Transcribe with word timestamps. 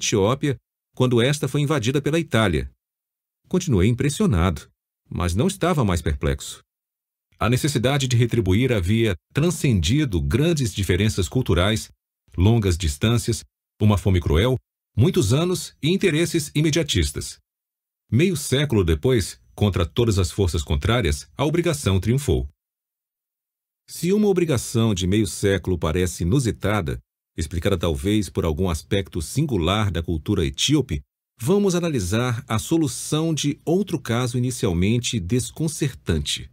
Etiópia 0.00 0.56
quando 0.96 1.20
esta 1.20 1.46
foi 1.46 1.60
invadida 1.60 2.00
pela 2.00 2.18
Itália. 2.18 2.70
Continuei 3.48 3.86
impressionado, 3.88 4.68
mas 5.08 5.34
não 5.34 5.46
estava 5.46 5.84
mais 5.84 6.00
perplexo. 6.00 6.62
A 7.38 7.48
necessidade 7.48 8.08
de 8.08 8.16
retribuir 8.16 8.72
havia 8.72 9.14
transcendido 9.32 10.20
grandes 10.20 10.74
diferenças 10.74 11.28
culturais, 11.28 11.90
longas 12.36 12.76
distâncias, 12.76 13.44
uma 13.80 13.96
fome 13.96 14.20
cruel, 14.20 14.56
muitos 14.96 15.32
anos 15.32 15.74
e 15.82 15.90
interesses 15.90 16.50
imediatistas. 16.54 17.38
Meio 18.10 18.36
século 18.36 18.84
depois, 18.84 19.40
contra 19.54 19.86
todas 19.86 20.18
as 20.18 20.30
forças 20.30 20.62
contrárias, 20.62 21.28
a 21.36 21.44
obrigação 21.44 22.00
triunfou. 22.00 22.48
Se 23.88 24.12
uma 24.12 24.28
obrigação 24.28 24.94
de 24.94 25.06
meio 25.06 25.26
século 25.26 25.78
parece 25.78 26.22
inusitada, 26.22 27.00
explicada 27.40 27.76
talvez 27.76 28.28
por 28.28 28.44
algum 28.44 28.68
aspecto 28.68 29.20
singular 29.20 29.90
da 29.90 30.02
cultura 30.02 30.44
etíope, 30.44 31.00
vamos 31.40 31.74
analisar 31.74 32.44
a 32.46 32.58
solução 32.58 33.32
de 33.32 33.58
outro 33.64 33.98
caso 33.98 34.36
inicialmente 34.36 35.18
desconcertante. 35.18 36.50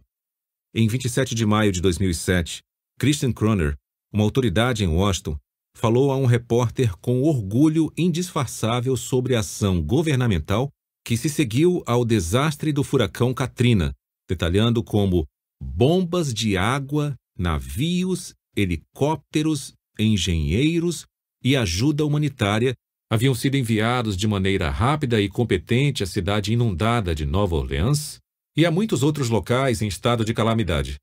Em 0.74 0.88
27 0.88 1.34
de 1.34 1.46
maio 1.46 1.70
de 1.70 1.80
2007, 1.80 2.60
Christian 2.98 3.32
Kroner, 3.32 3.76
uma 4.12 4.24
autoridade 4.24 4.82
em 4.82 4.88
Washington, 4.88 5.36
falou 5.76 6.10
a 6.10 6.16
um 6.16 6.26
repórter 6.26 6.96
com 6.98 7.22
orgulho 7.22 7.92
indisfarçável 7.96 8.96
sobre 8.96 9.36
a 9.36 9.40
ação 9.40 9.80
governamental 9.80 10.70
que 11.04 11.16
se 11.16 11.28
seguiu 11.28 11.82
ao 11.86 12.04
desastre 12.04 12.72
do 12.72 12.82
furacão 12.82 13.32
Katrina, 13.32 13.94
detalhando 14.28 14.82
como 14.82 15.24
bombas 15.62 16.34
de 16.34 16.56
água, 16.56 17.14
navios, 17.38 18.34
helicópteros, 18.56 19.72
engenheiros 19.98 21.06
e 21.42 21.56
ajuda 21.56 22.04
humanitária 22.04 22.74
haviam 23.10 23.34
sido 23.34 23.56
enviados 23.56 24.16
de 24.16 24.26
maneira 24.26 24.70
rápida 24.70 25.20
e 25.20 25.28
competente 25.28 26.02
à 26.02 26.06
cidade 26.06 26.52
inundada 26.52 27.14
de 27.14 27.24
Nova 27.24 27.56
Orleans 27.56 28.18
e 28.56 28.66
a 28.66 28.70
muitos 28.70 29.02
outros 29.02 29.28
locais 29.28 29.80
em 29.80 29.88
estado 29.88 30.24
de 30.24 30.34
calamidade. 30.34 30.96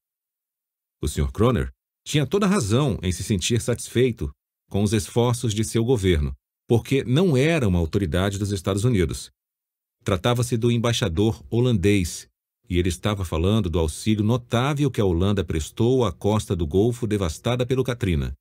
O 1.01 1.07
Sr. 1.07 1.31
Croner 1.31 1.69
tinha 2.05 2.25
toda 2.25 2.47
razão 2.47 2.99
em 3.01 3.11
se 3.11 3.23
sentir 3.23 3.61
satisfeito 3.61 4.31
com 4.69 4.83
os 4.83 4.93
esforços 4.93 5.53
de 5.53 5.63
seu 5.63 5.83
governo, 5.83 6.33
porque 6.67 7.03
não 7.03 7.35
era 7.35 7.67
uma 7.67 7.79
autoridade 7.79 8.37
dos 8.37 8.51
Estados 8.51 8.83
Unidos. 8.83 9.31
Tratava-se 10.03 10.57
do 10.57 10.71
embaixador 10.71 11.43
holandês, 11.49 12.27
e 12.69 12.77
ele 12.77 12.89
estava 12.89 13.25
falando 13.25 13.69
do 13.69 13.79
auxílio 13.79 14.23
notável 14.23 14.91
que 14.91 15.01
a 15.01 15.05
Holanda 15.05 15.43
prestou 15.43 16.05
à 16.05 16.11
costa 16.11 16.55
do 16.55 16.65
Golfo 16.65 17.07
devastada 17.07 17.65
pelo 17.65 17.83
Katrina. 17.83 18.33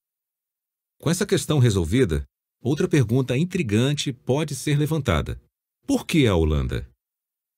Com 1.00 1.10
essa 1.10 1.26
questão 1.26 1.58
resolvida, 1.58 2.24
outra 2.62 2.88
pergunta 2.88 3.36
intrigante 3.36 4.12
pode 4.12 4.54
ser 4.54 4.78
levantada: 4.78 5.40
por 5.86 6.06
que 6.06 6.26
a 6.26 6.34
Holanda? 6.34 6.88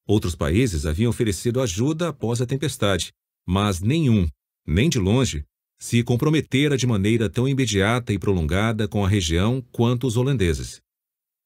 Outros 0.06 0.34
países 0.34 0.86
haviam 0.86 1.10
oferecido 1.10 1.60
ajuda 1.60 2.08
após 2.08 2.40
a 2.40 2.46
tempestade, 2.46 3.12
mas 3.46 3.80
nenhum, 3.80 4.28
nem 4.66 4.88
de 4.88 4.98
longe, 4.98 5.44
se 5.78 6.02
comprometera 6.02 6.76
de 6.76 6.86
maneira 6.86 7.28
tão 7.28 7.48
imediata 7.48 8.12
e 8.12 8.18
prolongada 8.18 8.88
com 8.88 9.04
a 9.04 9.08
região 9.08 9.60
quanto 9.72 10.06
os 10.06 10.16
holandeses. 10.16 10.80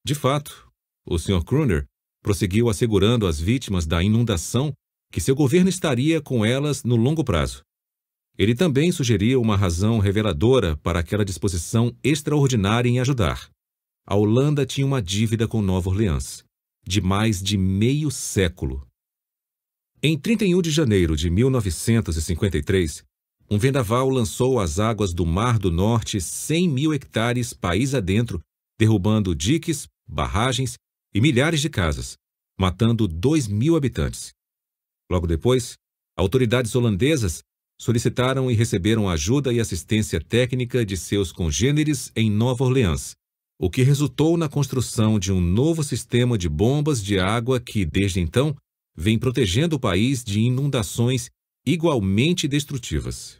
De 0.04 0.14
fato, 0.14 0.70
o 1.06 1.18
Sr. 1.18 1.44
Kruner 1.44 1.84
prosseguiu 2.22 2.68
assegurando 2.68 3.26
às 3.26 3.40
vítimas 3.40 3.86
da 3.86 4.02
inundação 4.02 4.72
que 5.12 5.20
seu 5.20 5.34
governo 5.34 5.68
estaria 5.68 6.20
com 6.20 6.44
elas 6.44 6.84
no 6.84 6.96
longo 6.96 7.24
prazo. 7.24 7.62
Ele 8.38 8.54
também 8.54 8.90
sugeria 8.90 9.38
uma 9.38 9.56
razão 9.56 9.98
reveladora 9.98 10.76
para 10.78 11.00
aquela 11.00 11.24
disposição 11.24 11.94
extraordinária 12.02 12.88
em 12.88 13.00
ajudar. 13.00 13.50
A 14.06 14.16
Holanda 14.16 14.64
tinha 14.64 14.86
uma 14.86 15.02
dívida 15.02 15.46
com 15.46 15.60
Nova 15.60 15.90
Orleans 15.90 16.44
de 16.86 17.00
mais 17.00 17.42
de 17.42 17.56
meio 17.56 18.10
século. 18.10 18.86
Em 20.02 20.18
31 20.18 20.62
de 20.62 20.70
janeiro 20.70 21.14
de 21.14 21.28
1953, 21.28 23.04
um 23.50 23.58
vendaval 23.58 24.08
lançou 24.08 24.58
às 24.58 24.78
águas 24.78 25.12
do 25.12 25.26
Mar 25.26 25.58
do 25.58 25.70
Norte 25.70 26.20
100 26.20 26.68
mil 26.68 26.94
hectares 26.94 27.52
país 27.52 27.94
adentro, 27.94 28.40
derrubando 28.78 29.34
diques, 29.34 29.86
barragens 30.08 30.74
e 31.14 31.20
milhares 31.20 31.60
de 31.60 31.68
casas, 31.68 32.16
matando 32.58 33.06
2 33.06 33.46
mil 33.48 33.76
habitantes. 33.76 34.30
Logo 35.10 35.26
depois, 35.26 35.74
autoridades 36.16 36.74
holandesas 36.74 37.42
solicitaram 37.80 38.50
e 38.50 38.54
receberam 38.54 39.08
ajuda 39.08 39.54
e 39.54 39.58
assistência 39.58 40.20
técnica 40.20 40.84
de 40.84 40.98
seus 40.98 41.32
congêneres 41.32 42.12
em 42.14 42.30
Nova 42.30 42.62
Orleans, 42.62 43.14
o 43.58 43.70
que 43.70 43.82
resultou 43.82 44.36
na 44.36 44.50
construção 44.50 45.18
de 45.18 45.32
um 45.32 45.40
novo 45.40 45.82
sistema 45.82 46.36
de 46.36 46.46
bombas 46.46 47.02
de 47.02 47.18
água 47.18 47.58
que, 47.58 47.86
desde 47.86 48.20
então, 48.20 48.54
vem 48.94 49.18
protegendo 49.18 49.76
o 49.76 49.80
país 49.80 50.22
de 50.22 50.40
inundações 50.40 51.30
igualmente 51.66 52.46
destrutivas. 52.46 53.38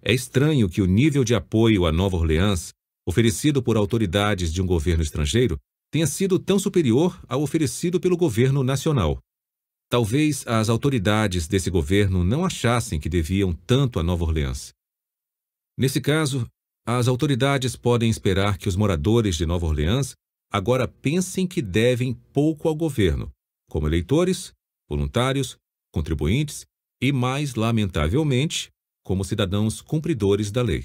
É 0.00 0.14
estranho 0.14 0.66
que 0.66 0.80
o 0.80 0.86
nível 0.86 1.22
de 1.22 1.34
apoio 1.34 1.84
a 1.84 1.92
Nova 1.92 2.16
Orleans, 2.16 2.72
oferecido 3.06 3.62
por 3.62 3.76
autoridades 3.76 4.54
de 4.54 4.62
um 4.62 4.66
governo 4.66 5.02
estrangeiro, 5.02 5.58
tenha 5.92 6.06
sido 6.06 6.38
tão 6.38 6.58
superior 6.58 7.20
ao 7.28 7.42
oferecido 7.42 8.00
pelo 8.00 8.16
governo 8.16 8.64
nacional. 8.64 9.18
Talvez 9.90 10.46
as 10.46 10.68
autoridades 10.68 11.48
desse 11.48 11.68
governo 11.68 12.22
não 12.22 12.44
achassem 12.44 13.00
que 13.00 13.08
deviam 13.08 13.52
tanto 13.52 13.98
a 13.98 14.04
Nova 14.04 14.22
Orleans. 14.22 14.72
Nesse 15.76 16.00
caso, 16.00 16.46
as 16.86 17.08
autoridades 17.08 17.74
podem 17.74 18.08
esperar 18.08 18.56
que 18.56 18.68
os 18.68 18.76
moradores 18.76 19.34
de 19.34 19.44
Nova 19.44 19.66
Orleans 19.66 20.14
agora 20.48 20.86
pensem 20.86 21.44
que 21.44 21.60
devem 21.60 22.14
pouco 22.32 22.68
ao 22.68 22.74
governo, 22.76 23.32
como 23.68 23.88
eleitores, 23.88 24.52
voluntários, 24.88 25.56
contribuintes 25.92 26.64
e, 27.02 27.10
mais 27.10 27.56
lamentavelmente, 27.56 28.70
como 29.04 29.24
cidadãos 29.24 29.80
cumpridores 29.80 30.52
da 30.52 30.62
lei. 30.62 30.84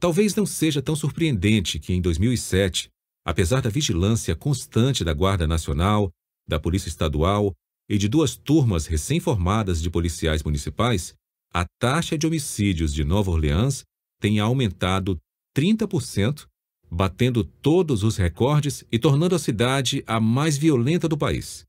Talvez 0.00 0.34
não 0.34 0.46
seja 0.46 0.80
tão 0.80 0.96
surpreendente 0.96 1.78
que, 1.78 1.92
em 1.92 2.00
2007, 2.00 2.88
apesar 3.26 3.60
da 3.60 3.68
vigilância 3.68 4.34
constante 4.34 5.04
da 5.04 5.12
Guarda 5.12 5.46
Nacional, 5.46 6.10
da 6.48 6.58
Polícia 6.58 6.88
Estadual 6.88 7.52
e 7.92 7.98
de 7.98 8.08
duas 8.08 8.34
turmas 8.34 8.86
recém-formadas 8.86 9.82
de 9.82 9.90
policiais 9.90 10.42
municipais, 10.42 11.12
a 11.52 11.66
taxa 11.78 12.16
de 12.16 12.26
homicídios 12.26 12.94
de 12.94 13.04
Nova 13.04 13.30
Orleans 13.30 13.84
tenha 14.18 14.44
aumentado 14.44 15.18
30%, 15.54 16.46
batendo 16.90 17.44
todos 17.44 18.02
os 18.02 18.16
recordes 18.16 18.82
e 18.90 18.98
tornando 18.98 19.34
a 19.34 19.38
cidade 19.38 20.02
a 20.06 20.18
mais 20.18 20.56
violenta 20.56 21.06
do 21.06 21.18
país. 21.18 21.66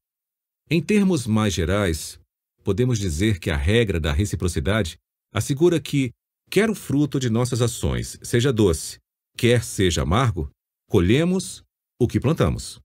Em 0.69 0.81
termos 0.81 1.27
mais 1.27 1.53
gerais, 1.53 2.17
podemos 2.63 2.97
dizer 2.97 3.37
que 3.37 3.49
a 3.49 3.57
regra 3.57 3.99
da 3.99 4.13
reciprocidade 4.13 4.95
assegura 5.33 5.77
que, 5.77 6.11
quer 6.49 6.69
o 6.69 6.75
fruto 6.75 7.19
de 7.19 7.29
nossas 7.29 7.61
ações 7.61 8.17
seja 8.23 8.53
doce, 8.53 8.97
quer 9.37 9.61
seja 9.61 10.03
amargo, 10.03 10.49
colhemos 10.89 11.65
o 11.99 12.07
que 12.07 12.17
plantamos. 12.17 12.82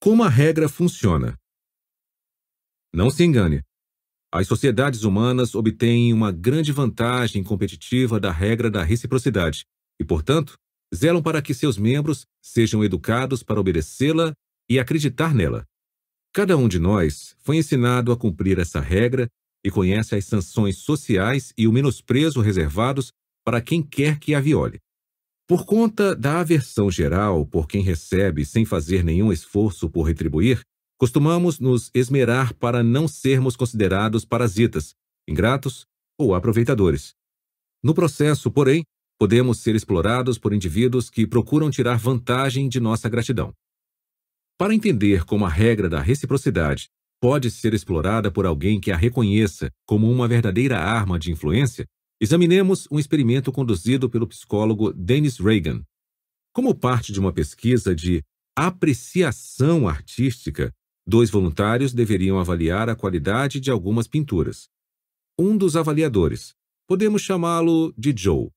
Como 0.00 0.22
a 0.22 0.28
regra 0.28 0.68
funciona? 0.68 1.36
Não 2.92 3.10
se 3.10 3.24
engane, 3.24 3.62
as 4.30 4.46
sociedades 4.46 5.04
humanas 5.04 5.54
obtêm 5.54 6.12
uma 6.12 6.30
grande 6.30 6.70
vantagem 6.70 7.42
competitiva 7.42 8.20
da 8.20 8.30
regra 8.30 8.70
da 8.70 8.84
reciprocidade 8.84 9.64
e, 9.98 10.04
portanto, 10.04 10.54
zelam 10.94 11.22
para 11.22 11.40
que 11.40 11.54
seus 11.54 11.78
membros 11.78 12.26
sejam 12.42 12.84
educados 12.84 13.42
para 13.42 13.58
obedecê-la 13.58 14.32
e 14.68 14.78
acreditar 14.78 15.34
nela. 15.34 15.64
Cada 16.34 16.58
um 16.58 16.68
de 16.68 16.78
nós 16.78 17.34
foi 17.38 17.56
ensinado 17.56 18.12
a 18.12 18.16
cumprir 18.16 18.58
essa 18.58 18.80
regra 18.80 19.28
e 19.64 19.70
conhece 19.70 20.14
as 20.14 20.26
sanções 20.26 20.76
sociais 20.76 21.52
e 21.56 21.66
o 21.66 21.72
menosprezo 21.72 22.42
reservados 22.42 23.10
para 23.44 23.62
quem 23.62 23.82
quer 23.82 24.18
que 24.18 24.34
a 24.34 24.40
viole. 24.40 24.78
Por 25.48 25.64
conta 25.64 26.14
da 26.14 26.40
aversão 26.40 26.90
geral 26.90 27.46
por 27.46 27.66
quem 27.66 27.82
recebe 27.82 28.44
sem 28.44 28.64
fazer 28.64 29.02
nenhum 29.02 29.32
esforço 29.32 29.88
por 29.88 30.02
retribuir, 30.02 30.62
Costumamos 30.98 31.60
nos 31.60 31.92
esmerar 31.94 32.52
para 32.54 32.82
não 32.82 33.06
sermos 33.06 33.54
considerados 33.54 34.24
parasitas, 34.24 34.96
ingratos 35.28 35.86
ou 36.18 36.34
aproveitadores. 36.34 37.14
No 37.80 37.94
processo, 37.94 38.50
porém, 38.50 38.82
podemos 39.16 39.60
ser 39.60 39.76
explorados 39.76 40.38
por 40.38 40.52
indivíduos 40.52 41.08
que 41.08 41.24
procuram 41.24 41.70
tirar 41.70 41.98
vantagem 41.98 42.68
de 42.68 42.80
nossa 42.80 43.08
gratidão. 43.08 43.52
Para 44.58 44.74
entender 44.74 45.24
como 45.24 45.46
a 45.46 45.48
regra 45.48 45.88
da 45.88 46.00
reciprocidade 46.00 46.88
pode 47.20 47.48
ser 47.48 47.74
explorada 47.74 48.28
por 48.28 48.44
alguém 48.44 48.80
que 48.80 48.90
a 48.90 48.96
reconheça 48.96 49.70
como 49.86 50.10
uma 50.10 50.26
verdadeira 50.26 50.80
arma 50.80 51.16
de 51.16 51.30
influência, 51.30 51.86
examinemos 52.20 52.86
um 52.90 52.98
experimento 52.98 53.52
conduzido 53.52 54.08
pelo 54.08 54.26
psicólogo 54.26 54.92
Dennis 54.92 55.38
Reagan. 55.38 55.82
Como 56.52 56.74
parte 56.74 57.12
de 57.12 57.20
uma 57.20 57.32
pesquisa 57.32 57.94
de 57.94 58.22
apreciação 58.56 59.88
artística, 59.88 60.74
Dois 61.10 61.30
voluntários 61.30 61.94
deveriam 61.94 62.38
avaliar 62.38 62.90
a 62.90 62.94
qualidade 62.94 63.60
de 63.60 63.70
algumas 63.70 64.06
pinturas. 64.06 64.68
Um 65.38 65.56
dos 65.56 65.74
avaliadores, 65.74 66.52
podemos 66.86 67.22
chamá-lo 67.22 67.94
de 67.96 68.14
Joe, 68.14 68.50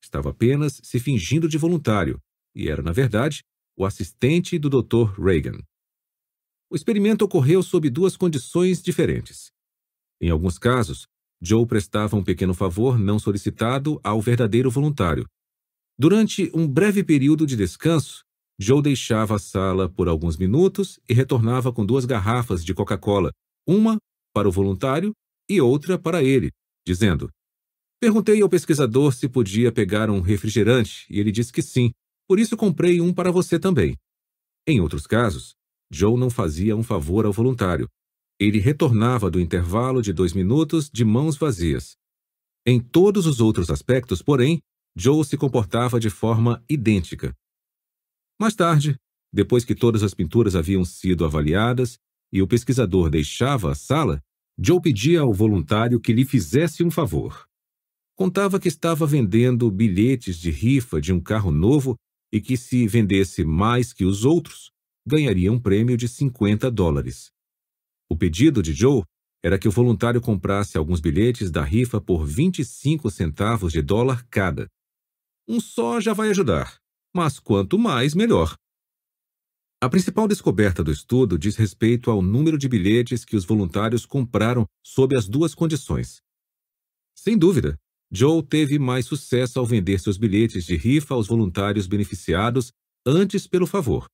estava 0.00 0.30
apenas 0.30 0.80
se 0.84 1.00
fingindo 1.00 1.48
de 1.48 1.58
voluntário, 1.58 2.22
e 2.54 2.68
era, 2.68 2.80
na 2.80 2.92
verdade, 2.92 3.42
o 3.76 3.84
assistente 3.84 4.56
do 4.56 4.70
Dr. 4.70 5.20
Reagan. 5.20 5.58
O 6.70 6.76
experimento 6.76 7.24
ocorreu 7.24 7.60
sob 7.60 7.90
duas 7.90 8.16
condições 8.16 8.80
diferentes. 8.80 9.50
Em 10.20 10.30
alguns 10.30 10.60
casos, 10.60 11.08
Joe 11.40 11.66
prestava 11.66 12.16
um 12.16 12.24
pequeno 12.24 12.54
favor 12.54 12.98
não 12.98 13.18
solicitado 13.18 14.00
ao 14.02 14.20
verdadeiro 14.20 14.70
voluntário. 14.70 15.26
Durante 15.98 16.50
um 16.54 16.66
breve 16.66 17.02
período 17.02 17.46
de 17.46 17.56
descanso, 17.56 18.22
Joe 18.58 18.82
deixava 18.82 19.36
a 19.36 19.38
sala 19.38 19.88
por 19.88 20.08
alguns 20.08 20.36
minutos 20.36 20.98
e 21.08 21.14
retornava 21.14 21.72
com 21.72 21.84
duas 21.84 22.04
garrafas 22.04 22.64
de 22.64 22.74
Coca-Cola, 22.74 23.30
uma 23.66 23.98
para 24.34 24.48
o 24.48 24.52
voluntário 24.52 25.12
e 25.48 25.60
outra 25.60 25.98
para 25.98 26.22
ele, 26.22 26.50
dizendo: 26.86 27.30
Perguntei 28.00 28.40
ao 28.42 28.48
pesquisador 28.48 29.12
se 29.12 29.28
podia 29.28 29.72
pegar 29.72 30.10
um 30.10 30.20
refrigerante 30.20 31.06
e 31.10 31.18
ele 31.18 31.32
disse 31.32 31.52
que 31.52 31.62
sim, 31.62 31.90
por 32.28 32.38
isso 32.38 32.56
comprei 32.56 33.00
um 33.00 33.12
para 33.12 33.30
você 33.30 33.58
também. 33.58 33.96
Em 34.66 34.80
outros 34.80 35.06
casos, 35.06 35.54
Joe 35.90 36.18
não 36.18 36.28
fazia 36.28 36.76
um 36.76 36.82
favor 36.82 37.24
ao 37.24 37.32
voluntário. 37.32 37.88
Ele 38.38 38.58
retornava 38.58 39.30
do 39.30 39.40
intervalo 39.40 40.02
de 40.02 40.12
dois 40.12 40.32
minutos 40.32 40.90
de 40.90 41.04
mãos 41.04 41.36
vazias. 41.36 41.96
Em 42.66 42.80
todos 42.80 43.26
os 43.26 43.40
outros 43.40 43.70
aspectos, 43.70 44.20
porém, 44.20 44.60
Joe 44.94 45.24
se 45.24 45.36
comportava 45.36 46.00
de 46.00 46.10
forma 46.10 46.62
idêntica. 46.68 47.34
Mais 48.38 48.54
tarde, 48.54 48.96
depois 49.32 49.64
que 49.64 49.74
todas 49.74 50.02
as 50.02 50.14
pinturas 50.14 50.54
haviam 50.54 50.84
sido 50.84 51.24
avaliadas 51.24 51.98
e 52.32 52.42
o 52.42 52.46
pesquisador 52.46 53.08
deixava 53.08 53.70
a 53.70 53.74
sala, 53.74 54.20
Joe 54.58 54.80
pedia 54.80 55.20
ao 55.20 55.32
voluntário 55.32 56.00
que 56.00 56.12
lhe 56.12 56.24
fizesse 56.24 56.82
um 56.82 56.90
favor. 56.90 57.46
Contava 58.16 58.58
que 58.58 58.68
estava 58.68 59.06
vendendo 59.06 59.70
bilhetes 59.70 60.38
de 60.38 60.50
rifa 60.50 61.00
de 61.00 61.12
um 61.12 61.20
carro 61.20 61.50
novo 61.50 61.94
e 62.32 62.40
que, 62.40 62.56
se 62.56 62.86
vendesse 62.88 63.44
mais 63.44 63.92
que 63.92 64.04
os 64.04 64.24
outros, 64.24 64.70
ganharia 65.06 65.52
um 65.52 65.60
prêmio 65.60 65.96
de 65.96 66.08
50 66.08 66.70
dólares. 66.70 67.30
O 68.08 68.16
pedido 68.16 68.62
de 68.62 68.72
Joe 68.72 69.02
era 69.44 69.58
que 69.58 69.68
o 69.68 69.70
voluntário 69.70 70.20
comprasse 70.20 70.76
alguns 70.76 71.00
bilhetes 71.00 71.50
da 71.50 71.62
rifa 71.62 72.00
por 72.00 72.24
25 72.24 73.10
centavos 73.10 73.72
de 73.72 73.82
dólar 73.82 74.26
cada. 74.28 74.66
Um 75.48 75.60
só 75.60 76.00
já 76.00 76.12
vai 76.12 76.30
ajudar, 76.30 76.78
mas 77.14 77.38
quanto 77.38 77.78
mais, 77.78 78.14
melhor. 78.14 78.56
A 79.80 79.88
principal 79.88 80.26
descoberta 80.26 80.82
do 80.82 80.90
estudo 80.90 81.38
diz 81.38 81.54
respeito 81.54 82.10
ao 82.10 82.22
número 82.22 82.56
de 82.56 82.68
bilhetes 82.68 83.24
que 83.24 83.36
os 83.36 83.44
voluntários 83.44 84.06
compraram 84.06 84.66
sob 84.84 85.14
as 85.14 85.28
duas 85.28 85.54
condições. 85.54 86.20
Sem 87.14 87.36
dúvida, 87.36 87.76
Joe 88.10 88.42
teve 88.42 88.78
mais 88.78 89.06
sucesso 89.06 89.58
ao 89.58 89.66
vender 89.66 90.00
seus 90.00 90.16
bilhetes 90.16 90.64
de 90.64 90.76
rifa 90.76 91.14
aos 91.14 91.26
voluntários 91.26 91.86
beneficiados 91.86 92.72
antes 93.04 93.46
pelo 93.46 93.66
favor. 93.66 94.06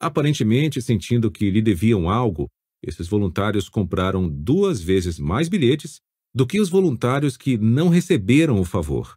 Aparentemente 0.00 0.80
sentindo 0.80 1.30
que 1.30 1.50
lhe 1.50 1.60
deviam 1.60 2.08
algo, 2.08 2.48
esses 2.82 3.08
voluntários 3.08 3.68
compraram 3.68 4.28
duas 4.28 4.80
vezes 4.80 5.18
mais 5.18 5.48
bilhetes 5.48 6.00
do 6.34 6.46
que 6.46 6.60
os 6.60 6.68
voluntários 6.68 7.36
que 7.36 7.56
não 7.56 7.88
receberam 7.88 8.60
o 8.60 8.64
favor. 8.64 9.16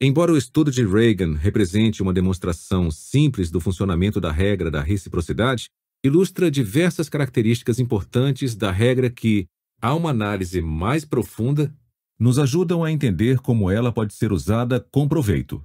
Embora 0.00 0.32
o 0.32 0.36
estudo 0.36 0.70
de 0.70 0.84
Reagan 0.84 1.34
represente 1.34 2.02
uma 2.02 2.12
demonstração 2.12 2.90
simples 2.90 3.50
do 3.50 3.60
funcionamento 3.60 4.20
da 4.20 4.32
regra 4.32 4.70
da 4.70 4.82
reciprocidade, 4.82 5.68
ilustra 6.04 6.50
diversas 6.50 7.08
características 7.08 7.78
importantes 7.78 8.56
da 8.56 8.72
regra 8.72 9.08
que, 9.08 9.46
a 9.80 9.94
uma 9.94 10.10
análise 10.10 10.60
mais 10.60 11.04
profunda, 11.04 11.72
nos 12.18 12.38
ajudam 12.38 12.82
a 12.82 12.90
entender 12.90 13.38
como 13.38 13.70
ela 13.70 13.92
pode 13.92 14.14
ser 14.14 14.32
usada 14.32 14.80
com 14.90 15.06
proveito. 15.06 15.62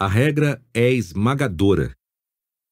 A 0.00 0.08
regra 0.08 0.60
é 0.74 0.90
esmagadora 0.90 1.97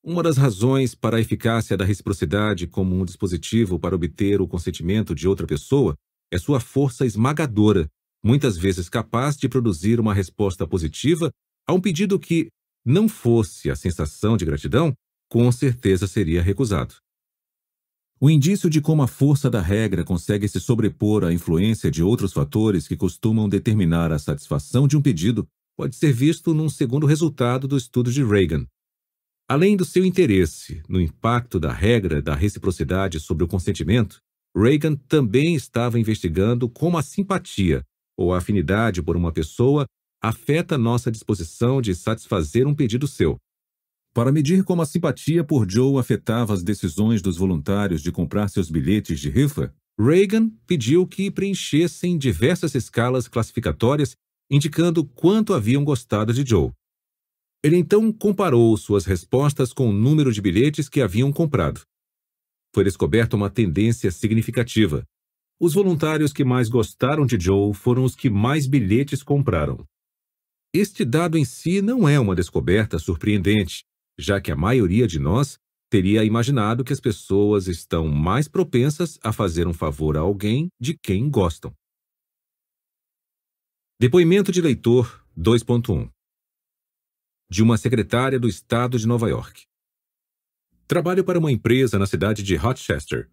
uma 0.07 0.23
das 0.23 0.37
razões 0.37 0.95
para 0.95 1.17
a 1.17 1.21
eficácia 1.21 1.77
da 1.77 1.85
reciprocidade 1.85 2.69
como 2.69 2.95
um 2.95 3.05
dispositivo 3.05 3.77
para 3.77 3.97
obter 3.97 4.41
o 4.41 4.47
consentimento 4.47 5.17
de 5.17 5.27
outra 5.27 5.49
pessoa 5.49 5.97
é 6.33 6.39
sua 6.39 6.61
força 6.61 7.05
esmagadora, 7.05 7.89
muitas 8.25 8.57
vezes 8.57 8.89
capaz 8.89 9.37
de 9.37 9.49
produzir 9.49 9.99
uma 9.99 10.15
resposta 10.15 10.65
positiva 10.65 11.29
a 11.67 11.73
um 11.73 11.81
pedido 11.81 12.21
que, 12.21 12.47
não 12.85 13.09
fosse 13.09 13.69
a 13.69 13.75
sensação 13.75 14.37
de 14.37 14.45
gratidão, 14.45 14.95
com 15.29 15.51
certeza 15.51 16.07
seria 16.07 16.41
recusado. 16.41 16.95
O 18.21 18.31
indício 18.31 18.71
de 18.71 18.81
como 18.81 19.03
a 19.03 19.09
força 19.09 19.51
da 19.51 19.61
regra 19.61 20.05
consegue 20.05 20.47
se 20.47 20.61
sobrepor 20.61 21.25
à 21.25 21.33
influência 21.33 21.91
de 21.91 22.05
outros 22.05 22.33
fatores 22.33 22.87
que 22.87 22.97
costumam 22.97 23.49
determinar 23.49 24.13
a 24.13 24.21
satisfação 24.21 24.87
de 24.87 24.97
um 24.97 25.03
pedido 25.03 25.49
pode 25.77 25.97
ser 25.97 26.13
visto 26.13 26.55
num 26.55 26.69
segundo 26.69 27.07
resultado 27.07 27.67
do 27.67 27.77
estudo 27.77 28.13
de 28.13 28.25
Reagan, 28.25 28.67
Além 29.49 29.77
do 29.77 29.85
seu 29.85 30.05
interesse 30.05 30.83
no 30.89 31.01
impacto 31.01 31.61
da 31.61 31.73
regra 31.73 32.21
da 32.21 32.35
reciprocidade 32.35 33.21
sobre 33.21 33.45
o 33.45 33.49
consentimento, 33.49 34.19
Reagan 34.57 34.97
também 34.97 35.55
estava 35.55 36.01
investigando 36.01 36.69
como 36.69 36.99
a 36.99 37.03
simpatia 37.03 37.85
ou 38.19 38.35
a 38.35 38.39
afinidade 38.39 39.01
por 39.01 39.17
uma 39.17 39.33
pessoa 39.33 39.87
afeta 40.21 40.77
nossa 40.77 41.13
disposição 41.13 41.81
de 41.81 41.95
satisfazer 41.95 42.67
um 42.67 42.75
pedido 42.75 43.07
seu. 43.07 43.37
Para 44.13 44.33
medir 44.33 44.65
como 44.65 44.83
a 44.83 44.87
simpatia 44.87 45.45
por 45.45 45.71
Joe 45.71 46.01
afetava 46.01 46.53
as 46.53 46.65
decisões 46.65 47.23
dos 47.23 47.37
voluntários 47.37 48.03
de 48.03 48.11
comprar 48.11 48.49
seus 48.49 48.69
bilhetes 48.69 49.21
de 49.21 49.31
rifa, 49.31 49.73
Reagan 50.01 50.51
pediu 50.67 51.07
que 51.07 51.31
preenchessem 51.31 52.19
diversas 52.19 52.75
escalas 52.75 53.29
classificatórias 53.29 54.17
indicando 54.51 55.05
quanto 55.05 55.55
haviam 55.55 55.85
gostado 55.85 56.33
de 56.33 56.45
Joe. 56.45 56.73
Ele 57.67 57.79
então 57.79 58.13
comparou 58.13 58.77
suas 58.77 59.05
respostas 59.07 59.73
com 59.73 59.89
o 59.89 59.93
número 59.93 60.33
de 60.33 60.41
bilhetes 60.41 60.89
que 60.89 61.01
haviam 61.01 61.33
comprado. 61.33 61.81
Foi 62.73 62.85
descoberta 62.85 63.35
uma 63.35 63.51
tendência 63.51 64.09
significativa. 64.13 65.05
Os 65.61 65.75
voluntários 65.75 66.33
que 66.33 66.45
mais 66.45 66.69
gostaram 66.69 67.27
de 67.27 67.37
Joe 67.41 67.75
foram 67.75 68.05
os 68.05 68.15
que 68.15 68.31
mais 68.31 68.69
bilhetes 68.69 69.21
compraram. 69.21 69.85
Este 70.73 71.05
dado 71.05 71.37
em 71.37 71.45
si 71.45 71.83
não 71.83 72.09
é 72.09 72.21
uma 72.21 72.37
descoberta 72.37 73.01
surpreendente, 73.01 73.83
já 74.17 74.41
que 74.41 74.53
a 74.53 74.57
maioria 74.57 75.09
de 75.09 75.19
nós 75.19 75.59
teria 75.91 76.25
imaginado 76.25 76.85
que 76.85 76.93
as 76.93 77.01
pessoas 77.01 77.67
estão 77.67 78.07
mais 78.07 78.47
propensas 78.47 79.19
a 79.25 79.33
fazer 79.33 79.67
um 79.67 79.75
favor 79.75 80.17
a 80.17 80.21
alguém 80.21 80.69
de 80.81 80.97
quem 80.97 81.29
gostam. 81.29 81.75
Depoimento 83.99 84.53
de 84.53 84.61
leitor 84.63 85.27
2.1 85.37 86.16
de 87.49 87.63
uma 87.63 87.77
secretária 87.79 88.39
do 88.39 88.49
estado 88.49 88.99
de 88.99 89.07
Nova 89.07 89.29
York. 89.29 89.67
Trabalho 90.87 91.25
para 91.25 91.39
uma 91.39 91.53
empresa 91.53 91.99
na 91.99 92.07
cidade 92.07 92.43
de 92.43 92.57
Rochester. 92.57 93.31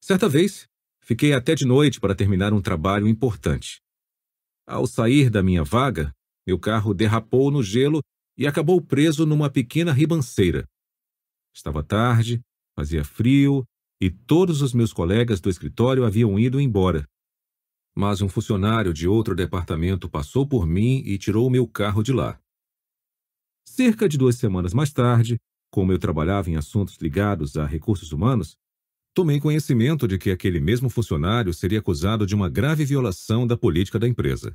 Certa 0.00 0.28
vez, 0.28 0.66
fiquei 1.02 1.32
até 1.32 1.54
de 1.54 1.66
noite 1.66 2.00
para 2.00 2.14
terminar 2.14 2.52
um 2.52 2.62
trabalho 2.62 3.06
importante. 3.06 3.80
Ao 4.66 4.86
sair 4.86 5.30
da 5.30 5.42
minha 5.42 5.64
vaga, 5.64 6.12
meu 6.46 6.58
carro 6.58 6.94
derrapou 6.94 7.50
no 7.50 7.62
gelo 7.62 8.00
e 8.36 8.46
acabou 8.46 8.80
preso 8.80 9.26
numa 9.26 9.50
pequena 9.50 9.92
ribanceira. 9.92 10.66
Estava 11.54 11.82
tarde, 11.82 12.40
fazia 12.74 13.04
frio 13.04 13.64
e 14.00 14.10
todos 14.10 14.62
os 14.62 14.72
meus 14.72 14.92
colegas 14.92 15.40
do 15.40 15.50
escritório 15.50 16.04
haviam 16.04 16.38
ido 16.38 16.60
embora. 16.60 17.06
Mas 17.96 18.22
um 18.22 18.28
funcionário 18.28 18.94
de 18.94 19.08
outro 19.08 19.34
departamento 19.34 20.08
passou 20.08 20.46
por 20.46 20.66
mim 20.66 21.02
e 21.04 21.18
tirou 21.18 21.50
meu 21.50 21.66
carro 21.66 22.02
de 22.02 22.12
lá. 22.12 22.40
Cerca 23.78 24.08
de 24.08 24.18
duas 24.18 24.34
semanas 24.34 24.74
mais 24.74 24.92
tarde, 24.92 25.38
como 25.70 25.92
eu 25.92 26.00
trabalhava 26.00 26.50
em 26.50 26.56
assuntos 26.56 26.96
ligados 27.00 27.56
a 27.56 27.64
recursos 27.64 28.10
humanos, 28.10 28.56
tomei 29.14 29.38
conhecimento 29.38 30.08
de 30.08 30.18
que 30.18 30.32
aquele 30.32 30.58
mesmo 30.58 30.90
funcionário 30.90 31.54
seria 31.54 31.78
acusado 31.78 32.26
de 32.26 32.34
uma 32.34 32.48
grave 32.48 32.84
violação 32.84 33.46
da 33.46 33.56
política 33.56 33.96
da 33.96 34.08
empresa. 34.08 34.52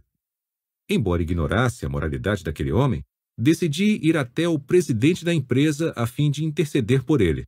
Embora 0.89 1.21
ignorasse 1.21 1.85
a 1.85 1.89
moralidade 1.89 2.43
daquele 2.43 2.73
homem, 2.73 3.01
decidi 3.39 3.97
ir 4.05 4.17
até 4.17 4.45
o 4.45 4.59
presidente 4.59 5.23
da 5.23 5.33
empresa 5.33 5.93
a 5.95 6.05
fim 6.05 6.29
de 6.29 6.43
interceder 6.43 7.05
por 7.05 7.21
ele. 7.21 7.45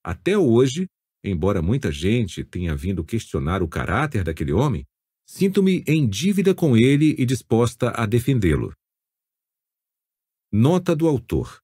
Até 0.00 0.38
hoje, 0.38 0.86
embora 1.24 1.60
muita 1.60 1.90
gente 1.90 2.44
tenha 2.44 2.76
vindo 2.76 3.02
questionar 3.02 3.64
o 3.64 3.68
caráter 3.68 4.22
daquele 4.22 4.52
homem, 4.52 4.84
sinto-me 5.26 5.82
em 5.88 6.08
dívida 6.08 6.54
com 6.54 6.76
ele 6.76 7.16
e 7.18 7.26
disposta 7.26 7.90
a 7.96 8.06
defendê-lo. 8.06 8.72
Nota 10.56 10.94
do 10.94 11.08
autor. 11.08 11.58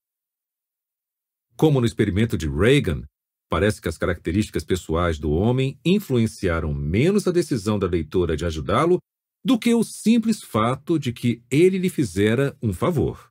Como 1.54 1.78
no 1.78 1.86
experimento 1.86 2.36
de 2.36 2.48
Reagan, 2.48 3.04
parece 3.48 3.80
que 3.80 3.88
as 3.88 3.96
características 3.96 4.64
pessoais 4.64 5.16
do 5.16 5.30
homem 5.30 5.78
influenciaram 5.84 6.74
menos 6.74 7.24
a 7.28 7.30
decisão 7.30 7.78
da 7.78 7.86
leitora 7.86 8.36
de 8.36 8.44
ajudá-lo 8.44 8.98
do 9.44 9.56
que 9.60 9.72
o 9.72 9.84
simples 9.84 10.42
fato 10.42 10.98
de 10.98 11.12
que 11.12 11.40
ele 11.48 11.78
lhe 11.78 11.88
fizera 11.88 12.58
um 12.60 12.72
favor. 12.72 13.30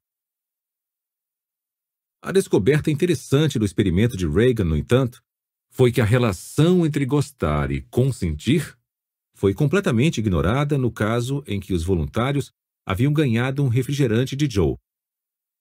A 2.24 2.32
descoberta 2.32 2.90
interessante 2.90 3.60
do 3.60 3.66
experimento 3.66 4.16
de 4.16 4.26
Reagan, 4.26 4.64
no 4.64 4.78
entanto, 4.78 5.22
foi 5.70 5.92
que 5.92 6.00
a 6.00 6.06
relação 6.06 6.86
entre 6.86 7.06
gostar 7.06 7.70
e 7.70 7.82
consentir 7.92 8.78
foi 9.36 9.54
completamente 9.54 10.20
ignorada 10.22 10.78
no 10.78 10.90
caso 10.90 11.44
em 11.46 11.60
que 11.60 11.74
os 11.74 11.84
voluntários 11.84 12.50
haviam 12.86 13.12
ganhado 13.12 13.62
um 13.62 13.68
refrigerante 13.68 14.38
de 14.38 14.50
Joe 14.50 14.78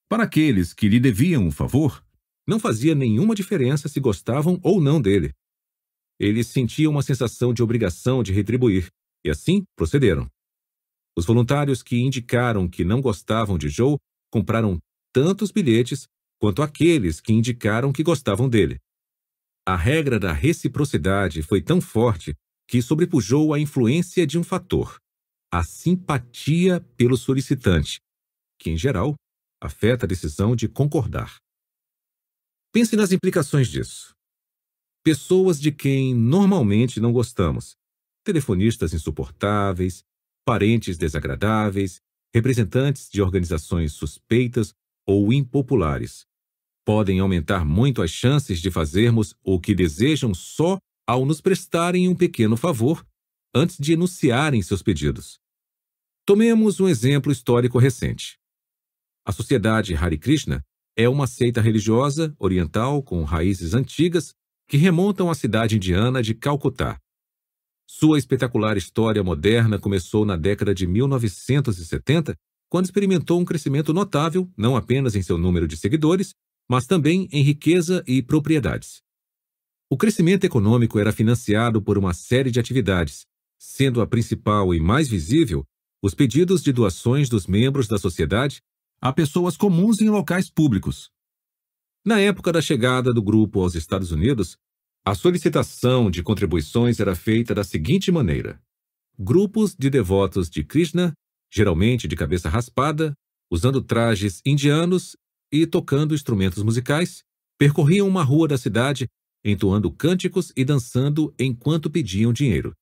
Para 0.08 0.24
aqueles 0.24 0.72
que 0.72 0.88
lhe 0.88 0.98
deviam 0.98 1.44
um 1.44 1.50
favor, 1.50 2.02
não 2.46 2.58
fazia 2.58 2.94
nenhuma 2.94 3.34
diferença 3.34 3.88
se 3.88 4.00
gostavam 4.00 4.58
ou 4.62 4.80
não 4.80 5.00
dele. 5.00 5.34
Eles 6.18 6.46
sentiam 6.46 6.90
uma 6.90 7.02
sensação 7.02 7.52
de 7.52 7.62
obrigação 7.62 8.22
de 8.22 8.32
retribuir, 8.32 8.88
e 9.24 9.30
assim 9.30 9.64
procederam. 9.76 10.26
Os 11.16 11.26
voluntários 11.26 11.82
que 11.82 11.96
indicaram 11.96 12.68
que 12.68 12.84
não 12.84 13.02
gostavam 13.02 13.58
de 13.58 13.68
Joe 13.68 13.98
compraram 14.32 14.78
tantos 15.12 15.50
bilhetes 15.52 16.06
quanto 16.40 16.62
aqueles 16.62 17.20
que 17.20 17.32
indicaram 17.32 17.92
que 17.92 18.02
gostavam 18.02 18.48
dele. 18.48 18.78
A 19.66 19.76
regra 19.76 20.18
da 20.18 20.32
reciprocidade 20.32 21.42
foi 21.42 21.60
tão 21.60 21.80
forte 21.80 22.34
que 22.66 22.80
sobrepujou 22.80 23.52
a 23.52 23.60
influência 23.60 24.26
de 24.26 24.38
um 24.38 24.42
fator, 24.42 24.96
a 25.52 25.62
simpatia 25.62 26.80
pelo 26.96 27.16
solicitante, 27.16 27.98
que, 28.58 28.70
em 28.70 28.78
geral, 28.78 29.14
afeta 29.60 30.06
a 30.06 30.08
decisão 30.08 30.54
de 30.54 30.68
concordar. 30.68 31.38
Pense 32.72 32.96
nas 32.96 33.12
implicações 33.12 33.68
disso. 33.68 34.14
Pessoas 35.02 35.60
de 35.60 35.72
quem 35.72 36.14
normalmente 36.14 37.00
não 37.00 37.12
gostamos, 37.12 37.76
telefonistas 38.24 38.92
insuportáveis, 38.92 40.02
parentes 40.44 40.98
desagradáveis, 40.98 42.00
representantes 42.34 43.08
de 43.10 43.22
organizações 43.22 43.92
suspeitas 43.92 44.72
ou 45.06 45.32
impopulares, 45.32 46.26
podem 46.84 47.20
aumentar 47.20 47.64
muito 47.64 48.00
as 48.00 48.10
chances 48.10 48.60
de 48.60 48.70
fazermos 48.70 49.34
o 49.42 49.60
que 49.60 49.74
desejam 49.74 50.32
só 50.34 50.78
ao 51.06 51.24
nos 51.26 51.40
prestarem 51.40 52.08
um 52.08 52.14
pequeno 52.14 52.56
favor 52.56 53.06
antes 53.54 53.76
de 53.78 53.92
enunciarem 53.92 54.62
seus 54.62 54.82
pedidos. 54.82 55.38
Tomemos 56.26 56.80
um 56.80 56.88
exemplo 56.88 57.32
histórico 57.32 57.78
recente. 57.78 58.37
A 59.28 59.32
Sociedade 59.32 59.94
Hare 59.94 60.16
Krishna 60.16 60.64
é 60.96 61.06
uma 61.06 61.26
seita 61.26 61.60
religiosa 61.60 62.34
oriental 62.38 63.02
com 63.02 63.22
raízes 63.24 63.74
antigas 63.74 64.32
que 64.66 64.78
remontam 64.78 65.30
à 65.30 65.34
cidade 65.34 65.76
indiana 65.76 66.22
de 66.22 66.34
Calcutá. 66.34 66.98
Sua 67.86 68.16
espetacular 68.18 68.78
história 68.78 69.22
moderna 69.22 69.78
começou 69.78 70.24
na 70.24 70.34
década 70.34 70.74
de 70.74 70.86
1970, 70.86 72.34
quando 72.70 72.86
experimentou 72.86 73.38
um 73.38 73.44
crescimento 73.44 73.92
notável 73.92 74.50
não 74.56 74.74
apenas 74.74 75.14
em 75.14 75.20
seu 75.22 75.36
número 75.36 75.68
de 75.68 75.76
seguidores, 75.76 76.32
mas 76.66 76.86
também 76.86 77.28
em 77.30 77.42
riqueza 77.42 78.02
e 78.06 78.22
propriedades. 78.22 79.02
O 79.90 79.98
crescimento 79.98 80.44
econômico 80.44 80.98
era 80.98 81.12
financiado 81.12 81.82
por 81.82 81.98
uma 81.98 82.14
série 82.14 82.50
de 82.50 82.58
atividades, 82.58 83.26
sendo 83.58 84.00
a 84.00 84.06
principal 84.06 84.74
e 84.74 84.80
mais 84.80 85.06
visível 85.06 85.66
os 86.02 86.14
pedidos 86.14 86.62
de 86.62 86.72
doações 86.72 87.28
dos 87.28 87.46
membros 87.46 87.86
da 87.86 87.98
sociedade 87.98 88.62
a 89.00 89.12
pessoas 89.12 89.56
comuns 89.56 90.00
em 90.00 90.08
locais 90.08 90.50
públicos. 90.50 91.10
Na 92.04 92.20
época 92.20 92.52
da 92.52 92.60
chegada 92.60 93.12
do 93.12 93.22
grupo 93.22 93.60
aos 93.60 93.74
Estados 93.74 94.10
Unidos, 94.10 94.56
a 95.04 95.14
solicitação 95.14 96.10
de 96.10 96.22
contribuições 96.22 97.00
era 97.00 97.14
feita 97.14 97.54
da 97.54 97.64
seguinte 97.64 98.10
maneira: 98.10 98.60
grupos 99.18 99.74
de 99.74 99.88
devotos 99.88 100.50
de 100.50 100.64
Krishna, 100.64 101.12
geralmente 101.52 102.08
de 102.08 102.16
cabeça 102.16 102.48
raspada, 102.48 103.14
usando 103.50 103.82
trajes 103.82 104.40
indianos 104.44 105.16
e 105.52 105.66
tocando 105.66 106.14
instrumentos 106.14 106.62
musicais, 106.62 107.22
percorriam 107.58 108.06
uma 108.06 108.22
rua 108.22 108.48
da 108.48 108.58
cidade 108.58 109.06
entoando 109.44 109.90
cânticos 109.90 110.52
e 110.56 110.64
dançando 110.64 111.32
enquanto 111.38 111.90
pediam 111.90 112.32
dinheiro. 112.32 112.74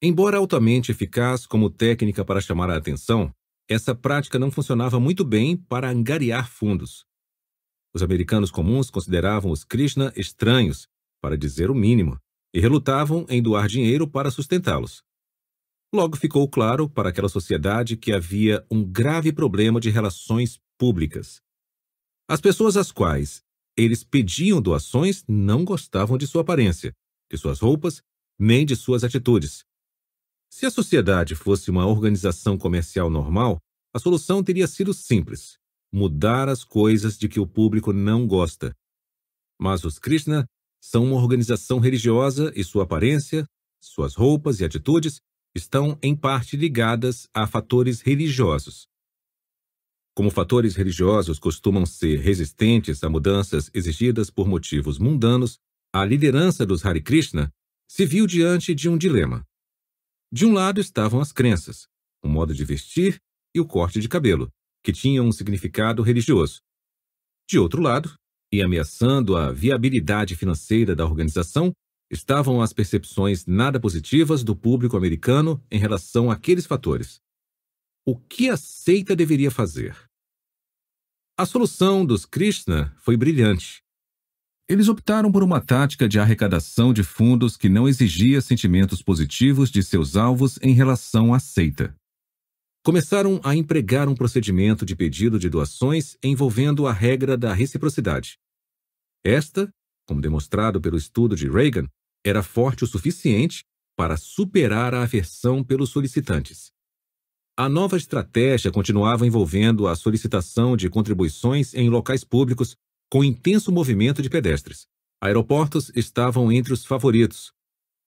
Embora 0.00 0.38
altamente 0.38 0.90
eficaz 0.92 1.46
como 1.46 1.70
técnica 1.70 2.24
para 2.24 2.40
chamar 2.40 2.70
a 2.70 2.76
atenção, 2.76 3.32
essa 3.68 3.94
prática 3.94 4.38
não 4.38 4.50
funcionava 4.50 5.00
muito 5.00 5.24
bem 5.24 5.56
para 5.56 5.90
angariar 5.90 6.48
fundos. 6.50 7.04
Os 7.94 8.02
americanos 8.02 8.50
comuns 8.50 8.90
consideravam 8.90 9.50
os 9.50 9.64
Krishna 9.64 10.12
estranhos, 10.16 10.88
para 11.20 11.38
dizer 11.38 11.70
o 11.70 11.74
mínimo, 11.74 12.18
e 12.52 12.60
relutavam 12.60 13.24
em 13.28 13.42
doar 13.42 13.66
dinheiro 13.66 14.06
para 14.06 14.30
sustentá-los. 14.30 15.02
Logo 15.92 16.16
ficou 16.16 16.48
claro 16.48 16.88
para 16.88 17.08
aquela 17.08 17.28
sociedade 17.28 17.96
que 17.96 18.12
havia 18.12 18.66
um 18.70 18.84
grave 18.84 19.32
problema 19.32 19.80
de 19.80 19.90
relações 19.90 20.60
públicas. 20.76 21.40
As 22.28 22.40
pessoas 22.40 22.76
às 22.76 22.90
quais 22.90 23.42
eles 23.76 24.04
pediam 24.04 24.60
doações 24.60 25.24
não 25.28 25.64
gostavam 25.64 26.18
de 26.18 26.26
sua 26.26 26.42
aparência, 26.42 26.92
de 27.30 27.38
suas 27.38 27.60
roupas, 27.60 28.02
nem 28.38 28.64
de 28.66 28.76
suas 28.76 29.04
atitudes. 29.04 29.64
Se 30.56 30.66
a 30.66 30.70
sociedade 30.70 31.34
fosse 31.34 31.68
uma 31.68 31.84
organização 31.84 32.56
comercial 32.56 33.10
normal, 33.10 33.58
a 33.92 33.98
solução 33.98 34.40
teria 34.40 34.68
sido 34.68 34.94
simples: 34.94 35.58
mudar 35.92 36.48
as 36.48 36.62
coisas 36.62 37.18
de 37.18 37.28
que 37.28 37.40
o 37.40 37.46
público 37.46 37.92
não 37.92 38.24
gosta. 38.24 38.72
Mas 39.60 39.82
os 39.82 39.98
Krishna 39.98 40.46
são 40.80 41.06
uma 41.06 41.16
organização 41.16 41.80
religiosa 41.80 42.52
e 42.54 42.62
sua 42.62 42.84
aparência, 42.84 43.44
suas 43.82 44.14
roupas 44.14 44.60
e 44.60 44.64
atitudes 44.64 45.20
estão 45.56 45.98
em 46.00 46.14
parte 46.14 46.56
ligadas 46.56 47.26
a 47.34 47.48
fatores 47.48 48.00
religiosos. 48.00 48.86
Como 50.14 50.30
fatores 50.30 50.76
religiosos 50.76 51.40
costumam 51.40 51.84
ser 51.84 52.20
resistentes 52.20 53.02
a 53.02 53.10
mudanças 53.10 53.72
exigidas 53.74 54.30
por 54.30 54.46
motivos 54.46 55.00
mundanos, 55.00 55.58
a 55.92 56.04
liderança 56.04 56.64
dos 56.64 56.86
Hare 56.86 57.02
Krishna 57.02 57.50
se 57.88 58.06
viu 58.06 58.24
diante 58.24 58.72
de 58.72 58.88
um 58.88 58.96
dilema. 58.96 59.44
De 60.34 60.44
um 60.44 60.52
lado 60.52 60.80
estavam 60.80 61.20
as 61.20 61.30
crenças, 61.30 61.86
o 62.20 62.28
modo 62.28 62.52
de 62.52 62.64
vestir 62.64 63.20
e 63.54 63.60
o 63.60 63.64
corte 63.64 64.00
de 64.00 64.08
cabelo, 64.08 64.48
que 64.82 64.92
tinham 64.92 65.28
um 65.28 65.30
significado 65.30 66.02
religioso. 66.02 66.58
De 67.48 67.56
outro 67.56 67.80
lado, 67.80 68.12
e 68.52 68.60
ameaçando 68.60 69.36
a 69.36 69.52
viabilidade 69.52 70.34
financeira 70.34 70.96
da 70.96 71.04
organização, 71.04 71.72
estavam 72.10 72.60
as 72.60 72.72
percepções 72.72 73.46
nada 73.46 73.78
positivas 73.78 74.42
do 74.42 74.56
público 74.56 74.96
americano 74.96 75.64
em 75.70 75.78
relação 75.78 76.32
àqueles 76.32 76.66
fatores. 76.66 77.20
O 78.04 78.18
que 78.18 78.50
a 78.50 78.56
seita 78.56 79.14
deveria 79.14 79.52
fazer? 79.52 79.96
A 81.38 81.46
solução 81.46 82.04
dos 82.04 82.26
Krishna 82.26 82.92
foi 82.98 83.16
brilhante. 83.16 83.83
Eles 84.66 84.88
optaram 84.88 85.30
por 85.30 85.42
uma 85.42 85.60
tática 85.60 86.08
de 86.08 86.18
arrecadação 86.18 86.94
de 86.94 87.02
fundos 87.02 87.54
que 87.54 87.68
não 87.68 87.86
exigia 87.86 88.40
sentimentos 88.40 89.02
positivos 89.02 89.70
de 89.70 89.82
seus 89.82 90.16
alvos 90.16 90.58
em 90.62 90.72
relação 90.72 91.34
à 91.34 91.38
seita. 91.38 91.94
Começaram 92.82 93.40
a 93.44 93.54
empregar 93.54 94.08
um 94.08 94.14
procedimento 94.14 94.86
de 94.86 94.96
pedido 94.96 95.38
de 95.38 95.50
doações 95.50 96.16
envolvendo 96.22 96.86
a 96.86 96.92
regra 96.92 97.36
da 97.36 97.52
reciprocidade. 97.52 98.38
Esta, 99.22 99.68
como 100.06 100.22
demonstrado 100.22 100.80
pelo 100.80 100.96
estudo 100.96 101.36
de 101.36 101.48
Reagan, 101.48 101.86
era 102.24 102.42
forte 102.42 102.84
o 102.84 102.86
suficiente 102.86 103.64
para 103.94 104.16
superar 104.16 104.94
a 104.94 105.02
aversão 105.02 105.62
pelos 105.62 105.90
solicitantes. 105.90 106.70
A 107.56 107.68
nova 107.68 107.98
estratégia 107.98 108.72
continuava 108.72 109.26
envolvendo 109.26 109.86
a 109.86 109.94
solicitação 109.94 110.74
de 110.74 110.88
contribuições 110.88 111.74
em 111.74 111.88
locais 111.90 112.24
públicos 112.24 112.74
com 113.10 113.24
intenso 113.24 113.70
movimento 113.70 114.22
de 114.22 114.30
pedestres. 114.30 114.86
Aeroportos 115.22 115.90
estavam 115.94 116.52
entre 116.52 116.72
os 116.72 116.84
favoritos. 116.84 117.52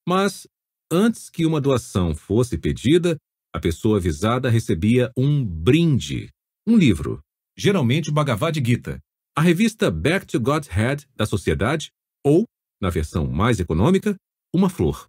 Mas, 0.07 0.47
antes 0.91 1.29
que 1.29 1.45
uma 1.45 1.59
doação 1.59 2.15
fosse 2.15 2.57
pedida, 2.57 3.17
a 3.53 3.59
pessoa 3.59 3.97
avisada 3.97 4.49
recebia 4.49 5.11
um 5.17 5.43
brinde, 5.43 6.29
um 6.67 6.77
livro, 6.77 7.21
geralmente 7.57 8.11
Bhagavad 8.11 8.61
Gita, 8.63 8.99
a 9.35 9.41
revista 9.41 9.89
Back 9.89 10.25
to 10.25 10.39
God's 10.39 10.67
Head 10.67 11.07
da 11.15 11.25
Sociedade 11.25 11.91
ou, 12.23 12.45
na 12.81 12.89
versão 12.89 13.27
mais 13.27 13.59
econômica, 13.59 14.15
uma 14.53 14.69
flor. 14.69 15.07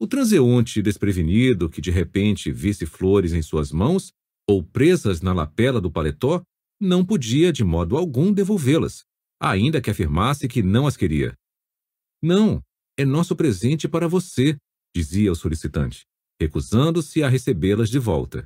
O 0.00 0.06
transeunte 0.06 0.82
desprevenido 0.82 1.70
que 1.70 1.80
de 1.80 1.90
repente 1.90 2.50
visse 2.50 2.84
flores 2.84 3.32
em 3.32 3.42
suas 3.42 3.70
mãos 3.70 4.12
ou 4.48 4.62
presas 4.62 5.20
na 5.20 5.32
lapela 5.32 5.80
do 5.80 5.90
paletó 5.90 6.42
não 6.82 7.06
podia 7.06 7.52
de 7.52 7.62
modo 7.62 7.96
algum 7.96 8.32
devolvê-las, 8.32 9.04
ainda 9.40 9.80
que 9.80 9.90
afirmasse 9.90 10.48
que 10.48 10.62
não 10.62 10.86
as 10.86 10.96
queria. 10.96 11.32
Não, 12.20 12.60
é 12.98 13.04
nosso 13.04 13.36
presente 13.36 13.88
para 13.88 14.08
você, 14.08 14.56
dizia 14.94 15.30
o 15.30 15.36
solicitante, 15.36 16.04
recusando-se 16.40 17.22
a 17.22 17.28
recebê-las 17.28 17.88
de 17.88 17.98
volta. 17.98 18.44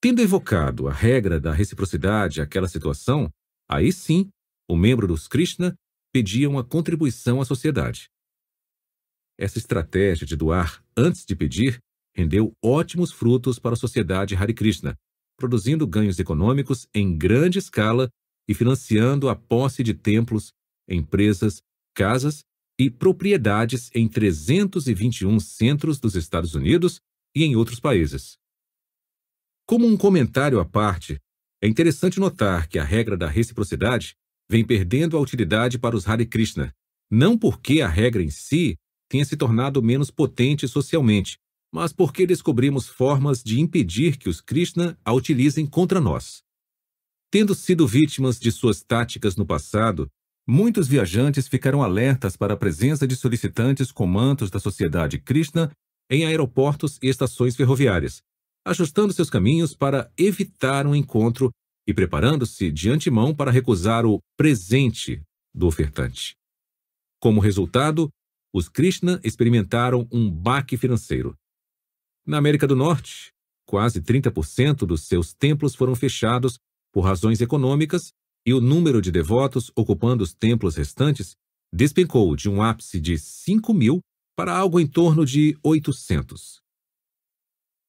Tendo 0.00 0.22
evocado 0.22 0.88
a 0.88 0.92
regra 0.92 1.38
da 1.38 1.52
reciprocidade 1.52 2.40
àquela 2.40 2.66
situação, 2.66 3.30
aí 3.70 3.92
sim, 3.92 4.30
o 4.68 4.74
membro 4.74 5.06
dos 5.06 5.28
Krishna 5.28 5.74
pedia 6.12 6.48
uma 6.48 6.64
contribuição 6.64 7.40
à 7.40 7.44
sociedade. 7.44 8.08
Essa 9.38 9.58
estratégia 9.58 10.26
de 10.26 10.36
doar 10.36 10.82
antes 10.96 11.24
de 11.24 11.36
pedir 11.36 11.78
rendeu 12.14 12.52
ótimos 12.62 13.12
frutos 13.12 13.58
para 13.58 13.74
a 13.74 13.76
sociedade 13.76 14.34
Hare 14.34 14.54
Krishna, 14.54 14.96
produzindo 15.42 15.88
ganhos 15.88 16.20
econômicos 16.20 16.86
em 16.94 17.18
grande 17.18 17.58
escala 17.58 18.08
e 18.48 18.54
financiando 18.54 19.28
a 19.28 19.34
posse 19.34 19.82
de 19.82 19.92
templos, 19.92 20.52
empresas, 20.88 21.60
casas 21.96 22.44
e 22.78 22.88
propriedades 22.88 23.90
em 23.92 24.08
321 24.08 25.40
centros 25.40 25.98
dos 25.98 26.14
Estados 26.14 26.54
Unidos 26.54 27.00
e 27.34 27.42
em 27.42 27.56
outros 27.56 27.80
países. 27.80 28.36
Como 29.66 29.84
um 29.84 29.96
comentário 29.96 30.60
à 30.60 30.64
parte, 30.64 31.18
É 31.64 31.68
interessante 31.68 32.18
notar 32.18 32.66
que 32.66 32.76
a 32.76 32.82
regra 32.82 33.16
da 33.16 33.28
reciprocidade 33.28 34.16
vem 34.50 34.66
perdendo 34.66 35.16
a 35.16 35.20
utilidade 35.20 35.78
para 35.78 35.94
os 35.94 36.08
Hare 36.08 36.26
Krishna, 36.26 36.72
não 37.08 37.38
porque 37.38 37.80
a 37.80 37.86
regra 37.86 38.20
em 38.20 38.30
si 38.30 38.76
tenha 39.08 39.24
se 39.24 39.36
tornado 39.36 39.80
menos 39.80 40.10
potente 40.10 40.66
socialmente, 40.66 41.38
mas 41.72 41.92
porque 41.92 42.26
descobrimos 42.26 42.86
formas 42.86 43.42
de 43.42 43.58
impedir 43.58 44.18
que 44.18 44.28
os 44.28 44.40
Krishna 44.40 44.98
a 45.04 45.12
utilizem 45.12 45.66
contra 45.66 46.00
nós. 46.00 46.42
Tendo 47.30 47.54
sido 47.54 47.86
vítimas 47.86 48.38
de 48.38 48.52
suas 48.52 48.82
táticas 48.82 49.36
no 49.36 49.46
passado, 49.46 50.06
muitos 50.46 50.86
viajantes 50.86 51.48
ficaram 51.48 51.82
alertas 51.82 52.36
para 52.36 52.52
a 52.52 52.56
presença 52.58 53.06
de 53.06 53.16
solicitantes 53.16 53.90
com 53.90 54.06
mantos 54.06 54.50
da 54.50 54.60
sociedade 54.60 55.18
Krishna 55.18 55.70
em 56.10 56.26
aeroportos 56.26 56.98
e 57.02 57.08
estações 57.08 57.56
ferroviárias, 57.56 58.20
ajustando 58.66 59.14
seus 59.14 59.30
caminhos 59.30 59.74
para 59.74 60.12
evitar 60.18 60.86
um 60.86 60.94
encontro 60.94 61.50
e 61.88 61.94
preparando-se 61.94 62.70
de 62.70 62.90
antemão 62.90 63.34
para 63.34 63.50
recusar 63.50 64.04
o 64.04 64.20
presente 64.36 65.22
do 65.54 65.66
ofertante. 65.66 66.34
Como 67.18 67.40
resultado, 67.40 68.10
os 68.54 68.68
Krishna 68.68 69.18
experimentaram 69.24 70.06
um 70.12 70.30
baque 70.30 70.76
financeiro. 70.76 71.34
Na 72.24 72.38
América 72.38 72.68
do 72.68 72.76
Norte, 72.76 73.32
quase 73.66 74.00
30% 74.00 74.86
dos 74.86 75.02
seus 75.08 75.34
templos 75.34 75.74
foram 75.74 75.96
fechados 75.96 76.56
por 76.92 77.00
razões 77.00 77.40
econômicas 77.40 78.12
e 78.46 78.54
o 78.54 78.60
número 78.60 79.02
de 79.02 79.10
devotos 79.10 79.72
ocupando 79.74 80.22
os 80.22 80.32
templos 80.32 80.76
restantes 80.76 81.34
despencou 81.74 82.36
de 82.36 82.48
um 82.48 82.62
ápice 82.62 83.00
de 83.00 83.18
5 83.18 83.74
mil 83.74 84.00
para 84.36 84.56
algo 84.56 84.78
em 84.78 84.86
torno 84.86 85.26
de 85.26 85.58
800. 85.64 86.60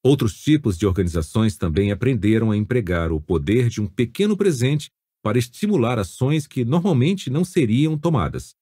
Outros 0.03 0.41
tipos 0.41 0.77
de 0.79 0.87
organizações 0.87 1.55
também 1.55 1.91
aprenderam 1.91 2.49
a 2.49 2.57
empregar 2.57 3.11
o 3.11 3.21
poder 3.21 3.69
de 3.69 3.81
um 3.81 3.87
pequeno 3.87 4.35
presente 4.35 4.89
para 5.23 5.37
estimular 5.37 5.99
ações 5.99 6.47
que 6.47 6.65
normalmente 6.65 7.29
não 7.29 7.45
seriam 7.45 7.97
tomadas. 7.97 8.55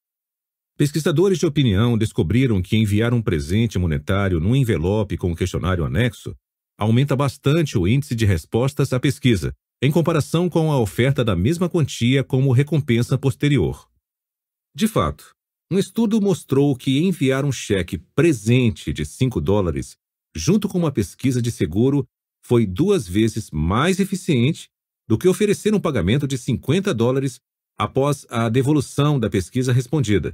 Pesquisadores 0.78 1.38
de 1.38 1.46
opinião 1.46 1.98
descobriram 1.98 2.62
que 2.62 2.76
enviar 2.76 3.14
um 3.14 3.22
presente 3.22 3.78
monetário 3.78 4.40
num 4.40 4.56
envelope 4.56 5.18
com 5.18 5.32
um 5.32 5.36
questionário 5.36 5.86
anexo 5.86 6.36
aumenta 6.78 7.16
bastante 7.16 7.78
o 7.78 7.88
índice 7.88 8.16
de 8.16 8.26
respostas 8.26 8.92
à 8.92 9.00
pesquisa, 9.00 9.54
em 9.82 9.92
comparação 9.92 10.50
com 10.50 10.72
a 10.72 10.80
oferta 10.80 11.24
da 11.24 11.36
mesma 11.36 11.70
quantia 11.70 12.24
como 12.24 12.52
recompensa 12.52 13.18
posterior. 13.18 13.88
De 14.74 14.88
fato, 14.88 15.36
um 15.72 15.78
estudo 15.78 16.20
mostrou 16.20 16.76
que 16.76 17.00
enviar 17.00 17.46
um 17.46 17.52
cheque 17.52 17.98
presente 18.16 18.92
de 18.92 19.06
5 19.06 19.40
dólares, 19.40 19.96
junto 20.36 20.68
com 20.68 20.78
uma 20.78 20.92
pesquisa 20.92 21.42
de 21.42 21.52
seguro, 21.52 22.06
foi 22.44 22.66
duas 22.66 23.08
vezes 23.08 23.52
mais 23.52 24.00
eficiente 24.00 24.68
do 25.08 25.18
que 25.18 25.28
oferecer 25.28 25.74
um 25.74 25.80
pagamento 25.80 26.28
de 26.28 26.38
50 26.38 26.94
dólares 26.94 27.40
após 27.78 28.26
a 28.30 28.50
devolução 28.50 29.20
da 29.20 29.30
pesquisa 29.30 29.72
respondida, 29.72 30.34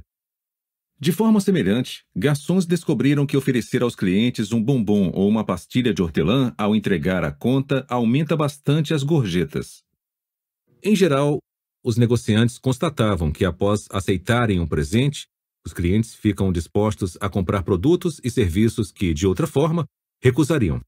de 1.00 1.12
forma 1.12 1.40
semelhante, 1.40 2.04
garçons 2.14 2.66
descobriram 2.66 3.24
que 3.24 3.36
oferecer 3.36 3.82
aos 3.82 3.94
clientes 3.94 4.50
um 4.50 4.60
bombom 4.60 5.12
ou 5.14 5.28
uma 5.28 5.44
pastilha 5.44 5.94
de 5.94 6.02
hortelã 6.02 6.52
ao 6.58 6.74
entregar 6.74 7.22
a 7.22 7.30
conta 7.30 7.86
aumenta 7.88 8.36
bastante 8.36 8.92
as 8.92 9.04
gorjetas. 9.04 9.84
Em 10.82 10.96
geral, 10.96 11.38
os 11.84 11.96
negociantes 11.96 12.58
constatavam 12.58 13.30
que 13.30 13.44
após 13.44 13.86
aceitarem 13.92 14.58
um 14.58 14.66
presente, 14.66 15.28
os 15.64 15.72
clientes 15.72 16.16
ficam 16.16 16.50
dispostos 16.50 17.16
a 17.20 17.28
comprar 17.28 17.62
produtos 17.62 18.20
e 18.24 18.28
serviços 18.28 18.90
que, 18.90 19.14
de 19.14 19.24
outra 19.24 19.46
forma, 19.46 19.84
recusariam. 20.20 20.80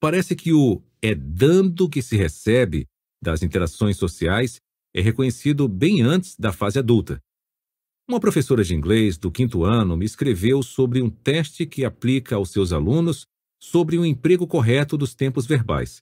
Parece 0.00 0.36
que 0.36 0.52
o 0.52 0.80
é 1.02 1.12
dando 1.12 1.88
que 1.88 2.00
se 2.00 2.16
recebe 2.16 2.86
das 3.20 3.42
interações 3.42 3.96
sociais 3.96 4.60
é 4.94 5.00
reconhecido 5.00 5.66
bem 5.66 6.02
antes 6.02 6.36
da 6.36 6.52
fase 6.52 6.78
adulta 6.78 7.20
uma 8.08 8.20
professora 8.20 8.62
de 8.62 8.74
inglês 8.74 9.18
do 9.18 9.30
quinto 9.30 9.64
ano 9.64 9.96
me 9.96 10.04
escreveu 10.04 10.62
sobre 10.62 11.02
um 11.02 11.10
teste 11.10 11.66
que 11.66 11.84
aplica 11.84 12.36
aos 12.36 12.50
seus 12.50 12.72
alunos 12.72 13.26
sobre 13.60 13.98
o 13.98 14.06
emprego 14.06 14.46
correto 14.46 14.96
dos 14.96 15.14
tempos 15.14 15.44
verbais. 15.44 16.00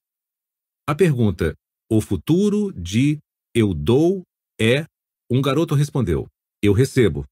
A 0.87 0.95
pergunta, 0.95 1.55
o 1.91 2.01
futuro 2.01 2.73
de 2.73 3.19
eu 3.55 3.73
dou 3.73 4.23
é, 4.61 4.85
um 5.31 5.41
garoto 5.41 5.75
respondeu, 5.75 6.29
eu 6.63 6.73
recebo. 6.73 7.25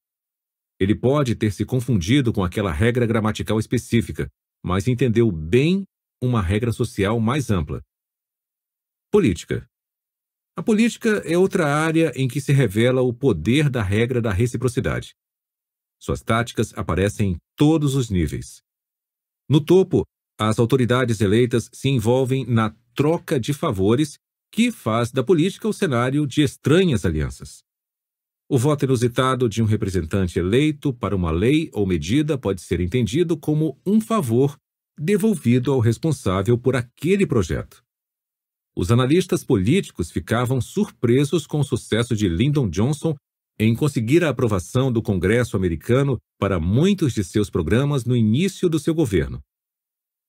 Ele 0.80 0.94
pode 0.94 1.34
ter 1.34 1.52
se 1.52 1.64
confundido 1.64 2.32
com 2.32 2.42
aquela 2.42 2.72
regra 2.72 3.06
gramatical 3.06 3.58
específica, 3.58 4.28
mas 4.64 4.88
entendeu 4.88 5.30
bem 5.30 5.84
uma 6.20 6.40
regra 6.40 6.72
social 6.72 7.20
mais 7.20 7.50
ampla. 7.50 7.82
Política. 9.10 9.66
A 10.54 10.62
política 10.62 11.22
é 11.24 11.36
outra 11.36 11.66
área 11.66 12.12
em 12.14 12.28
que 12.28 12.40
se 12.40 12.52
revela 12.52 13.00
o 13.00 13.12
poder 13.12 13.70
da 13.70 13.82
regra 13.82 14.20
da 14.20 14.30
reciprocidade. 14.30 15.14
Suas 15.98 16.20
táticas 16.20 16.76
aparecem 16.76 17.32
em 17.32 17.36
todos 17.56 17.94
os 17.94 18.10
níveis. 18.10 18.60
No 19.48 19.60
topo, 19.60 20.04
as 20.38 20.58
autoridades 20.58 21.20
eleitas 21.20 21.70
se 21.72 21.88
envolvem 21.88 22.44
na 22.44 22.74
troca 22.94 23.40
de 23.40 23.54
favores 23.54 24.18
que 24.52 24.70
faz 24.70 25.10
da 25.10 25.24
política 25.24 25.66
o 25.66 25.72
cenário 25.72 26.26
de 26.26 26.42
estranhas 26.42 27.06
alianças. 27.06 27.62
O 28.46 28.58
voto 28.58 28.84
inusitado 28.84 29.48
de 29.48 29.62
um 29.62 29.64
representante 29.64 30.38
eleito 30.38 30.92
para 30.92 31.16
uma 31.16 31.30
lei 31.30 31.70
ou 31.72 31.86
medida 31.86 32.36
pode 32.36 32.60
ser 32.60 32.80
entendido 32.80 33.38
como 33.38 33.80
um 33.86 33.98
favor 33.98 34.58
devolvido 34.98 35.72
ao 35.72 35.80
responsável 35.80 36.58
por 36.58 36.76
aquele 36.76 37.26
projeto. 37.26 37.81
Os 38.76 38.90
analistas 38.90 39.44
políticos 39.44 40.10
ficavam 40.10 40.60
surpresos 40.60 41.46
com 41.46 41.60
o 41.60 41.64
sucesso 41.64 42.16
de 42.16 42.28
Lyndon 42.28 42.70
Johnson 42.70 43.14
em 43.58 43.74
conseguir 43.74 44.24
a 44.24 44.30
aprovação 44.30 44.90
do 44.90 45.02
Congresso 45.02 45.56
americano 45.56 46.18
para 46.38 46.58
muitos 46.58 47.12
de 47.12 47.22
seus 47.22 47.50
programas 47.50 48.04
no 48.04 48.16
início 48.16 48.68
do 48.68 48.78
seu 48.78 48.94
governo. 48.94 49.40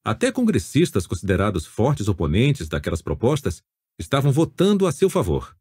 Até 0.05 0.31
congressistas 0.31 1.07
considerados 1.07 1.65
fortes 1.65 2.09
oponentes 2.09 2.67
daquelas 2.67 3.01
propostas 3.01 3.61
estavam 3.97 4.31
votando 4.31 4.85
a 4.85 4.91
seu 4.91 5.09
favor. 5.09 5.55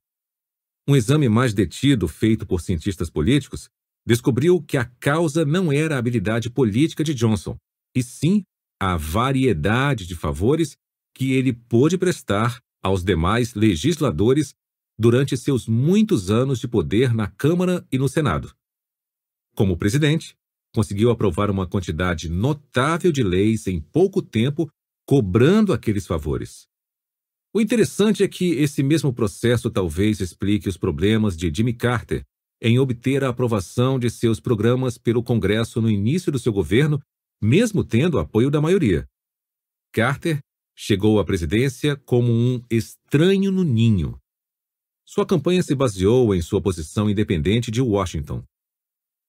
Um 0.89 0.97
exame 0.97 1.29
mais 1.29 1.55
detido 1.55 2.09
feito 2.09 2.45
por 2.45 2.61
cientistas 2.61 3.09
políticos 3.09 3.69
descobriu 4.05 4.61
que 4.61 4.77
a 4.77 4.85
causa 4.85 5.45
não 5.45 5.73
era 5.73 5.95
a 5.95 5.99
habilidade 5.99 6.51
política 6.51 7.05
de 7.05 7.15
Johnson, 7.15 7.57
e 7.95 8.03
sim 8.03 8.43
a 8.81 8.97
variedade 8.97 10.05
de 10.05 10.17
favores 10.17 10.75
que 11.15 11.33
ele 11.35 11.53
pôde 11.53 11.97
prestar 11.97 12.59
aos 12.83 13.05
demais 13.05 13.55
legisladores 13.55 14.55
durante 14.99 15.37
seus 15.37 15.67
muitos 15.67 16.31
anos 16.31 16.59
de 16.59 16.69
poder 16.69 17.15
na 17.15 17.27
Câmara 17.27 17.87
e 17.91 17.99
no 17.99 18.09
Senado. 18.09 18.55
Como 19.55 19.77
presidente, 19.77 20.37
conseguiu 20.75 21.11
aprovar 21.11 21.51
uma 21.51 21.67
quantidade 21.67 22.29
notável 22.29 23.13
de 23.13 23.23
leis 23.23 23.67
em 23.67 23.81
pouco 23.81 24.23
tempo, 24.23 24.71
cobrando 25.07 25.73
aqueles 25.73 26.07
favores. 26.07 26.67
O 27.55 27.61
interessante 27.61 28.23
é 28.23 28.29
que 28.29 28.53
esse 28.53 28.83
mesmo 28.83 29.13
processo 29.13 29.71
talvez 29.71 30.21
explique 30.21 30.69
os 30.69 30.79
problemas 30.79 31.37
de 31.37 31.53
Jimmy 31.55 31.75
Carter 31.75 32.25
em 32.63 32.79
obter 32.79 33.25
a 33.25 33.29
aprovação 33.29 33.99
de 33.99 34.09
seus 34.09 34.41
programas 34.41 34.97
pelo 34.97 35.23
Congresso 35.23 35.83
no 35.83 35.91
início 35.91 36.33
do 36.33 36.39
seu 36.39 36.53
governo, 36.53 37.03
mesmo 37.43 37.85
tendo 37.85 38.19
apoio 38.19 38.51
da 38.51 38.61
maioria. 38.61 39.07
Carter 39.93 40.39
Chegou 40.75 41.21
à 41.21 41.25
presidência 41.25 41.97
como 41.97 42.33
um 42.33 42.63
estranho 42.71 43.53
no 43.53 43.63
ninho. 43.63 44.19
Sua 45.05 45.27
campanha 45.27 45.63
se 45.63 45.75
baseou 45.75 46.35
em 46.35 46.41
sua 46.41 46.63
posição 46.63 47.11
independente 47.11 47.71
de 47.71 47.81
Washington. 47.81 48.43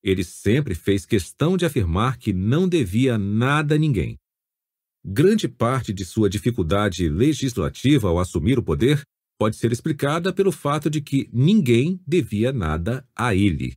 Ele 0.01 0.23
sempre 0.23 0.75
fez 0.75 1.05
questão 1.05 1.55
de 1.57 1.65
afirmar 1.65 2.17
que 2.17 2.33
não 2.33 2.67
devia 2.67 3.17
nada 3.17 3.75
a 3.75 3.77
ninguém. 3.77 4.17
Grande 5.05 5.47
parte 5.47 5.91
de 5.91 6.05
sua 6.05 6.29
dificuldade 6.29 7.09
legislativa 7.09 8.07
ao 8.07 8.19
assumir 8.19 8.57
o 8.57 8.63
poder 8.63 9.03
pode 9.37 9.57
ser 9.57 9.71
explicada 9.71 10.31
pelo 10.31 10.51
fato 10.51 10.89
de 10.89 11.01
que 11.01 11.29
ninguém 11.33 11.99
devia 12.07 12.53
nada 12.53 13.05
a 13.13 13.35
ele. 13.35 13.73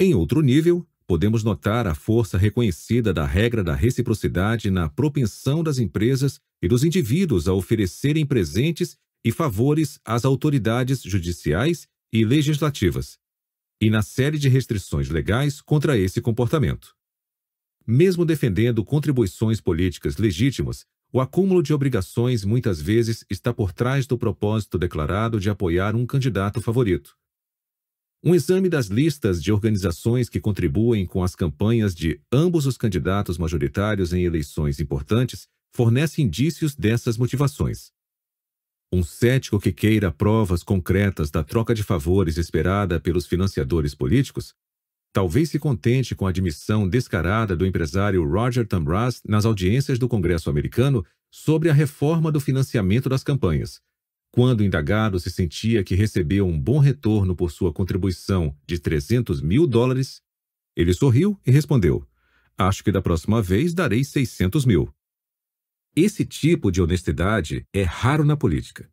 Em 0.00 0.14
outro 0.14 0.40
nível, 0.40 0.86
podemos 1.06 1.44
notar 1.44 1.86
a 1.86 1.94
força 1.94 2.38
reconhecida 2.38 3.12
da 3.12 3.26
regra 3.26 3.62
da 3.62 3.74
reciprocidade 3.74 4.70
na 4.70 4.88
propensão 4.88 5.62
das 5.62 5.78
empresas 5.78 6.40
e 6.62 6.68
dos 6.68 6.82
indivíduos 6.84 7.46
a 7.46 7.52
oferecerem 7.52 8.24
presentes 8.24 8.96
e 9.24 9.30
favores 9.30 9.98
às 10.04 10.24
autoridades 10.24 11.02
judiciais 11.02 11.86
e 12.12 12.24
legislativas, 12.24 13.18
e 13.80 13.90
na 13.90 14.02
série 14.02 14.38
de 14.38 14.48
restrições 14.48 15.08
legais 15.08 15.60
contra 15.60 15.98
esse 15.98 16.20
comportamento. 16.20 16.94
Mesmo 17.86 18.24
defendendo 18.24 18.84
contribuições 18.84 19.60
políticas 19.60 20.16
legítimas, 20.16 20.86
o 21.12 21.20
acúmulo 21.20 21.62
de 21.62 21.72
obrigações 21.72 22.44
muitas 22.44 22.80
vezes 22.80 23.24
está 23.30 23.52
por 23.52 23.72
trás 23.72 24.06
do 24.06 24.18
propósito 24.18 24.78
declarado 24.78 25.38
de 25.38 25.50
apoiar 25.50 25.94
um 25.94 26.06
candidato 26.06 26.60
favorito. 26.60 27.16
Um 28.26 28.34
exame 28.34 28.70
das 28.70 28.86
listas 28.86 29.42
de 29.42 29.52
organizações 29.52 30.30
que 30.30 30.40
contribuem 30.40 31.04
com 31.04 31.22
as 31.22 31.34
campanhas 31.34 31.94
de 31.94 32.18
ambos 32.32 32.64
os 32.64 32.78
candidatos 32.78 33.36
majoritários 33.36 34.14
em 34.14 34.24
eleições 34.24 34.80
importantes 34.80 35.46
fornece 35.74 36.22
indícios 36.22 36.74
dessas 36.74 37.18
motivações. 37.18 37.92
Um 38.90 39.02
cético 39.02 39.60
que 39.60 39.72
queira 39.72 40.10
provas 40.10 40.62
concretas 40.62 41.30
da 41.30 41.44
troca 41.44 41.74
de 41.74 41.82
favores 41.82 42.38
esperada 42.38 42.98
pelos 42.98 43.26
financiadores 43.26 43.94
políticos, 43.94 44.54
talvez 45.12 45.50
se 45.50 45.58
contente 45.58 46.14
com 46.14 46.26
a 46.26 46.30
admissão 46.30 46.88
descarada 46.88 47.54
do 47.54 47.66
empresário 47.66 48.26
Roger 48.26 48.66
Tambras 48.66 49.20
nas 49.28 49.44
audiências 49.44 49.98
do 49.98 50.08
Congresso 50.08 50.48
americano 50.48 51.04
sobre 51.30 51.68
a 51.68 51.74
reforma 51.74 52.32
do 52.32 52.40
financiamento 52.40 53.06
das 53.06 53.22
campanhas, 53.22 53.82
quando 54.34 54.64
indagado 54.64 55.20
se 55.20 55.30
sentia 55.30 55.84
que 55.84 55.94
recebeu 55.94 56.44
um 56.44 56.60
bom 56.60 56.80
retorno 56.80 57.36
por 57.36 57.52
sua 57.52 57.72
contribuição 57.72 58.52
de 58.66 58.80
300 58.80 59.40
mil 59.40 59.64
dólares, 59.64 60.20
ele 60.74 60.92
sorriu 60.92 61.40
e 61.46 61.52
respondeu: 61.52 62.04
Acho 62.58 62.82
que 62.82 62.90
da 62.90 63.00
próxima 63.00 63.40
vez 63.40 63.72
darei 63.72 64.02
600 64.02 64.64
mil. 64.66 64.92
Esse 65.94 66.26
tipo 66.26 66.72
de 66.72 66.82
honestidade 66.82 67.64
é 67.72 67.84
raro 67.84 68.24
na 68.24 68.36
política. 68.36 68.90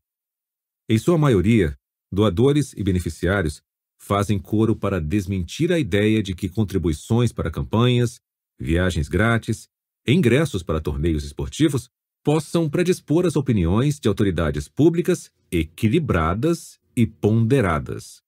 Em 0.88 0.99
sua 0.99 1.17
maioria, 1.17 1.75
doadores 2.12 2.73
e 2.73 2.84
beneficiários 2.84 3.63
fazem 3.97 4.38
coro 4.38 4.75
para 4.75 5.01
desmentir 5.01 5.71
a 5.71 5.80
ideia 5.80 6.21
de 6.21 6.36
que 6.36 6.49
contribuições 6.49 7.32
para 7.32 7.49
campanhas, 7.49 8.21
viagens 8.60 9.10
grátis, 9.10 9.67
ingressos 10.06 10.62
para 10.62 10.80
torneios 10.80 11.23
esportivos 11.23 11.89
possam 12.24 12.70
predispor 12.70 13.26
as 13.26 13.36
opiniões 13.36 14.00
de 14.00 14.08
autoridades 14.08 14.68
públicas 14.68 15.32
equilibradas 15.52 16.80
e 16.96 17.06
ponderadas. 17.06 18.22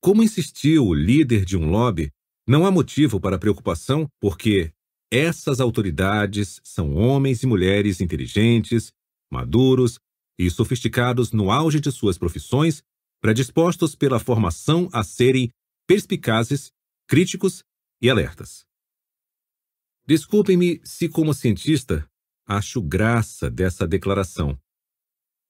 Como 0.00 0.22
insistiu 0.22 0.86
o 0.86 0.94
líder 0.94 1.44
de 1.44 1.56
um 1.56 1.70
lobby, 1.70 2.10
não 2.46 2.66
há 2.66 2.70
motivo 2.70 3.18
para 3.18 3.38
preocupação 3.38 4.06
porque 4.20 4.72
essas 5.10 5.60
autoridades 5.60 6.60
são 6.62 6.94
homens 6.94 7.42
e 7.42 7.46
mulheres 7.46 8.00
inteligentes, 8.00 8.92
maduros 9.30 9.98
e 10.38 10.50
sofisticados 10.50 11.32
no 11.32 11.50
auge 11.50 11.80
de 11.80 11.90
suas 11.90 12.18
profissões, 12.18 12.82
predispostos 13.20 13.94
pela 13.94 14.18
formação 14.18 14.88
a 14.92 15.02
serem 15.02 15.50
perspicazes, 15.86 16.70
críticos 17.08 17.62
e 18.02 18.10
alertas. 18.10 18.64
Desculpem-me 20.06 20.80
se, 20.84 21.08
como 21.08 21.32
cientista, 21.32 22.06
acho 22.46 22.80
graça 22.82 23.50
dessa 23.50 23.86
declaração. 23.86 24.58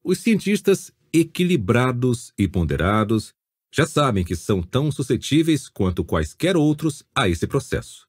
Os 0.02 0.18
cientistas 0.18 0.92
equilibrados 1.12 2.33
e 2.37 2.48
ponderados 2.48 3.33
já 3.72 3.87
sabem 3.87 4.24
que 4.24 4.37
são 4.37 4.62
tão 4.62 4.92
suscetíveis 4.92 5.68
quanto 5.68 6.04
quaisquer 6.04 6.57
outros 6.57 7.02
a 7.14 7.28
esse 7.28 7.46
processo. 7.46 8.07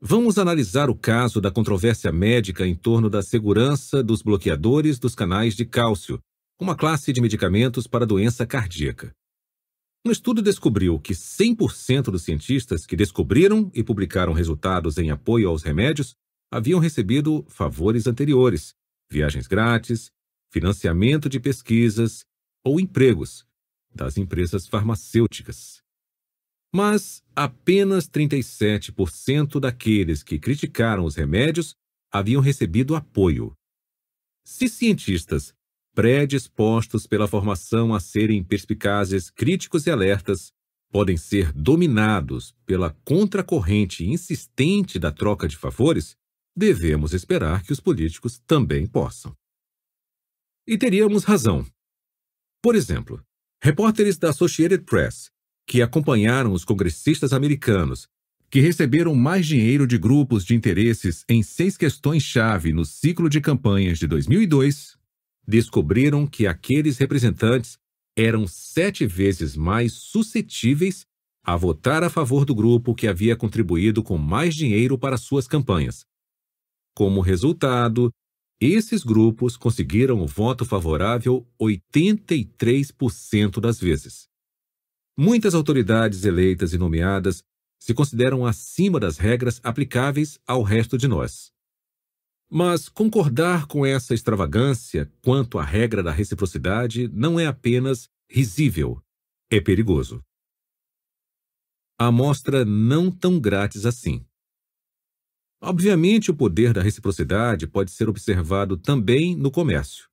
Vamos 0.00 0.36
analisar 0.36 0.90
o 0.90 0.94
caso 0.94 1.40
da 1.40 1.50
controvérsia 1.50 2.12
médica 2.12 2.66
em 2.66 2.74
torno 2.74 3.08
da 3.08 3.22
segurança 3.22 4.02
dos 4.02 4.20
bloqueadores 4.20 4.98
dos 4.98 5.14
canais 5.14 5.54
de 5.54 5.64
cálcio, 5.64 6.18
uma 6.60 6.76
classe 6.76 7.12
de 7.12 7.20
medicamentos 7.20 7.86
para 7.86 8.06
doença 8.06 8.46
cardíaca. 8.46 9.14
Um 10.04 10.10
estudo 10.10 10.42
descobriu 10.42 11.00
que 11.00 11.14
100% 11.14 12.10
dos 12.10 12.22
cientistas 12.22 12.86
que 12.86 12.94
descobriram 12.94 13.70
e 13.74 13.82
publicaram 13.82 14.32
resultados 14.32 14.98
em 14.98 15.10
apoio 15.10 15.48
aos 15.48 15.62
remédios 15.62 16.14
haviam 16.50 16.78
recebido 16.78 17.44
favores 17.48 18.06
anteriores, 18.06 18.74
viagens 19.10 19.46
grátis, 19.46 20.10
financiamento 20.50 21.28
de 21.28 21.40
pesquisas 21.40 22.24
ou 22.64 22.80
empregos 22.80 23.46
das 23.94 24.16
empresas 24.16 24.66
farmacêuticas. 24.66 25.82
Mas 26.74 27.22
apenas 27.34 28.08
37% 28.08 29.58
daqueles 29.60 30.22
que 30.22 30.38
criticaram 30.38 31.04
os 31.04 31.14
remédios 31.14 31.74
haviam 32.12 32.42
recebido 32.42 32.94
apoio. 32.94 33.54
Se 34.44 34.68
cientistas 34.68 35.54
predispostos 35.94 37.06
pela 37.06 37.26
formação 37.26 37.94
a 37.94 38.00
serem 38.00 38.44
perspicazes, 38.44 39.30
críticos 39.30 39.86
e 39.86 39.90
alertas 39.90 40.52
podem 40.92 41.16
ser 41.16 41.52
dominados 41.52 42.54
pela 42.66 42.90
contracorrente 43.02 44.04
insistente 44.04 44.98
da 44.98 45.10
troca 45.10 45.48
de 45.48 45.56
favores, 45.56 46.14
devemos 46.56 47.12
esperar 47.12 47.62
que 47.62 47.72
os 47.72 47.80
políticos 47.80 48.40
também 48.46 48.86
possam. 48.86 49.36
E 50.66 50.78
teríamos 50.78 51.24
razão. 51.24 51.66
Por 52.62 52.74
exemplo, 52.74 53.22
repórteres 53.62 54.16
da 54.16 54.30
Associated 54.30 54.84
Press, 54.84 55.30
que 55.66 55.82
acompanharam 55.82 56.52
os 56.52 56.64
congressistas 56.64 57.32
americanos, 57.32 58.08
que 58.50 58.60
receberam 58.60 59.14
mais 59.14 59.46
dinheiro 59.46 59.86
de 59.86 59.98
grupos 59.98 60.44
de 60.44 60.54
interesses 60.54 61.24
em 61.28 61.42
seis 61.42 61.76
questões-chave 61.76 62.72
no 62.72 62.84
ciclo 62.84 63.28
de 63.28 63.40
campanhas 63.40 63.98
de 63.98 64.06
2002, 64.06 64.96
descobriram 65.46 66.26
que 66.26 66.46
aqueles 66.46 66.96
representantes 66.96 67.78
eram 68.16 68.46
sete 68.46 69.06
vezes 69.06 69.56
mais 69.56 69.92
suscetíveis 69.92 71.04
a 71.44 71.54
votar 71.54 72.02
a 72.02 72.10
favor 72.10 72.44
do 72.44 72.54
grupo 72.54 72.94
que 72.94 73.06
havia 73.06 73.36
contribuído 73.36 74.02
com 74.02 74.16
mais 74.16 74.54
dinheiro 74.54 74.98
para 74.98 75.16
suas 75.16 75.46
campanhas. 75.46 76.04
Como 76.96 77.20
resultado, 77.20 78.10
esses 78.58 79.04
grupos 79.04 79.54
conseguiram 79.54 80.22
o 80.22 80.26
voto 80.26 80.64
favorável 80.64 81.46
83% 81.60 83.60
das 83.60 83.78
vezes. 83.78 84.26
Muitas 85.14 85.54
autoridades 85.54 86.24
eleitas 86.24 86.72
e 86.72 86.78
nomeadas 86.78 87.42
se 87.78 87.92
consideram 87.92 88.46
acima 88.46 88.98
das 88.98 89.18
regras 89.18 89.60
aplicáveis 89.62 90.38
ao 90.46 90.62
resto 90.62 90.96
de 90.96 91.06
nós. 91.06 91.52
Mas 92.50 92.88
concordar 92.88 93.66
com 93.66 93.84
essa 93.84 94.14
extravagância 94.14 95.12
quanto 95.22 95.58
à 95.58 95.64
regra 95.64 96.02
da 96.02 96.10
reciprocidade 96.10 97.08
não 97.08 97.38
é 97.38 97.46
apenas 97.46 98.08
risível, 98.30 99.02
é 99.50 99.60
perigoso. 99.60 100.22
A 101.98 102.06
amostra 102.06 102.64
não 102.64 103.10
tão 103.10 103.38
grátis 103.38 103.84
assim. 103.84 104.25
Obviamente, 105.60 106.30
o 106.30 106.36
poder 106.36 106.72
da 106.72 106.82
reciprocidade 106.82 107.66
pode 107.66 107.90
ser 107.90 108.08
observado 108.08 108.76
também 108.76 109.34
no 109.34 109.50
comércio. 109.50 110.08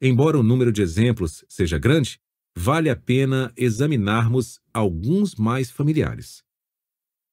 Embora 0.00 0.38
o 0.38 0.42
número 0.42 0.72
de 0.72 0.82
exemplos 0.82 1.44
seja 1.48 1.78
grande, 1.78 2.18
vale 2.56 2.88
a 2.88 2.96
pena 2.96 3.52
examinarmos 3.56 4.60
alguns 4.72 5.34
mais 5.34 5.70
familiares. 5.70 6.42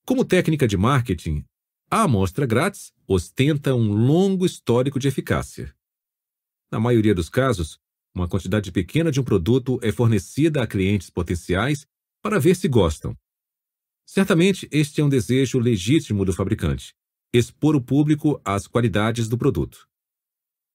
Como 0.05 0.25
técnica 0.25 0.67
de 0.67 0.75
marketing, 0.75 1.45
a 1.89 2.03
amostra 2.03 2.45
grátis 2.45 2.91
ostenta 3.07 3.73
um 3.73 3.93
longo 3.93 4.45
histórico 4.45 4.99
de 4.99 5.07
eficácia. 5.07 5.73
Na 6.71 6.79
maioria 6.79 7.15
dos 7.15 7.29
casos, 7.29 7.79
uma 8.13 8.27
quantidade 8.27 8.71
pequena 8.71 9.11
de 9.11 9.19
um 9.19 9.23
produto 9.23 9.79
é 9.81 9.91
fornecida 9.91 10.61
a 10.61 10.67
clientes 10.67 11.09
potenciais 11.09 11.85
para 12.21 12.39
ver 12.39 12.55
se 12.55 12.67
gostam. 12.67 13.17
Certamente, 14.05 14.67
este 14.71 15.01
é 15.01 15.03
um 15.03 15.09
desejo 15.09 15.57
legítimo 15.57 16.25
do 16.25 16.33
fabricante, 16.33 16.93
expor 17.33 17.75
o 17.75 17.81
público 17.81 18.39
às 18.45 18.67
qualidades 18.67 19.27
do 19.27 19.37
produto. 19.37 19.87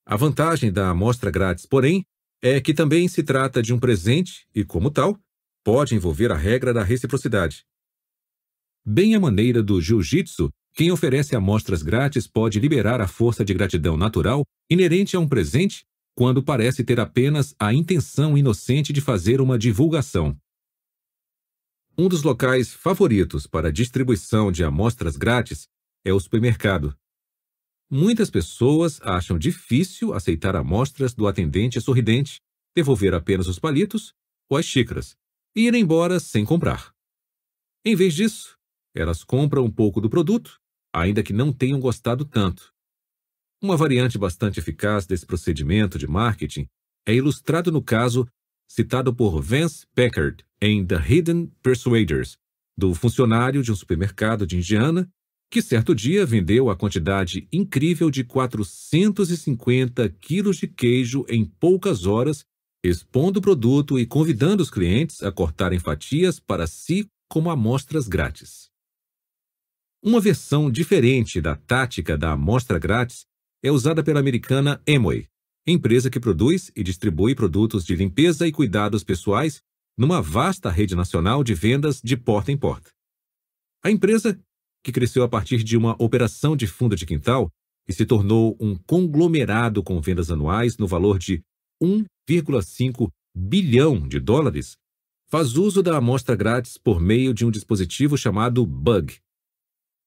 A 0.05 0.17
vantagem 0.17 0.73
da 0.73 0.91
amostra 0.91 1.31
grátis, 1.31 1.65
porém, 1.65 2.05
é 2.43 2.61
que 2.61 2.75
também 2.75 3.07
se 3.07 3.23
trata 3.23 3.63
de 3.63 3.73
um 3.73 3.79
presente 3.79 4.47
e, 4.55 4.65
como 4.65 4.91
tal, 4.91 5.19
pode 5.65 5.95
envolver 5.95 6.33
a 6.33 6.37
regra 6.37 6.73
da 6.73 6.83
reciprocidade. 6.83 7.65
Bem 8.85 9.15
à 9.15 9.21
maneira 9.21 9.63
do 9.63 9.81
jiu-jitsu, 9.81 10.51
quem 10.75 10.91
oferece 10.91 11.37
amostras 11.37 11.83
grátis 11.83 12.27
pode 12.27 12.59
liberar 12.59 13.01
a 13.01 13.09
força 13.09 13.45
de 13.45 13.53
gratidão 13.53 13.97
natural 13.97 14.45
inerente 14.71 15.17
a 15.17 15.21
um 15.21 15.29
presente 15.29 15.85
quando 16.17 16.43
parece 16.43 16.83
ter 16.83 16.99
apenas 16.99 17.55
a 17.59 17.73
intenção 17.73 18.37
inocente 18.37 18.93
de 18.93 19.01
fazer 19.01 19.41
uma 19.41 19.59
divulgação. 19.59 20.37
Um 21.97 22.09
dos 22.09 22.23
locais 22.23 22.73
favoritos 22.73 23.47
para 23.47 23.73
distribuição 23.73 24.51
de 24.51 24.65
amostras 24.65 25.17
grátis 25.17 25.67
é 26.05 26.13
o 26.13 26.21
supermercado. 26.21 26.97
Muitas 27.91 28.31
pessoas 28.31 29.01
acham 29.03 29.39
difícil 29.39 30.13
aceitar 30.13 30.55
amostras 30.55 31.15
do 31.15 31.27
atendente 31.27 31.81
sorridente, 31.81 32.41
devolver 32.77 33.15
apenas 33.15 33.47
os 33.47 33.59
palitos 33.59 34.13
ou 34.51 34.59
as 34.59 34.67
xícaras 34.67 35.17
e 35.57 35.67
ir 35.67 35.75
embora 35.75 36.21
sem 36.21 36.45
comprar. 36.45 36.93
Em 37.85 37.97
vez 37.97 38.15
disso, 38.15 38.59
elas 38.95 39.25
compram 39.25 39.65
um 39.65 39.71
pouco 39.71 40.01
do 40.01 40.11
produto, 40.11 40.61
ainda 40.93 41.23
que 41.23 41.33
não 41.33 41.53
tenham 41.53 41.81
gostado 41.81 42.25
tanto. 42.25 42.73
Uma 43.63 43.77
variante 43.77 44.19
bastante 44.19 44.61
eficaz 44.61 45.07
desse 45.07 45.27
procedimento 45.27 45.99
de 45.99 46.07
marketing 46.07 46.69
é 47.07 47.15
ilustrado 47.15 47.73
no 47.73 47.83
caso 47.83 48.29
citado 48.71 49.15
por 49.15 49.41
Vance 49.41 49.87
Packard 49.95 50.45
em 50.61 50.87
The 50.87 50.97
Hidden 50.97 51.47
Persuaders, 51.63 52.37
do 52.77 52.95
funcionário 52.95 53.63
de 53.63 53.73
um 53.73 53.75
supermercado 53.75 54.47
de 54.47 54.57
Indiana 54.57 55.11
que 55.51 55.63
certo 55.63 55.95
dia 55.95 56.27
vendeu 56.27 56.69
a 56.69 56.77
quantidade 56.77 57.49
incrível 57.51 58.11
de 58.11 58.23
450 58.23 60.09
quilos 60.21 60.59
de 60.59 60.69
queijo 60.69 61.25
em 61.29 61.45
poucas 61.45 62.05
horas, 62.05 62.45
expondo 62.85 63.39
o 63.39 63.43
produto 63.43 63.99
e 63.99 64.07
convidando 64.07 64.63
os 64.63 64.71
clientes 64.71 65.23
a 65.23 65.33
cortarem 65.33 65.79
fatias 65.79 66.39
para 66.39 66.67
si 66.67 67.09
como 67.29 67.51
amostras 67.51 68.09
grátis. 68.09 68.69
Uma 70.03 70.21
versão 70.21 70.71
diferente 70.71 71.41
da 71.41 71.57
tática 71.57 72.17
da 72.17 72.33
amostra 72.33 72.79
grátis 72.79 73.27
é 73.63 73.71
usada 73.71 74.03
pela 74.05 74.21
americana 74.21 74.81
Amway, 74.89 75.27
empresa 75.67 76.09
que 76.09 76.21
produz 76.21 76.71
e 76.77 76.83
distribui 76.83 77.35
produtos 77.35 77.85
de 77.85 77.97
limpeza 77.97 78.47
e 78.47 78.53
cuidados 78.53 79.03
pessoais 79.03 79.61
numa 79.97 80.23
vasta 80.23 80.71
rede 80.71 80.95
nacional 80.95 81.43
de 81.43 81.55
vendas 81.55 82.01
de 82.03 82.17
porta 82.17 82.53
em 82.53 82.57
porta. 82.57 82.91
A 83.83 83.91
empresa, 83.91 84.39
que 84.83 84.93
cresceu 84.93 85.23
a 85.23 85.29
partir 85.29 85.63
de 85.63 85.77
uma 85.77 85.97
operação 86.03 86.57
de 86.57 86.67
fundo 86.67 86.97
de 86.97 87.07
quintal 87.07 87.51
e 87.89 87.93
se 87.93 88.05
tornou 88.05 88.57
um 88.61 88.77
conglomerado 88.77 89.83
com 89.83 90.01
vendas 90.01 90.31
anuais 90.31 90.77
no 90.77 90.87
valor 90.87 91.19
de 91.19 91.43
1,5 91.83 93.11
bilhão 93.35 94.07
de 94.07 94.21
dólares, 94.21 94.77
faz 95.29 95.57
uso 95.57 95.83
da 95.83 95.97
amostra 95.97 96.35
grátis 96.35 96.77
por 96.77 97.01
meio 97.01 97.33
de 97.33 97.45
um 97.45 97.51
dispositivo 97.51 98.17
chamado 98.17 98.65
Bug. 98.67 99.17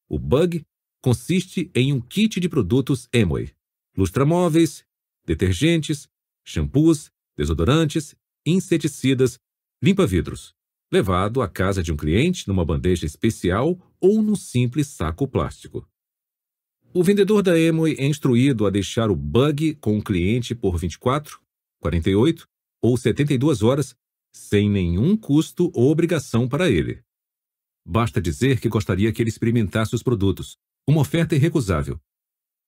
O 0.08 0.18
Bug 0.18 0.62
consiste 1.00 1.70
em 1.74 1.92
um 1.92 2.00
kit 2.00 2.38
de 2.38 2.48
produtos 2.48 3.08
Amway, 3.14 3.52
lustramóveis, 3.96 4.84
detergentes, 5.24 6.08
shampoos, 6.44 7.10
desodorantes, 7.36 8.14
inseticidas, 8.46 9.38
limpa-vidros, 9.82 10.54
levado 10.92 11.40
à 11.40 11.48
casa 11.48 11.82
de 11.82 11.90
um 11.90 11.96
cliente 11.96 12.46
numa 12.46 12.66
bandeja 12.66 13.06
especial 13.06 13.78
ou 13.98 14.20
num 14.20 14.36
simples 14.36 14.88
saco 14.88 15.26
plástico. 15.26 15.88
O 16.92 17.02
vendedor 17.02 17.42
da 17.42 17.52
Amway 17.52 17.96
é 17.98 18.06
instruído 18.06 18.66
a 18.66 18.70
deixar 18.70 19.10
o 19.10 19.16
bug 19.16 19.74
com 19.76 19.96
o 19.96 20.02
cliente 20.02 20.54
por 20.54 20.76
24, 20.76 21.40
48 21.80 22.46
ou 22.82 22.98
72 22.98 23.62
horas 23.62 23.96
sem 24.34 24.68
nenhum 24.68 25.16
custo 25.16 25.70
ou 25.74 25.90
obrigação 25.90 26.46
para 26.46 26.70
ele. 26.70 27.02
Basta 27.84 28.20
dizer 28.20 28.60
que 28.60 28.68
gostaria 28.68 29.10
que 29.12 29.22
ele 29.22 29.30
experimentasse 29.30 29.94
os 29.94 30.02
produtos, 30.02 30.58
uma 30.86 31.00
oferta 31.00 31.34
irrecusável. 31.34 31.98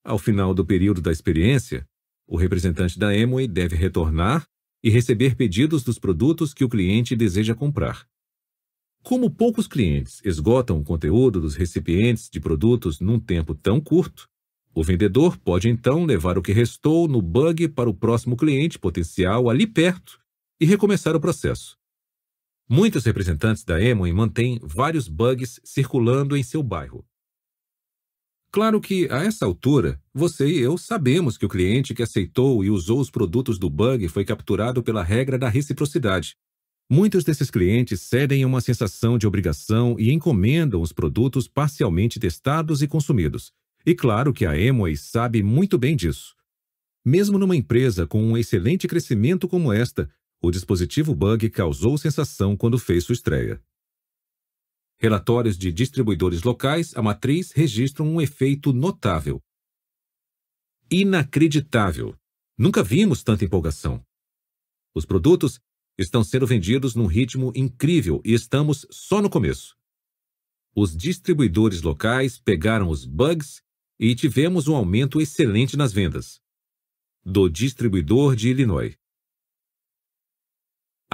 Ao 0.02 0.18
final 0.18 0.54
do 0.54 0.64
período 0.64 1.02
da 1.02 1.12
experiência, 1.12 1.86
o 2.26 2.36
representante 2.36 2.98
da 2.98 3.08
Amway 3.10 3.46
deve 3.46 3.76
retornar 3.76 4.46
e 4.82 4.88
receber 4.88 5.34
pedidos 5.34 5.82
dos 5.82 5.98
produtos 5.98 6.54
que 6.54 6.64
o 6.64 6.68
cliente 6.68 7.14
deseja 7.14 7.54
comprar. 7.54 8.06
Como 9.04 9.28
poucos 9.28 9.68
clientes 9.68 10.22
esgotam 10.24 10.78
o 10.78 10.82
conteúdo 10.82 11.38
dos 11.38 11.56
recipientes 11.56 12.30
de 12.30 12.40
produtos 12.40 13.00
num 13.00 13.20
tempo 13.20 13.54
tão 13.54 13.78
curto, 13.78 14.26
o 14.74 14.82
vendedor 14.82 15.36
pode 15.36 15.68
então 15.68 16.06
levar 16.06 16.38
o 16.38 16.42
que 16.42 16.54
restou 16.54 17.06
no 17.06 17.20
bug 17.20 17.68
para 17.68 17.88
o 17.88 17.92
próximo 17.92 18.34
cliente 18.34 18.78
potencial 18.78 19.50
ali 19.50 19.66
perto 19.66 20.18
e 20.58 20.64
recomeçar 20.64 21.14
o 21.14 21.20
processo. 21.20 21.76
Muitos 22.66 23.04
representantes 23.04 23.62
da 23.62 23.76
Amway 23.76 24.10
mantêm 24.10 24.58
vários 24.62 25.06
bugs 25.06 25.60
circulando 25.62 26.34
em 26.34 26.42
seu 26.42 26.62
bairro. 26.62 27.04
Claro 28.50 28.80
que, 28.80 29.06
a 29.10 29.22
essa 29.22 29.44
altura, 29.44 30.00
você 30.14 30.48
e 30.48 30.60
eu 30.60 30.78
sabemos 30.78 31.36
que 31.36 31.44
o 31.44 31.48
cliente 31.50 31.92
que 31.92 32.02
aceitou 32.02 32.64
e 32.64 32.70
usou 32.70 33.00
os 33.00 33.10
produtos 33.10 33.58
do 33.58 33.68
bug 33.68 34.08
foi 34.08 34.24
capturado 34.24 34.82
pela 34.82 35.02
regra 35.02 35.36
da 35.36 35.50
reciprocidade. 35.50 36.38
Muitos 36.88 37.24
desses 37.24 37.50
clientes 37.50 38.02
cedem 38.02 38.42
a 38.42 38.46
uma 38.46 38.60
sensação 38.60 39.16
de 39.16 39.26
obrigação 39.26 39.98
e 39.98 40.12
encomendam 40.12 40.82
os 40.82 40.92
produtos 40.92 41.48
parcialmente 41.48 42.20
testados 42.20 42.82
e 42.82 42.88
consumidos. 42.88 43.52
E 43.86 43.94
claro 43.94 44.32
que 44.32 44.44
a 44.44 44.52
Amway 44.52 44.96
sabe 44.96 45.42
muito 45.42 45.78
bem 45.78 45.96
disso. 45.96 46.34
Mesmo 47.04 47.38
numa 47.38 47.56
empresa 47.56 48.06
com 48.06 48.22
um 48.22 48.36
excelente 48.36 48.86
crescimento 48.86 49.48
como 49.48 49.72
esta, 49.72 50.10
o 50.42 50.50
dispositivo 50.50 51.14
Bug 51.14 51.48
causou 51.50 51.96
sensação 51.96 52.56
quando 52.56 52.78
fez 52.78 53.04
sua 53.04 53.14
estreia. 53.14 53.62
Relatórios 54.98 55.58
de 55.58 55.72
distribuidores 55.72 56.42
locais, 56.42 56.94
a 56.96 57.02
matriz 57.02 57.50
registram 57.52 58.06
um 58.06 58.20
efeito 58.20 58.72
notável. 58.72 59.42
Inacreditável! 60.90 62.14
Nunca 62.56 62.82
vimos 62.82 63.22
tanta 63.22 63.44
empolgação. 63.44 64.04
Os 64.94 65.04
produtos 65.04 65.60
estão 65.98 66.24
sendo 66.24 66.46
vendidos 66.46 66.94
num 66.94 67.06
ritmo 67.06 67.52
incrível 67.54 68.20
e 68.24 68.32
estamos 68.32 68.86
só 68.90 69.22
no 69.22 69.30
começo. 69.30 69.76
Os 70.74 70.96
distribuidores 70.96 71.82
locais 71.82 72.38
pegaram 72.38 72.88
os 72.88 73.04
bugs 73.04 73.62
e 73.98 74.14
tivemos 74.14 74.66
um 74.66 74.74
aumento 74.74 75.20
excelente 75.20 75.76
nas 75.76 75.92
vendas. 75.92 76.40
Do 77.24 77.48
distribuidor 77.48 78.34
de 78.34 78.48
Illinois 78.50 78.96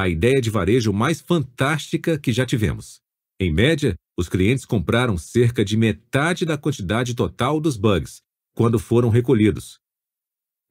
a 0.01 0.09
ideia 0.09 0.41
de 0.41 0.49
varejo 0.49 0.93
mais 0.93 1.21
fantástica 1.21 2.19
que 2.19 2.33
já 2.33 2.47
tivemos. 2.47 3.01
Em 3.39 3.53
média, 3.53 3.95
os 4.17 4.29
clientes 4.29 4.65
compraram 4.65 5.19
cerca 5.19 5.63
de 5.63 5.77
metade 5.77 6.47
da 6.47 6.57
quantidade 6.57 7.15
total 7.15 7.61
dos 7.61 7.77
bugs 7.77 8.23
quando 8.55 8.79
foram 8.79 9.11
recolhidos. 9.11 9.79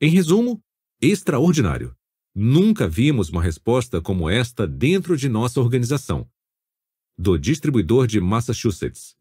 Em 0.01 0.09
resumo, 0.09 0.59
extraordinário. 1.01 1.95
Nunca 2.35 2.87
vimos 2.87 3.29
uma 3.29 3.41
resposta 3.41 4.01
como 4.01 4.29
esta 4.29 4.67
dentro 4.67 5.17
de 5.17 5.27
nossa 5.27 5.59
organização. 5.59 6.29
Do 7.17 7.37
distribuidor 7.37 8.07
de 8.07 8.21
Massachusetts. 8.21 9.17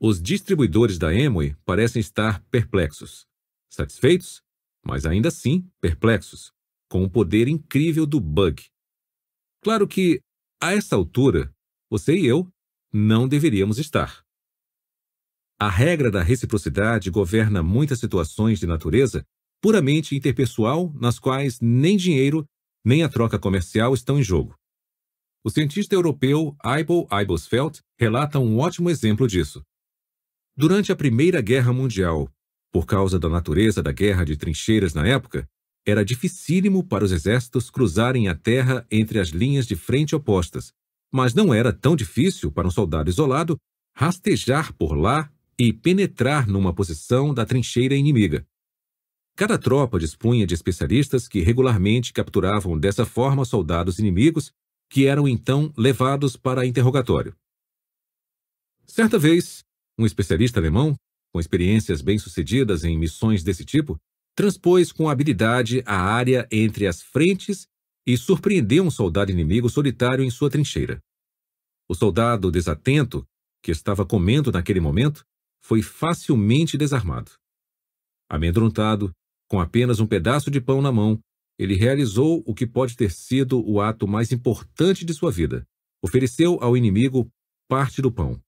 Os 0.00 0.20
distribuidores 0.20 0.98
da 0.98 1.08
Amway 1.08 1.54
parecem 1.64 2.00
estar 2.00 2.42
perplexos. 2.50 3.26
Satisfeitos, 3.70 4.42
mas 4.84 5.06
ainda 5.06 5.28
assim 5.28 5.68
perplexos 5.80 6.52
com 6.88 7.02
o 7.02 7.10
poder 7.10 7.48
incrível 7.48 8.06
do 8.06 8.20
bug. 8.20 8.70
Claro 9.60 9.88
que, 9.88 10.20
a 10.62 10.72
essa 10.72 10.94
altura, 10.94 11.52
você 11.90 12.14
e 12.14 12.26
eu 12.26 12.48
não 12.92 13.26
deveríamos 13.26 13.78
estar. 13.78 14.24
A 15.58 15.68
regra 15.68 16.10
da 16.10 16.22
reciprocidade 16.22 17.10
governa 17.10 17.62
muitas 17.62 17.98
situações 17.98 18.60
de 18.60 18.66
natureza 18.66 19.26
puramente 19.64 20.14
interpessoal 20.14 20.92
nas 20.94 21.18
quais 21.18 21.58
nem 21.58 21.96
dinheiro 21.96 22.44
nem 22.84 23.02
a 23.02 23.08
troca 23.08 23.38
comercial 23.38 23.94
estão 23.94 24.18
em 24.18 24.22
jogo. 24.22 24.54
O 25.42 25.48
cientista 25.48 25.94
europeu 25.94 26.54
Eibel 26.62 27.08
Eibelsfeld 27.10 27.80
relata 27.98 28.38
um 28.38 28.58
ótimo 28.58 28.90
exemplo 28.90 29.26
disso. 29.26 29.62
Durante 30.54 30.92
a 30.92 30.96
Primeira 30.96 31.40
Guerra 31.40 31.72
Mundial, 31.72 32.30
por 32.70 32.84
causa 32.84 33.18
da 33.18 33.26
natureza 33.26 33.82
da 33.82 33.90
guerra 33.90 34.22
de 34.22 34.36
trincheiras 34.36 34.92
na 34.92 35.06
época, 35.06 35.48
era 35.86 36.04
dificílimo 36.04 36.84
para 36.84 37.02
os 37.02 37.10
exércitos 37.10 37.70
cruzarem 37.70 38.28
a 38.28 38.34
terra 38.34 38.86
entre 38.90 39.18
as 39.18 39.28
linhas 39.28 39.66
de 39.66 39.76
frente 39.76 40.14
opostas, 40.14 40.74
mas 41.10 41.32
não 41.32 41.54
era 41.54 41.72
tão 41.72 41.96
difícil 41.96 42.52
para 42.52 42.68
um 42.68 42.70
soldado 42.70 43.08
isolado 43.08 43.56
rastejar 43.96 44.74
por 44.74 44.92
lá 44.92 45.32
e 45.58 45.72
penetrar 45.72 46.46
numa 46.46 46.74
posição 46.74 47.32
da 47.32 47.46
trincheira 47.46 47.94
inimiga. 47.94 48.46
Cada 49.36 49.58
tropa 49.58 49.98
dispunha 49.98 50.46
de 50.46 50.54
especialistas 50.54 51.26
que 51.26 51.40
regularmente 51.40 52.12
capturavam 52.12 52.78
dessa 52.78 53.04
forma 53.04 53.44
soldados 53.44 53.98
inimigos, 53.98 54.52
que 54.88 55.06
eram 55.06 55.26
então 55.26 55.72
levados 55.76 56.36
para 56.36 56.64
interrogatório. 56.64 57.34
Certa 58.86 59.18
vez, 59.18 59.64
um 59.98 60.06
especialista 60.06 60.60
alemão, 60.60 60.94
com 61.32 61.40
experiências 61.40 62.00
bem-sucedidas 62.00 62.84
em 62.84 62.96
missões 62.96 63.42
desse 63.42 63.64
tipo, 63.64 63.98
transpôs 64.36 64.92
com 64.92 65.08
habilidade 65.08 65.82
a 65.84 65.96
área 65.96 66.46
entre 66.48 66.86
as 66.86 67.02
frentes 67.02 67.66
e 68.06 68.16
surpreendeu 68.16 68.84
um 68.84 68.90
soldado 68.90 69.32
inimigo 69.32 69.68
solitário 69.68 70.24
em 70.24 70.30
sua 70.30 70.48
trincheira. 70.48 71.00
O 71.88 71.94
soldado 71.94 72.52
desatento, 72.52 73.26
que 73.62 73.72
estava 73.72 74.06
comendo 74.06 74.52
naquele 74.52 74.78
momento, 74.78 75.24
foi 75.60 75.82
facilmente 75.82 76.78
desarmado. 76.78 77.32
Amedrontado, 78.28 79.12
com 79.48 79.60
apenas 79.60 80.00
um 80.00 80.06
pedaço 80.06 80.50
de 80.50 80.60
pão 80.60 80.80
na 80.80 80.92
mão, 80.92 81.18
ele 81.58 81.74
realizou 81.74 82.42
o 82.46 82.54
que 82.54 82.66
pode 82.66 82.96
ter 82.96 83.10
sido 83.10 83.64
o 83.64 83.80
ato 83.80 84.08
mais 84.08 84.32
importante 84.32 85.04
de 85.04 85.14
sua 85.14 85.30
vida. 85.30 85.66
Ofereceu 86.02 86.58
ao 86.60 86.76
inimigo 86.76 87.30
parte 87.68 88.02
do 88.02 88.10
pão. 88.10 88.40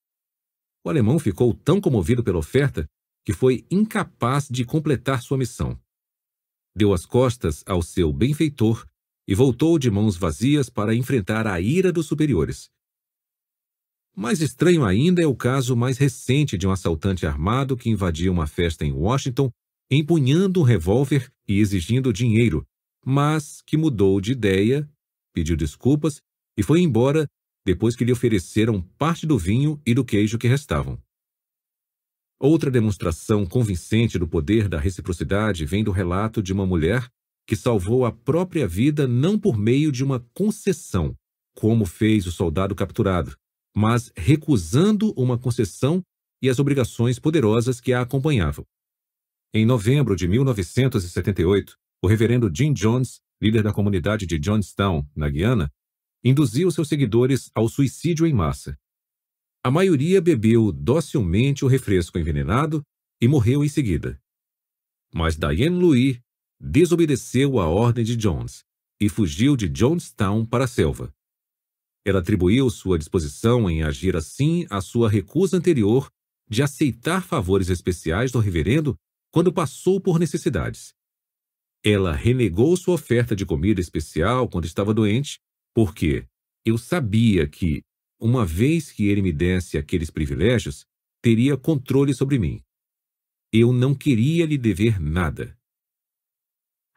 O 0.85 0.91
alemão 0.91 1.19
ficou 1.19 1.55
tão 1.55 1.81
comovido 1.81 2.23
pela 2.23 2.39
oferta 2.39 2.87
que 3.25 3.33
foi 3.33 3.67
incapaz 3.71 4.49
de 4.49 4.65
completar 4.65 5.23
sua 5.23 5.39
missão. 5.39 5.79
Deu 6.77 6.93
as 6.93 7.07
costas 7.07 7.65
ao 7.67 7.83
seu 7.83 8.13
benfeitor 8.13 8.87
e 9.27 9.35
voltou 9.35 9.79
de 9.79 9.91
mãos 9.91 10.17
vazias 10.17 10.71
para 10.71 10.95
enfrentar 10.95 11.47
a 11.47 11.61
ira 11.61 11.93
dos 11.93 12.07
superiores. 12.07 12.71
Mais 14.15 14.41
estranho 14.41 14.85
ainda 14.85 15.21
é 15.21 15.27
o 15.27 15.35
caso 15.35 15.77
mais 15.77 15.99
recente 15.99 16.57
de 16.57 16.67
um 16.67 16.71
assaltante 16.71 17.27
armado 17.27 17.77
que 17.77 17.91
invadiu 17.91 18.33
uma 18.33 18.47
festa 18.47 18.85
em 18.85 18.93
Washington, 18.93 19.51
empunhando 19.91 20.61
um 20.61 20.65
revólver 20.65 21.31
e 21.47 21.61
exigindo 21.61 22.13
dinheiro, 22.13 22.67
mas 23.05 23.63
que 23.63 23.77
mudou 23.77 24.21
de 24.21 24.33
ideia, 24.33 24.89
pediu 25.33 25.57
desculpas 25.57 26.21
e 26.59 26.63
foi 26.63 26.81
embora 26.81 27.27
depois 27.65 27.95
que 27.95 28.05
lhe 28.05 28.13
ofereceram 28.13 28.81
parte 28.99 29.27
do 29.27 29.39
vinho 29.39 29.81
e 29.87 29.95
do 29.95 30.05
queijo 30.05 30.39
que 30.39 30.49
restavam. 30.49 31.01
Outra 32.39 32.71
demonstração 32.71 33.47
convincente 33.47 34.19
do 34.19 34.29
poder 34.29 34.69
da 34.69 34.79
reciprocidade 34.79 35.65
vem 35.65 35.83
do 35.83 35.91
relato 35.91 36.43
de 36.43 36.53
uma 36.53 36.67
mulher 36.67 37.09
que 37.47 37.57
salvou 37.57 38.05
a 38.05 38.13
própria 38.13 38.67
vida 38.67 39.07
não 39.07 39.39
por 39.39 39.57
meio 39.57 39.91
de 39.91 40.05
uma 40.05 40.21
concessão, 40.35 41.15
como 41.55 41.87
fez 41.87 42.27
o 42.27 42.33
soldado 42.33 42.75
capturado, 42.75 43.37
mas 43.75 44.13
recusando 44.17 45.13
uma 45.17 45.39
concessão 45.39 46.03
e 46.43 46.51
as 46.51 46.59
obrigações 46.59 47.19
poderosas 47.19 47.81
que 47.81 47.93
a 47.93 48.03
acompanhavam. 48.03 48.65
Em 49.55 49.65
novembro 49.65 50.15
de 50.15 50.29
1978, 50.29 51.77
o 52.03 52.07
reverendo 52.07 52.51
Jim 52.55 52.73
Jones, 52.73 53.21
líder 53.41 53.63
da 53.63 53.73
comunidade 53.73 54.27
de 54.27 54.39
Johnstown, 54.39 55.07
na 55.15 55.29
Guiana, 55.29 55.73
induziu 56.23 56.71
seus 56.71 56.89
seguidores 56.89 57.51
ao 57.55 57.69
suicídio 57.69 58.27
em 58.27 58.33
massa. 58.33 58.79
A 59.65 59.71
maioria 59.71 60.21
bebeu 60.21 60.71
docilmente 60.73 61.65
o 61.65 61.69
refresco 61.69 62.19
envenenado 62.19 62.83
e 63.21 63.27
morreu 63.27 63.65
em 63.65 63.69
seguida. 63.69 64.21
Mas 65.15 65.37
Diane 65.37 65.71
Louis 65.71 66.21
desobedeceu 66.61 67.59
a 67.59 67.67
ordem 67.67 68.05
de 68.05 68.17
Jones 68.17 68.65
e 69.01 69.09
fugiu 69.09 69.57
de 69.57 69.69
Johnstown 69.69 70.45
para 70.45 70.65
a 70.65 70.69
selva. 70.69 71.13
Ela 72.05 72.21
atribuiu 72.21 72.71
sua 72.71 72.99
disposição 72.99 73.69
em 73.69 73.83
agir 73.83 74.17
assim 74.17 74.67
à 74.71 74.81
sua 74.81 75.09
recusa 75.09 75.57
anterior 75.57 76.11
de 76.49 76.63
aceitar 76.63 77.23
favores 77.23 77.69
especiais 77.69 78.31
do 78.31 78.39
reverendo 78.39 78.97
quando 79.37 79.53
passou 79.53 80.01
por 80.01 80.19
necessidades. 80.19 80.95
Ela 81.85 82.15
renegou 82.15 82.75
sua 82.75 82.95
oferta 82.95 83.37
de 83.37 83.45
comida 83.45 83.83
especial 83.83 84.49
quando 84.49 84.65
estava 84.65 84.95
doente, 84.95 85.39
porque 85.75 86.27
eu 86.65 86.79
sabia 86.79 87.47
que, 87.47 87.83
uma 88.19 88.47
vez 88.47 88.91
que 88.91 89.05
ele 89.09 89.21
me 89.21 89.35
desse 89.35 89.77
aqueles 89.77 90.09
privilégios, 90.09 90.87
teria 91.21 91.55
controle 91.55 92.15
sobre 92.15 92.39
mim. 92.39 92.63
Eu 93.53 93.75
não 93.75 93.95
queria 93.95 94.47
lhe 94.47 94.57
dever 94.57 94.99
nada. 94.99 95.55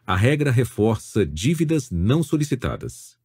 A 0.05 0.15
regra 0.15 0.49
reforça 0.49 1.25
dívidas 1.25 1.91
não 1.91 2.23
solicitadas. 2.23 3.19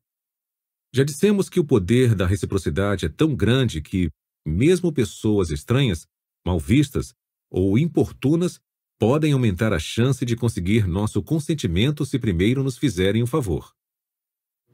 Já 0.92 1.04
dissemos 1.04 1.48
que 1.48 1.60
o 1.60 1.64
poder 1.64 2.16
da 2.16 2.26
reciprocidade 2.26 3.06
é 3.06 3.08
tão 3.08 3.36
grande 3.36 3.80
que, 3.80 4.10
mesmo 4.44 4.92
pessoas 4.92 5.50
estranhas, 5.50 6.04
mal 6.44 6.58
vistas 6.58 7.14
ou 7.48 7.78
importunas, 7.78 8.60
podem 8.98 9.32
aumentar 9.32 9.72
a 9.72 9.78
chance 9.78 10.24
de 10.24 10.36
conseguir 10.36 10.86
nosso 10.86 11.22
consentimento 11.22 12.06
se 12.06 12.18
primeiro 12.18 12.62
nos 12.62 12.78
fizerem 12.78 13.22
um 13.22 13.26
favor. 13.26 13.72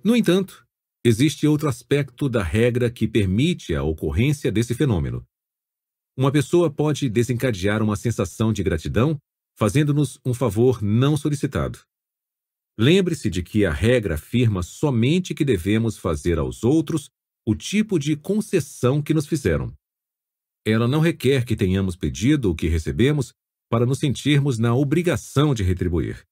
No 0.03 0.17
entanto, 0.17 0.67
existe 1.05 1.47
outro 1.47 1.69
aspecto 1.69 2.29
da 2.29 2.43
regra 2.43 2.91
que 2.91 3.09
permite 3.09 3.75
a 3.75 3.83
ocorrência 3.83 4.51
desse 4.51 4.75
fenômeno. 4.75 5.27
Uma 6.17 6.31
pessoa 6.31 6.71
pode 6.71 7.09
desencadear 7.09 7.83
uma 7.83 7.97
sensação 7.97 8.53
de 8.53 8.63
gratidão 8.63 9.19
fazendo-nos 9.57 10.19
um 10.25 10.33
favor 10.33 10.83
não 10.83 11.17
solicitado. 11.17 11.81
Lembre-se 12.79 13.29
de 13.29 13.43
que 13.43 13.67
a 13.67 13.73
regra 13.73 14.15
afirma 14.15 14.63
somente 14.63 15.35
que 15.35 15.45
devemos 15.45 15.99
fazer 15.99 16.39
aos 16.39 16.65
outros 16.65 17.11
o 17.47 17.55
tipo 17.55 17.99
de 17.99 18.17
concessão 18.17 19.03
que 19.03 19.13
nos 19.13 19.27
fizeram. 19.27 19.71
Ela 20.65 20.89
não 20.89 21.01
requer 21.01 21.45
que 21.45 21.57
tenhamos 21.57 21.95
pedido 21.95 22.51
o 22.51 22.55
que 22.55 22.69
recebemos 22.69 23.35
para 23.71 23.87
nos 23.87 24.01
sentirmos 24.01 24.59
na 24.59 24.75
obrigação 24.75 25.55
de 25.55 25.63
retribuir. 25.63 26.27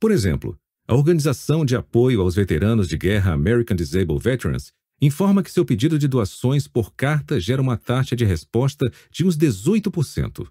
Por 0.00 0.10
exemplo, 0.10 0.58
a 0.88 0.94
Organização 0.94 1.64
de 1.64 1.76
Apoio 1.76 2.22
aos 2.22 2.34
Veteranos 2.34 2.88
de 2.88 2.96
Guerra 2.96 3.34
American 3.34 3.76
Disabled 3.76 4.22
Veterans 4.22 4.72
informa 5.00 5.42
que 5.42 5.50
seu 5.50 5.64
pedido 5.64 5.98
de 5.98 6.08
doações 6.08 6.66
por 6.66 6.94
carta 6.94 7.38
gera 7.38 7.60
uma 7.60 7.76
taxa 7.76 8.16
de 8.16 8.24
resposta 8.24 8.90
de 9.10 9.26
uns 9.26 9.36
18%. 9.36 10.48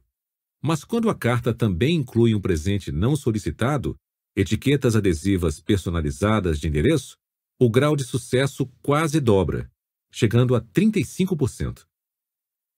Mas 0.61 0.83
quando 0.83 1.09
a 1.09 1.15
carta 1.15 1.53
também 1.53 1.95
inclui 1.95 2.35
um 2.35 2.41
presente 2.41 2.91
não 2.91 3.15
solicitado, 3.15 3.95
etiquetas 4.35 4.95
adesivas 4.95 5.59
personalizadas 5.59 6.59
de 6.59 6.67
endereço, 6.67 7.17
o 7.59 7.69
grau 7.69 7.95
de 7.95 8.03
sucesso 8.03 8.67
quase 8.83 9.19
dobra, 9.19 9.71
chegando 10.11 10.53
a 10.53 10.61
35%. 10.61 11.85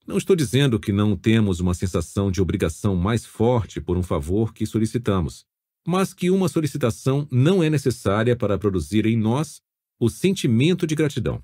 Não 0.08 0.17
estou 0.17 0.38
dizendo 0.38 0.80
que 0.80 0.93
não 0.93 1.17
temos 1.17 1.60
uma 1.60 1.74
sensação 1.74 2.32
de 2.32 2.41
obrigação 2.41 2.96
mais 2.96 3.26
forte 3.26 3.82
por 3.82 3.98
um 3.98 4.02
favor 4.02 4.54
que 4.54 4.65
solicitamos, 4.65 5.46
mas 5.86 6.13
que 6.13 6.32
uma 6.32 6.48
solicitação 6.48 7.28
não 7.30 7.62
é 7.62 7.70
necessária 7.70 8.34
para 8.34 8.58
produzir 8.58 9.06
em 9.06 9.17
nós 9.17 9.62
o 10.00 10.10
sentimento 10.10 10.88
de 10.88 10.96
gratidão. 10.96 11.43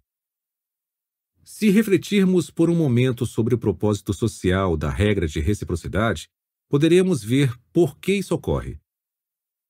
Se 1.43 1.69
refletirmos 1.69 2.49
por 2.49 2.69
um 2.69 2.75
momento 2.75 3.25
sobre 3.25 3.53
o 3.53 3.57
propósito 3.57 4.13
social 4.13 4.77
da 4.77 4.89
regra 4.89 5.27
de 5.27 5.41
reciprocidade, 5.41 6.29
poderemos 6.69 7.21
ver 7.21 7.53
por 7.73 7.97
que 7.97 8.13
isso 8.13 8.33
ocorre. 8.33 8.79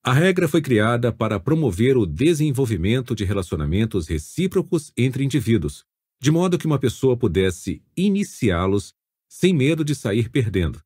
A 0.03 0.13
regra 0.13 0.47
foi 0.47 0.62
criada 0.62 1.12
para 1.12 1.39
promover 1.39 1.97
o 1.97 2.06
desenvolvimento 2.06 3.15
de 3.15 3.23
relacionamentos 3.23 4.08
recíprocos 4.08 4.91
entre 4.95 5.23
indivíduos, 5.23 5.84
de 6.23 6.31
modo 6.31 6.57
que 6.57 6.65
uma 6.65 6.79
pessoa 6.79 7.17
pudesse 7.17 7.83
iniciá-los 7.97 8.93
sem 9.27 9.53
medo 9.53 9.83
de 9.83 9.93
sair 9.93 10.29
perdendo. 10.29 10.81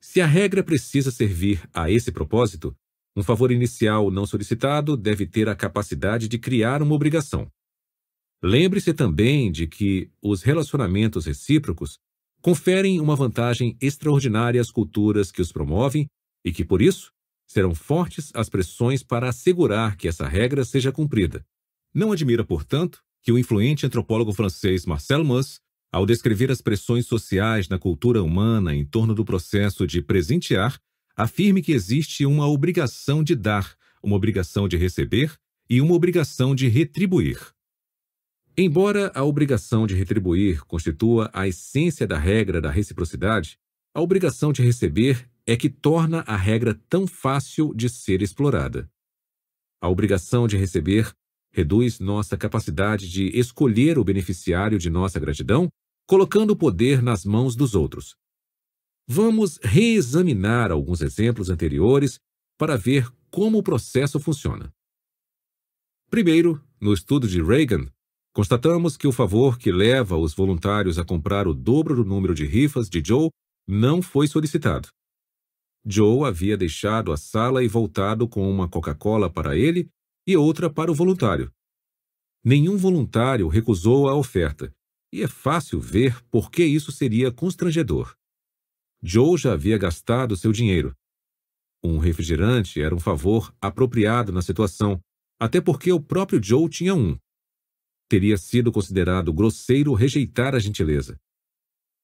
Se 0.00 0.20
a 0.20 0.26
regra 0.26 0.62
precisa 0.62 1.10
servir 1.10 1.68
a 1.74 1.90
esse 1.90 2.12
propósito, 2.12 2.72
um 3.16 3.24
favor 3.24 3.50
inicial 3.50 4.08
não 4.08 4.24
solicitado 4.24 4.96
deve 4.96 5.26
ter 5.26 5.48
a 5.48 5.56
capacidade 5.56 6.28
de 6.28 6.38
criar 6.38 6.80
uma 6.80 6.94
obrigação. 6.94 7.50
Lembre-se 8.40 8.94
também 8.94 9.50
de 9.50 9.66
que 9.66 10.12
os 10.22 10.44
relacionamentos 10.44 11.26
recíprocos 11.26 11.98
conferem 12.40 13.00
uma 13.00 13.16
vantagem 13.16 13.76
extraordinária 13.80 14.60
às 14.60 14.70
culturas 14.70 15.32
que 15.32 15.42
os 15.42 15.50
promovem 15.50 16.06
e 16.44 16.52
que, 16.52 16.64
por 16.64 16.80
isso, 16.80 17.10
serão 17.48 17.74
fortes 17.74 18.30
as 18.32 18.48
pressões 18.48 19.02
para 19.02 19.28
assegurar 19.28 19.96
que 19.96 20.06
essa 20.06 20.28
regra 20.28 20.64
seja 20.64 20.92
cumprida. 20.92 21.44
Não 21.92 22.12
admira, 22.12 22.44
portanto, 22.44 23.02
que 23.26 23.32
o 23.32 23.38
influente 23.38 23.84
antropólogo 23.84 24.32
francês 24.32 24.86
Marcel 24.86 25.24
Mauss, 25.24 25.60
ao 25.90 26.06
descrever 26.06 26.48
as 26.48 26.60
pressões 26.60 27.06
sociais 27.06 27.68
na 27.68 27.76
cultura 27.76 28.22
humana 28.22 28.72
em 28.72 28.84
torno 28.84 29.16
do 29.16 29.24
processo 29.24 29.84
de 29.84 30.00
presentear, 30.00 30.78
afirme 31.16 31.60
que 31.60 31.72
existe 31.72 32.24
uma 32.24 32.46
obrigação 32.46 33.24
de 33.24 33.34
dar, 33.34 33.74
uma 34.00 34.14
obrigação 34.14 34.68
de 34.68 34.76
receber 34.76 35.34
e 35.68 35.80
uma 35.80 35.92
obrigação 35.92 36.54
de 36.54 36.68
retribuir. 36.68 37.36
Embora 38.56 39.10
a 39.12 39.24
obrigação 39.24 39.88
de 39.88 39.96
retribuir 39.96 40.64
constitua 40.64 41.28
a 41.32 41.48
essência 41.48 42.06
da 42.06 42.16
regra 42.16 42.60
da 42.60 42.70
reciprocidade, 42.70 43.58
a 43.92 44.00
obrigação 44.00 44.52
de 44.52 44.62
receber 44.62 45.28
é 45.44 45.56
que 45.56 45.68
torna 45.68 46.20
a 46.28 46.36
regra 46.36 46.80
tão 46.88 47.08
fácil 47.08 47.74
de 47.74 47.88
ser 47.88 48.22
explorada. 48.22 48.88
A 49.80 49.88
obrigação 49.88 50.46
de 50.46 50.56
receber 50.56 51.12
reduz 51.56 51.98
nossa 51.98 52.36
capacidade 52.36 53.08
de 53.08 53.28
escolher 53.28 53.98
o 53.98 54.04
beneficiário 54.04 54.78
de 54.78 54.90
nossa 54.90 55.18
gratidão, 55.18 55.70
colocando 56.06 56.50
o 56.50 56.56
poder 56.56 57.02
nas 57.02 57.24
mãos 57.24 57.56
dos 57.56 57.74
outros. 57.74 58.14
Vamos 59.08 59.58
reexaminar 59.62 60.70
alguns 60.70 61.00
exemplos 61.00 61.48
anteriores 61.48 62.18
para 62.58 62.76
ver 62.76 63.10
como 63.30 63.56
o 63.56 63.62
processo 63.62 64.20
funciona. 64.20 64.70
Primeiro, 66.10 66.62
no 66.78 66.92
estudo 66.92 67.26
de 67.26 67.42
Reagan, 67.42 67.86
constatamos 68.34 68.94
que 68.98 69.06
o 69.06 69.12
favor 69.12 69.56
que 69.56 69.72
leva 69.72 70.18
os 70.18 70.34
voluntários 70.34 70.98
a 70.98 71.04
comprar 71.06 71.48
o 71.48 71.54
dobro 71.54 71.96
do 71.96 72.04
número 72.04 72.34
de 72.34 72.44
rifas 72.44 72.90
de 72.90 73.02
Joe 73.02 73.30
não 73.66 74.02
foi 74.02 74.28
solicitado. 74.28 74.88
Joe 75.86 76.28
havia 76.28 76.56
deixado 76.56 77.12
a 77.12 77.16
sala 77.16 77.64
e 77.64 77.68
voltado 77.68 78.28
com 78.28 78.46
uma 78.50 78.68
Coca-Cola 78.68 79.30
para 79.30 79.56
ele 79.56 79.88
e 80.26 80.36
outra 80.36 80.68
para 80.68 80.90
o 80.90 80.94
voluntário. 80.94 81.52
Nenhum 82.44 82.76
voluntário 82.76 83.48
recusou 83.48 84.08
a 84.08 84.14
oferta, 84.14 84.74
e 85.12 85.22
é 85.22 85.28
fácil 85.28 85.80
ver 85.80 86.22
por 86.24 86.50
que 86.50 86.64
isso 86.64 86.90
seria 86.90 87.32
constrangedor. 87.32 88.14
Joe 89.02 89.38
já 89.38 89.52
havia 89.52 89.78
gastado 89.78 90.36
seu 90.36 90.52
dinheiro. 90.52 90.94
Um 91.82 91.98
refrigerante 91.98 92.80
era 92.80 92.94
um 92.94 92.98
favor 92.98 93.54
apropriado 93.60 94.32
na 94.32 94.42
situação, 94.42 95.00
até 95.38 95.60
porque 95.60 95.92
o 95.92 96.00
próprio 96.00 96.42
Joe 96.42 96.68
tinha 96.68 96.94
um. 96.94 97.16
Teria 98.08 98.36
sido 98.36 98.72
considerado 98.72 99.32
grosseiro 99.32 99.92
rejeitar 99.92 100.54
a 100.54 100.58
gentileza. 100.58 101.16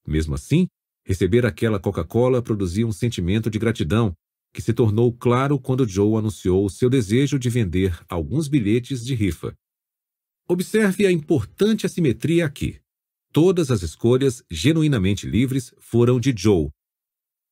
Mesmo 0.06 0.34
assim, 0.34 0.66
receber 1.04 1.46
aquela 1.46 1.80
Coca-Cola 1.80 2.42
produzia 2.42 2.86
um 2.86 2.92
sentimento 2.92 3.48
de 3.48 3.58
gratidão 3.58 4.12
que 4.52 4.60
se 4.60 4.72
tornou 4.72 5.12
claro 5.12 5.58
quando 5.58 5.88
Joe 5.88 6.18
anunciou 6.18 6.68
seu 6.68 6.90
desejo 6.90 7.38
de 7.38 7.48
vender 7.48 7.98
alguns 8.08 8.48
bilhetes 8.48 9.04
de 9.04 9.14
rifa. 9.14 9.54
Observe 10.48 11.06
a 11.06 11.10
importante 11.10 11.86
assimetria 11.86 12.44
aqui. 12.44 12.80
Todas 13.32 13.70
as 13.70 13.82
escolhas 13.82 14.44
genuinamente 14.50 15.26
livres 15.26 15.74
foram 15.78 16.20
de 16.20 16.34
Joe. 16.36 16.68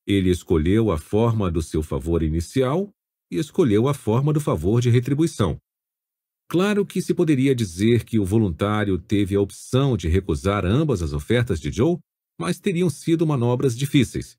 Ele 0.06 0.28
escolheu 0.28 0.90
a 0.90 0.98
forma 0.98 1.50
do 1.50 1.62
seu 1.62 1.82
favor 1.82 2.22
inicial 2.22 2.92
e 3.30 3.36
escolheu 3.36 3.88
a 3.88 3.94
forma 3.94 4.32
do 4.32 4.40
favor 4.40 4.82
de 4.82 4.90
retribuição. 4.90 5.56
Claro 6.48 6.84
que 6.84 7.00
se 7.00 7.14
poderia 7.14 7.54
dizer 7.54 8.04
que 8.04 8.18
o 8.18 8.24
voluntário 8.24 8.98
teve 8.98 9.36
a 9.36 9.40
opção 9.40 9.96
de 9.96 10.08
recusar 10.08 10.66
ambas 10.66 11.00
as 11.00 11.12
ofertas 11.12 11.60
de 11.60 11.70
Joe, 11.70 11.96
mas 12.38 12.58
teriam 12.58 12.90
sido 12.90 13.26
manobras 13.26 13.76
difíceis. 13.76 14.36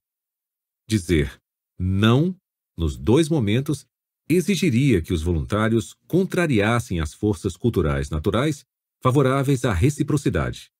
Dizer 0.87 1.41
não 1.79 2.35
nos 2.77 2.97
dois 2.97 3.29
momentos, 3.29 3.85
exigiria 4.27 5.01
que 5.01 5.13
os 5.13 5.21
voluntários 5.21 5.93
contrariassem 6.07 6.99
as 6.99 7.13
forças 7.13 7.57
culturais 7.57 8.09
naturais 8.09 8.65
favoráveis 9.01 9.65
à 9.65 9.73
reciprocidade. 9.73 10.71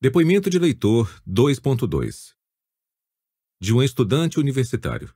Depoimento 0.00 0.50
de 0.50 0.58
leitor 0.58 1.22
2.2 1.26 2.34
de 3.60 3.72
um 3.72 3.80
estudante 3.80 4.40
universitário. 4.40 5.14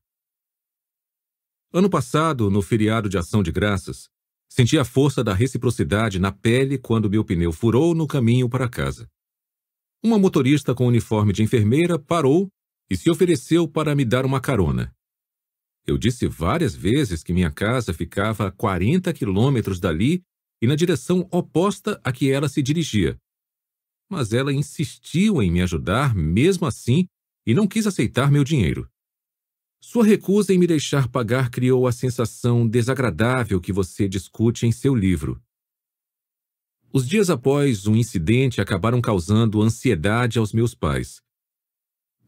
Ano 1.73 1.91
passado, 1.91 2.49
no 2.49 2.62
feriado 2.62 3.09
de 3.09 3.19
Ação 3.19 3.43
de 3.43 3.51
Graças, 3.51 4.09
senti 4.49 4.79
a 4.79 4.85
força 4.85 5.25
da 5.25 5.35
reciprocidade 5.35 6.21
na 6.21 6.31
pele 6.31 6.79
quando 6.79 7.11
meu 7.11 7.25
pneu 7.25 7.53
furou 7.53 7.93
no 7.93 8.07
caminho 8.07 8.49
para 8.49 8.69
casa. 8.69 9.11
Uma 10.01 10.17
motorista 10.17 10.77
com 10.77 10.87
uniforme 10.87 11.33
de 11.33 11.43
enfermeira 11.43 11.99
parou 11.99 12.49
e 12.91 12.97
se 12.97 13.11
ofereceu 13.11 13.66
para 13.68 13.95
me 13.95 14.05
dar 14.05 14.24
uma 14.24 14.41
carona. 14.41 14.95
Eu 15.87 15.97
disse 15.97 16.26
várias 16.26 16.74
vezes 16.74 17.22
que 17.22 17.32
minha 17.32 17.51
casa 17.51 17.95
ficava 17.95 18.49
a 18.49 18.53
40 18.53 19.12
quilômetros 19.12 19.78
dali 19.78 20.22
e 20.61 20.66
na 20.66 20.74
direção 20.74 21.28
oposta 21.30 22.01
a 22.03 22.12
que 22.12 22.30
ela 22.30 22.49
se 22.49 22.62
dirigia. 22.62 23.16
Mas 24.09 24.32
ela 24.32 24.53
insistiu 24.53 25.43
em 25.43 25.51
me 25.51 25.62
ajudar 25.62 26.14
mesmo 26.14 26.66
assim 26.66 27.07
e 27.47 27.55
não 27.55 27.68
quis 27.68 27.87
aceitar 27.87 28.30
meu 28.30 28.43
dinheiro. 28.43 28.89
Sua 29.80 30.05
recusa 30.05 30.53
em 30.53 30.59
me 30.59 30.66
deixar 30.66 31.09
pagar 31.09 31.51
criou 31.51 31.87
a 31.87 31.93
sensação 31.93 32.66
desagradável 32.66 33.61
que 33.61 33.72
você 33.72 34.09
discute 34.09 34.66
em 34.66 34.72
seu 34.72 34.95
livro. 34.95 35.41
Os 36.93 37.07
dias 37.07 37.30
após 37.30 37.87
o 37.87 37.95
incidente 37.95 38.61
acabaram 38.61 39.01
causando 39.01 39.62
ansiedade 39.62 40.39
aos 40.39 40.53
meus 40.53 40.74
pais. 40.74 41.22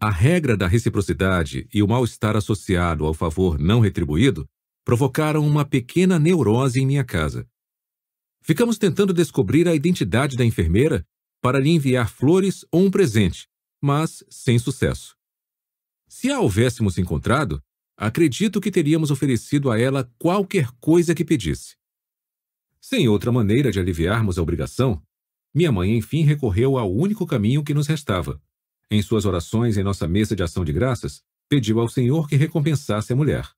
A 0.00 0.10
regra 0.10 0.56
da 0.56 0.68
reciprocidade 0.68 1.68
e 1.74 1.82
o 1.82 1.88
mal-estar 1.88 2.36
associado 2.36 3.04
ao 3.04 3.12
favor 3.12 3.58
não 3.58 3.80
retribuído 3.80 4.48
provocaram 4.84 5.44
uma 5.44 5.64
pequena 5.64 6.20
neurose 6.20 6.80
em 6.80 6.86
minha 6.86 7.02
casa. 7.02 7.48
Ficamos 8.40 8.78
tentando 8.78 9.12
descobrir 9.12 9.66
a 9.66 9.74
identidade 9.74 10.36
da 10.36 10.44
enfermeira 10.44 11.04
para 11.42 11.58
lhe 11.58 11.70
enviar 11.70 12.08
flores 12.08 12.64
ou 12.70 12.84
um 12.84 12.90
presente, 12.92 13.48
mas 13.82 14.24
sem 14.30 14.56
sucesso. 14.56 15.16
Se 16.06 16.30
a 16.30 16.38
houvéssemos 16.38 16.96
encontrado, 16.96 17.60
acredito 17.96 18.60
que 18.60 18.70
teríamos 18.70 19.10
oferecido 19.10 19.68
a 19.68 19.80
ela 19.80 20.08
qualquer 20.16 20.70
coisa 20.80 21.12
que 21.12 21.24
pedisse. 21.24 21.76
Sem 22.80 23.08
outra 23.08 23.32
maneira 23.32 23.72
de 23.72 23.80
aliviarmos 23.80 24.38
a 24.38 24.42
obrigação, 24.42 25.02
minha 25.52 25.72
mãe 25.72 25.96
enfim 25.96 26.22
recorreu 26.22 26.78
ao 26.78 26.88
único 26.90 27.26
caminho 27.26 27.64
que 27.64 27.74
nos 27.74 27.88
restava, 27.88 28.40
em 28.90 29.02
suas 29.02 29.24
orações 29.24 29.76
em 29.76 29.82
nossa 29.82 30.08
mesa 30.08 30.34
de 30.34 30.42
ação 30.42 30.64
de 30.64 30.72
graças, 30.72 31.22
pediu 31.48 31.80
ao 31.80 31.88
Senhor 31.88 32.28
que 32.28 32.36
recompensasse 32.36 33.12
a 33.12 33.16
mulher. 33.16 33.48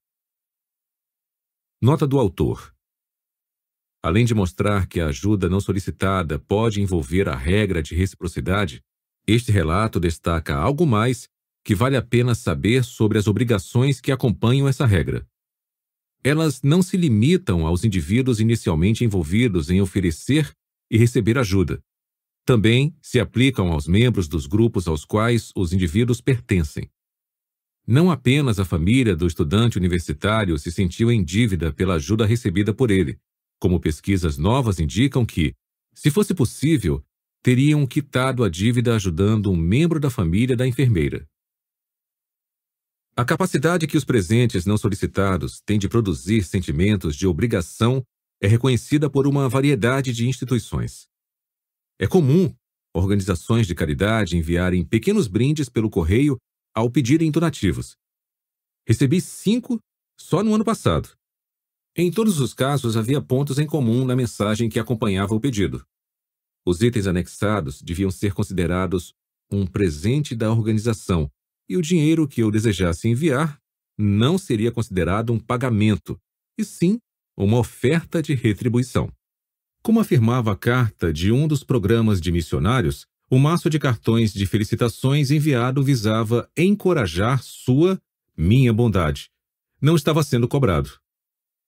Nota 1.81 2.05
do 2.05 2.19
autor. 2.19 2.73
Além 4.03 4.25
de 4.25 4.33
mostrar 4.33 4.87
que 4.87 4.99
a 4.99 5.07
ajuda 5.07 5.47
não 5.47 5.59
solicitada 5.59 6.39
pode 6.39 6.81
envolver 6.81 7.29
a 7.29 7.35
regra 7.35 7.83
de 7.83 7.95
reciprocidade, 7.95 8.83
este 9.27 9.51
relato 9.51 9.99
destaca 9.99 10.55
algo 10.55 10.85
mais 10.85 11.29
que 11.63 11.75
vale 11.75 11.95
a 11.95 12.01
pena 12.01 12.33
saber 12.33 12.83
sobre 12.83 13.19
as 13.19 13.27
obrigações 13.27 14.01
que 14.01 14.11
acompanham 14.11 14.67
essa 14.67 14.85
regra. 14.85 15.27
Elas 16.23 16.61
não 16.61 16.81
se 16.81 16.97
limitam 16.97 17.65
aos 17.65 17.83
indivíduos 17.83 18.39
inicialmente 18.39 19.03
envolvidos 19.03 19.69
em 19.69 19.81
oferecer 19.81 20.51
e 20.89 20.97
receber 20.97 21.37
ajuda, 21.37 21.83
também 22.45 22.95
se 23.01 23.19
aplicam 23.19 23.71
aos 23.71 23.87
membros 23.87 24.27
dos 24.27 24.45
grupos 24.45 24.87
aos 24.87 25.05
quais 25.05 25.51
os 25.55 25.73
indivíduos 25.73 26.21
pertencem. 26.21 26.89
Não 27.85 28.11
apenas 28.11 28.59
a 28.59 28.65
família 28.65 29.15
do 29.15 29.27
estudante 29.27 29.77
universitário 29.77 30.57
se 30.57 30.71
sentiu 30.71 31.11
em 31.11 31.23
dívida 31.23 31.73
pela 31.73 31.95
ajuda 31.95 32.25
recebida 32.25 32.73
por 32.73 32.91
ele, 32.91 33.19
como 33.59 33.79
pesquisas 33.79 34.37
novas 34.37 34.79
indicam 34.79 35.25
que, 35.25 35.53
se 35.93 36.09
fosse 36.09 36.33
possível, 36.33 37.03
teriam 37.43 37.85
quitado 37.85 38.43
a 38.43 38.49
dívida 38.49 38.95
ajudando 38.95 39.51
um 39.51 39.55
membro 39.55 39.99
da 39.99 40.09
família 40.09 40.55
da 40.55 40.67
enfermeira. 40.67 41.27
A 43.15 43.25
capacidade 43.25 43.87
que 43.87 43.97
os 43.97 44.05
presentes 44.05 44.65
não 44.65 44.77
solicitados 44.77 45.59
têm 45.61 45.77
de 45.77 45.89
produzir 45.89 46.43
sentimentos 46.43 47.15
de 47.15 47.27
obrigação 47.27 48.03
é 48.39 48.47
reconhecida 48.47 49.09
por 49.09 49.27
uma 49.27 49.49
variedade 49.49 50.13
de 50.13 50.27
instituições. 50.27 51.10
É 52.01 52.07
comum 52.07 52.51
organizações 52.95 53.67
de 53.67 53.75
caridade 53.75 54.35
enviarem 54.35 54.83
pequenos 54.83 55.27
brindes 55.27 55.69
pelo 55.69 55.87
correio 55.87 56.35
ao 56.75 56.89
pedirem 56.89 57.29
donativos. 57.29 57.95
Recebi 58.87 59.21
cinco 59.21 59.79
só 60.19 60.43
no 60.43 60.55
ano 60.55 60.65
passado. 60.65 61.15
Em 61.95 62.09
todos 62.09 62.39
os 62.39 62.55
casos, 62.55 62.97
havia 62.97 63.21
pontos 63.21 63.59
em 63.59 63.67
comum 63.67 64.03
na 64.03 64.15
mensagem 64.15 64.67
que 64.67 64.79
acompanhava 64.79 65.35
o 65.35 65.39
pedido. 65.39 65.85
Os 66.65 66.81
itens 66.81 67.05
anexados 67.05 67.83
deviam 67.83 68.09
ser 68.09 68.33
considerados 68.33 69.13
um 69.51 69.67
presente 69.67 70.35
da 70.35 70.51
organização 70.51 71.29
e 71.69 71.77
o 71.77 71.83
dinheiro 71.83 72.27
que 72.27 72.41
eu 72.41 72.49
desejasse 72.49 73.07
enviar 73.07 73.59
não 73.95 74.39
seria 74.39 74.71
considerado 74.71 75.31
um 75.31 75.39
pagamento, 75.39 76.19
e 76.57 76.65
sim 76.65 76.97
uma 77.37 77.59
oferta 77.59 78.23
de 78.23 78.33
retribuição. 78.33 79.13
Como 79.83 79.99
afirmava 79.99 80.51
a 80.51 80.55
carta 80.55 81.11
de 81.11 81.31
um 81.31 81.47
dos 81.47 81.63
programas 81.63 82.21
de 82.21 82.31
missionários, 82.31 83.07
o 83.27 83.39
maço 83.39 83.67
de 83.67 83.79
cartões 83.79 84.31
de 84.31 84.45
felicitações 84.45 85.31
enviado 85.31 85.83
visava 85.83 86.47
encorajar 86.55 87.41
sua, 87.41 87.99
minha 88.37 88.71
bondade. 88.71 89.31
Não 89.81 89.95
estava 89.95 90.21
sendo 90.21 90.47
cobrado. 90.47 90.91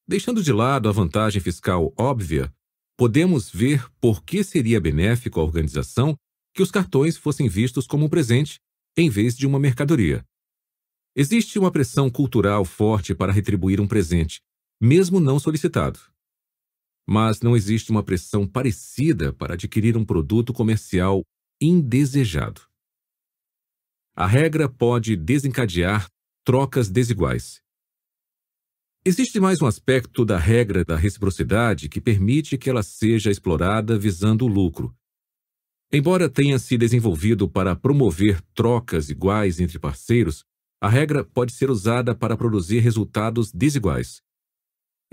Deixando 0.07 0.43
de 0.43 0.53
lado 0.53 0.87
a 0.87 0.91
vantagem 0.91 1.41
fiscal 1.41 1.91
óbvia, 1.97 2.53
podemos 2.95 3.49
ver 3.49 3.89
por 3.99 4.23
que 4.23 4.43
seria 4.43 4.79
benéfico 4.79 5.39
à 5.39 5.43
organização 5.43 6.15
que 6.53 6.61
os 6.61 6.69
cartões 6.69 7.17
fossem 7.17 7.49
vistos 7.49 7.87
como 7.87 8.05
um 8.05 8.09
presente 8.09 8.59
em 8.95 9.09
vez 9.09 9.35
de 9.35 9.47
uma 9.47 9.57
mercadoria. 9.57 10.23
Existe 11.15 11.57
uma 11.57 11.71
pressão 11.71 12.11
cultural 12.11 12.63
forte 12.63 13.15
para 13.15 13.31
retribuir 13.31 13.81
um 13.81 13.87
presente, 13.87 14.39
mesmo 14.79 15.19
não 15.19 15.39
solicitado 15.39 16.12
mas 17.07 17.41
não 17.41 17.55
existe 17.55 17.91
uma 17.91 18.03
pressão 18.03 18.47
parecida 18.47 19.33
para 19.33 19.55
adquirir 19.55 19.97
um 19.97 20.05
produto 20.05 20.53
comercial 20.53 21.23
indesejado. 21.61 22.61
A 24.15 24.25
regra 24.25 24.69
pode 24.69 25.15
desencadear 25.15 26.07
trocas 26.45 26.89
desiguais. 26.89 27.61
Existe 29.05 29.37
mais 29.37 29.61
um 29.61 29.65
aspecto 29.65 30.23
da 30.23 30.37
regra 30.37 30.85
da 30.85 30.95
reciprocidade 30.95 31.89
que 31.89 31.99
permite 31.99 32.57
que 32.57 32.69
ela 32.69 32.81
seja 32.81 33.29
explorada 33.29 33.99
visando 33.99 34.45
o 34.45 34.47
lucro. 34.47 34.95
Embora 35.91 36.29
tenha 36.29 36.57
se 36.57 36.77
desenvolvido 36.77 37.49
para 37.49 37.75
promover 37.75 38.41
trocas 38.55 39.09
iguais 39.09 39.59
entre 39.59 39.77
parceiros, 39.77 40.45
a 40.81 40.89
regra 40.89 41.23
pode 41.23 41.51
ser 41.51 41.69
usada 41.69 42.15
para 42.15 42.35
produzir 42.37 42.79
resultados 42.79 43.51
desiguais. 43.51 44.22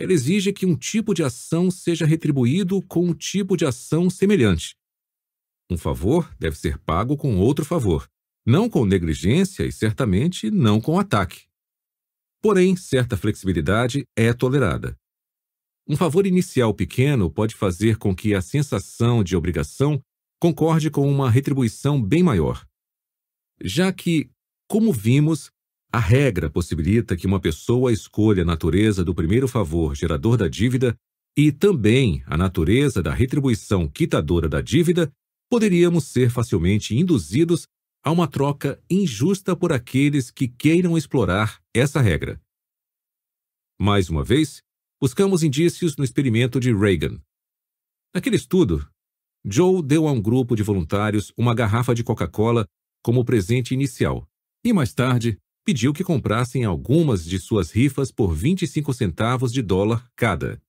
Ela 0.01 0.15
exige 0.15 0.51
que 0.51 0.65
um 0.65 0.75
tipo 0.75 1.13
de 1.13 1.23
ação 1.23 1.71
seja 1.71 2.07
retribuído 2.07 2.81
com 2.81 3.05
um 3.05 3.13
tipo 3.13 3.55
de 3.55 3.67
ação 3.67 4.09
semelhante. 4.09 4.75
Um 5.71 5.77
favor 5.77 6.35
deve 6.39 6.57
ser 6.57 6.79
pago 6.79 7.19
com 7.19 7.37
outro 7.37 7.67
favor, 7.67 8.09
não 8.47 8.67
com 8.67 8.87
negligência 8.87 9.63
e 9.65 9.71
certamente 9.71 10.51
não 10.51 10.81
com 10.81 10.99
ataque. 10.99 11.43
Porém, 12.41 12.77
certa 12.77 13.15
flexibilidade 13.15 14.07
é 14.17 14.33
tolerada. 14.33 14.97
Um 15.87 15.99
favor 15.99 16.27
inicial 16.27 16.73
pequeno 16.73 17.31
pode 17.31 17.55
fazer 17.55 17.99
com 17.99 18.17
que 18.17 18.35
a 18.35 18.41
sensação 18.41 19.23
de 19.23 19.37
obrigação 19.37 20.01
concorde 20.41 20.91
com 20.91 21.07
uma 21.07 21.31
retribuição 21.31 22.03
bem 22.03 22.23
maior. 22.23 22.67
Já 23.63 23.93
que, 23.93 24.31
como 24.67 24.95
vimos, 24.95 25.51
a 25.93 25.99
regra 25.99 26.49
possibilita 26.49 27.17
que 27.17 27.27
uma 27.27 27.41
pessoa 27.41 27.93
escolha 27.93 28.43
a 28.43 28.47
natureza 28.47 29.05
do 29.05 29.15
primeiro 29.15 29.49
favor 29.49 29.95
gerador 29.95 30.37
da 30.37 30.47
dívida 30.47 30.97
e 31.37 31.51
também 31.51 32.23
a 32.27 32.37
natureza 32.37 33.03
da 33.03 33.13
retribuição 33.13 33.89
quitadora 33.89 34.49
da 34.49 34.61
dívida, 34.61 35.11
poderíamos 35.51 36.05
ser 36.05 36.31
facilmente 36.31 36.97
induzidos 36.97 37.67
a 38.05 38.11
uma 38.11 38.29
troca 38.29 38.81
injusta 38.89 39.57
por 39.57 39.73
aqueles 39.73 40.31
que 40.31 40.49
queiram 40.49 40.97
explorar 40.97 41.61
essa 41.75 42.01
regra. 42.01 42.41
Mais 43.81 44.09
uma 44.09 44.23
vez, 44.23 44.63
buscamos 45.01 45.43
indícios 45.43 45.97
no 45.97 46.05
experimento 46.05 46.61
de 46.61 46.73
Reagan. 46.73 47.21
Naquele 48.15 48.37
estudo, 48.37 48.89
Joe 49.45 49.83
deu 49.83 50.07
a 50.07 50.13
um 50.13 50.21
grupo 50.21 50.55
de 50.55 50.63
voluntários 50.63 51.33
uma 51.37 51.55
garrafa 51.55 51.95
de 51.95 52.05
Coca-Cola 52.05 52.67
como 53.03 53.25
presente 53.25 53.73
inicial, 53.75 54.29
e 54.65 54.73
mais 54.73 54.93
tarde 54.93 55.39
pediu 55.71 55.93
que 55.93 56.03
comprassem 56.03 56.65
algumas 56.65 57.25
de 57.25 57.39
suas 57.39 57.71
rifas 57.71 58.11
por 58.11 58.35
25 58.35 58.93
centavos 58.93 59.53
de 59.53 59.63
dólar 59.63 60.05
cada. 60.17 60.61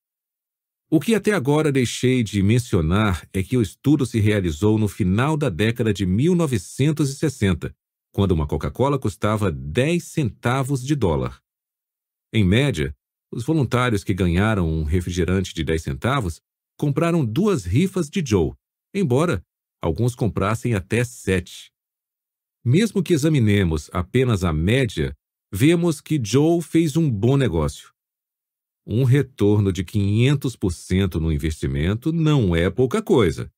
O 0.92 1.00
que 1.00 1.16
até 1.16 1.32
agora 1.32 1.72
deixei 1.72 2.22
de 2.22 2.44
mencionar 2.44 3.28
é 3.34 3.42
que 3.42 3.58
o 3.58 3.64
estudo 3.64 4.06
se 4.06 4.20
realizou 4.20 4.78
no 4.78 4.88
final 4.88 5.36
da 5.36 5.50
década 5.50 5.92
de 5.92 6.06
1960, 6.06 7.76
quando 8.14 8.34
uma 8.34 8.46
Coca-Cola 8.46 9.00
custava 9.00 9.52
10 9.52 10.04
centavos 10.04 10.86
de 10.86 10.94
dólar. 10.96 11.42
Em 12.32 12.44
média, 12.44 12.96
os 13.34 13.44
voluntários 13.44 14.04
que 14.04 14.14
ganharam 14.14 14.70
um 14.70 14.84
refrigerante 14.84 15.52
de 15.52 15.64
10 15.64 15.82
centavos 15.82 16.40
compraram 16.78 17.26
duas 17.26 17.66
rifas 17.66 18.08
de 18.08 18.24
Joe, 18.24 18.54
embora 18.94 19.42
alguns 19.82 20.14
comprassem 20.14 20.76
até 20.76 21.04
sete. 21.04 21.71
Mesmo 22.64 23.02
que 23.02 23.14
examinemos 23.14 23.90
apenas 23.92 24.44
a 24.44 24.54
média, 24.54 25.18
vemos 25.52 26.00
que 26.00 26.22
Joe 26.24 26.62
fez 26.62 26.96
um 26.96 27.10
bom 27.10 27.36
negócio. 27.36 27.92
Um 28.86 29.04
retorno 29.04 29.74
de 29.74 29.84
500% 29.84 31.16
no 31.16 31.32
investimento 31.32 32.14
não 32.14 32.56
é 32.56 32.70
pouca 32.70 33.02
coisa. 33.02 33.52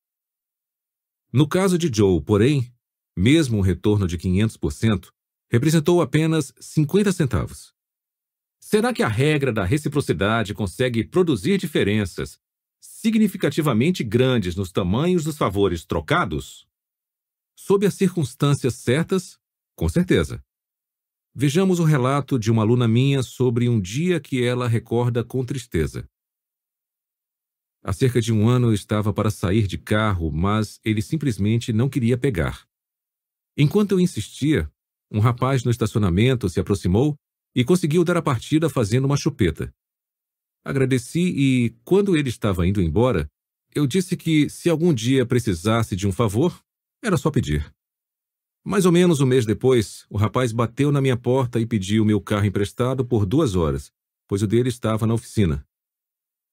No 1.33 1.47
caso 1.47 1.77
de 1.77 1.91
Joe, 1.93 2.21
porém, 2.21 2.73
mesmo 3.15 3.57
um 3.57 3.61
retorno 3.61 4.07
de 4.07 4.17
500% 4.17 5.09
representou 5.51 6.01
apenas 6.01 6.53
50 6.59 7.11
centavos. 7.11 7.73
Será 8.61 8.93
que 8.93 9.03
a 9.03 9.07
regra 9.09 9.51
da 9.51 9.65
reciprocidade 9.65 10.53
consegue 10.53 11.03
produzir 11.03 11.57
diferenças 11.57 12.39
significativamente 12.79 14.01
grandes 14.01 14.55
nos 14.55 14.71
tamanhos 14.71 15.25
dos 15.25 15.37
favores 15.37 15.85
trocados? 15.85 16.65
Sob 17.65 17.85
as 17.85 17.93
circunstâncias 17.93 18.73
certas, 18.73 19.39
com 19.73 19.87
certeza. 19.87 20.43
Vejamos 21.33 21.79
o 21.79 21.85
relato 21.85 22.37
de 22.37 22.51
uma 22.51 22.61
aluna 22.61 22.89
minha 22.89 23.23
sobre 23.23 23.69
um 23.69 23.79
dia 23.79 24.19
que 24.19 24.43
ela 24.43 24.67
recorda 24.67 25.23
com 25.23 25.45
tristeza. 25.45 26.05
Há 27.81 27.93
cerca 27.93 28.19
de 28.19 28.33
um 28.33 28.49
ano 28.49 28.67
eu 28.67 28.73
estava 28.73 29.13
para 29.13 29.31
sair 29.31 29.65
de 29.65 29.77
carro, 29.77 30.29
mas 30.29 30.77
ele 30.83 31.01
simplesmente 31.01 31.71
não 31.71 31.87
queria 31.87 32.17
pegar. 32.17 32.67
Enquanto 33.55 33.93
eu 33.93 33.99
insistia, 34.01 34.69
um 35.09 35.21
rapaz 35.21 35.63
no 35.63 35.71
estacionamento 35.71 36.49
se 36.49 36.59
aproximou 36.59 37.15
e 37.55 37.63
conseguiu 37.63 38.03
dar 38.03 38.17
a 38.17 38.21
partida 38.21 38.69
fazendo 38.69 39.05
uma 39.05 39.15
chupeta. 39.15 39.73
Agradeci 40.65 41.33
e, 41.33 41.69
quando 41.85 42.17
ele 42.17 42.27
estava 42.27 42.67
indo 42.67 42.81
embora, 42.81 43.25
eu 43.73 43.87
disse 43.87 44.17
que, 44.17 44.49
se 44.49 44.69
algum 44.69 44.93
dia 44.93 45.25
precisasse 45.25 45.95
de 45.95 46.05
um 46.05 46.11
favor, 46.11 46.61
era 47.03 47.17
só 47.17 47.29
pedir. 47.29 47.73
Mais 48.65 48.85
ou 48.85 48.91
menos 48.91 49.19
um 49.19 49.25
mês 49.25 49.45
depois, 49.45 50.05
o 50.09 50.17
rapaz 50.17 50.53
bateu 50.53 50.91
na 50.91 51.01
minha 51.01 51.17
porta 51.17 51.59
e 51.59 51.65
pediu 51.65 52.05
meu 52.05 52.21
carro 52.21 52.45
emprestado 52.45 53.05
por 53.05 53.25
duas 53.25 53.55
horas, 53.55 53.91
pois 54.27 54.41
o 54.41 54.47
dele 54.47 54.69
estava 54.69 55.05
na 55.05 55.13
oficina. 55.13 55.67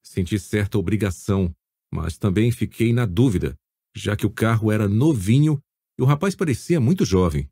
Senti 0.02 0.38
certa 0.38 0.76
obrigação, 0.76 1.54
mas 1.92 2.18
também 2.18 2.50
fiquei 2.50 2.92
na 2.92 3.06
dúvida, 3.06 3.54
já 3.94 4.16
que 4.16 4.26
o 4.26 4.30
carro 4.30 4.72
era 4.72 4.88
novinho 4.88 5.62
e 5.98 6.02
o 6.02 6.04
rapaz 6.04 6.34
parecia 6.34 6.80
muito 6.80 7.04
jovem. 7.04 7.48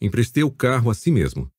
Emprestei 0.00 0.42
o 0.42 0.50
carro 0.50 0.90
a 0.90 0.94
si 0.94 1.10
mesmo. 1.10 1.50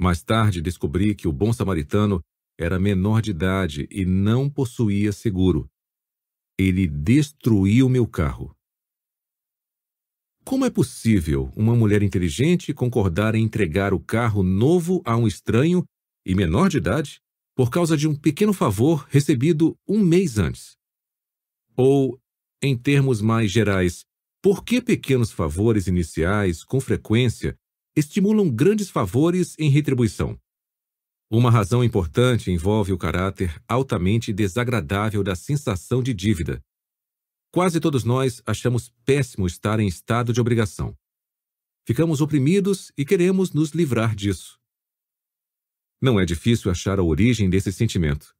Mais 0.00 0.22
tarde 0.22 0.60
descobri 0.60 1.14
que 1.14 1.26
o 1.26 1.32
bom 1.32 1.52
samaritano 1.52 2.20
era 2.58 2.78
menor 2.78 3.20
de 3.20 3.30
idade 3.30 3.88
e 3.90 4.04
não 4.04 4.48
possuía 4.48 5.10
seguro. 5.12 5.68
Ele 6.58 6.86
destruiu 6.86 7.88
meu 7.88 8.06
carro. 8.06 8.55
Como 10.46 10.64
é 10.64 10.70
possível 10.70 11.52
uma 11.56 11.74
mulher 11.74 12.04
inteligente 12.04 12.72
concordar 12.72 13.34
em 13.34 13.42
entregar 13.42 13.92
o 13.92 13.98
carro 13.98 14.44
novo 14.44 15.02
a 15.04 15.16
um 15.16 15.26
estranho 15.26 15.84
e 16.24 16.36
menor 16.36 16.68
de 16.68 16.76
idade 16.76 17.20
por 17.56 17.68
causa 17.68 17.96
de 17.96 18.06
um 18.06 18.14
pequeno 18.14 18.52
favor 18.52 19.08
recebido 19.10 19.76
um 19.88 19.98
mês 19.98 20.38
antes? 20.38 20.76
Ou, 21.76 22.16
em 22.62 22.78
termos 22.78 23.20
mais 23.20 23.50
gerais, 23.50 24.04
por 24.40 24.64
que 24.64 24.80
pequenos 24.80 25.32
favores 25.32 25.88
iniciais, 25.88 26.62
com 26.62 26.80
frequência, 26.80 27.56
estimulam 27.96 28.48
grandes 28.48 28.88
favores 28.88 29.56
em 29.58 29.68
retribuição? 29.68 30.38
Uma 31.28 31.50
razão 31.50 31.82
importante 31.82 32.52
envolve 32.52 32.92
o 32.92 32.98
caráter 32.98 33.60
altamente 33.66 34.32
desagradável 34.32 35.24
da 35.24 35.34
sensação 35.34 36.04
de 36.04 36.14
dívida, 36.14 36.62
Quase 37.52 37.80
todos 37.80 38.04
nós 38.04 38.42
achamos 38.44 38.92
péssimo 39.04 39.46
estar 39.46 39.80
em 39.80 39.86
estado 39.86 40.32
de 40.32 40.40
obrigação. 40.40 40.96
Ficamos 41.86 42.20
oprimidos 42.20 42.92
e 42.98 43.04
queremos 43.04 43.52
nos 43.52 43.70
livrar 43.70 44.14
disso. 44.14 44.58
Não 46.00 46.20
é 46.20 46.24
difícil 46.24 46.70
achar 46.70 46.98
a 46.98 47.02
origem 47.02 47.48
desse 47.48 47.72
sentimento. 47.72 48.34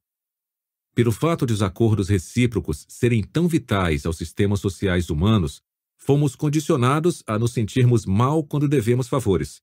Pelo 0.93 1.11
fato 1.11 1.45
de 1.45 1.53
os 1.53 1.61
acordos 1.61 2.09
recíprocos 2.09 2.85
serem 2.89 3.23
tão 3.23 3.47
vitais 3.47 4.05
aos 4.05 4.17
sistemas 4.17 4.59
sociais 4.59 5.09
humanos, 5.09 5.61
fomos 5.95 6.35
condicionados 6.35 7.23
a 7.25 7.37
nos 7.37 7.53
sentirmos 7.53 8.05
mal 8.05 8.43
quando 8.43 8.67
devemos 8.67 9.07
favores. 9.07 9.61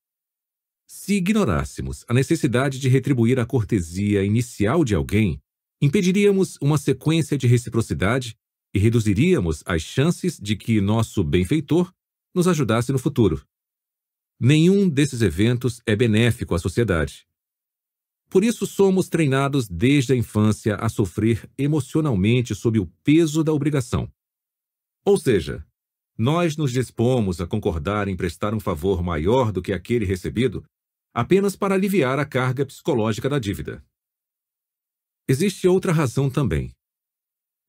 Se 0.86 1.14
ignorássemos 1.14 2.04
a 2.08 2.14
necessidade 2.14 2.78
de 2.78 2.88
retribuir 2.88 3.38
a 3.40 3.46
cortesia 3.46 4.24
inicial 4.24 4.84
de 4.84 4.94
alguém, 4.94 5.40
impediríamos 5.80 6.56
uma 6.60 6.78
sequência 6.78 7.36
de 7.36 7.46
reciprocidade 7.46 8.36
e 8.74 8.78
reduziríamos 8.78 9.62
as 9.64 9.82
chances 9.82 10.38
de 10.38 10.56
que 10.56 10.80
nosso 10.80 11.22
benfeitor 11.22 11.94
nos 12.34 12.48
ajudasse 12.48 12.90
no 12.90 12.98
futuro. 12.98 13.46
Nenhum 14.40 14.88
desses 14.88 15.22
eventos 15.22 15.80
é 15.86 15.94
benéfico 15.94 16.54
à 16.54 16.58
sociedade. 16.58 17.26
Por 18.28 18.42
isso, 18.42 18.66
somos 18.66 19.08
treinados 19.08 19.68
desde 19.68 20.12
a 20.12 20.16
infância 20.16 20.74
a 20.74 20.88
sofrer 20.88 21.48
emocionalmente 21.56 22.52
sob 22.52 22.80
o 22.80 22.86
peso 23.04 23.44
da 23.44 23.52
obrigação. 23.52 24.12
Ou 25.04 25.16
seja, 25.16 25.64
nós 26.18 26.56
nos 26.56 26.72
dispomos 26.72 27.40
a 27.40 27.46
concordar 27.46 28.08
em 28.08 28.16
prestar 28.16 28.52
um 28.52 28.58
favor 28.58 29.04
maior 29.04 29.52
do 29.52 29.62
que 29.62 29.72
aquele 29.72 30.04
recebido 30.04 30.64
apenas 31.12 31.54
para 31.54 31.74
aliviar 31.76 32.18
a 32.18 32.24
carga 32.24 32.66
psicológica 32.66 33.28
da 33.28 33.38
dívida. 33.38 33.84
Existe 35.28 35.68
outra 35.68 35.92
razão 35.92 36.28
também. 36.28 36.72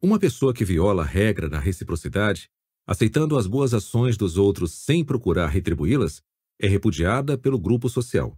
Uma 0.06 0.20
pessoa 0.20 0.54
que 0.54 0.64
viola 0.64 1.02
a 1.02 1.06
regra 1.06 1.50
da 1.50 1.58
reciprocidade, 1.58 2.48
aceitando 2.88 3.36
as 3.36 3.48
boas 3.48 3.74
ações 3.74 4.16
dos 4.16 4.38
outros 4.38 4.72
sem 4.72 5.04
procurar 5.04 5.48
retribuí-las, 5.48 6.22
é 6.62 6.68
repudiada 6.68 7.40
pelo 7.40 7.58
grupo 7.58 7.90
social. 7.90 8.38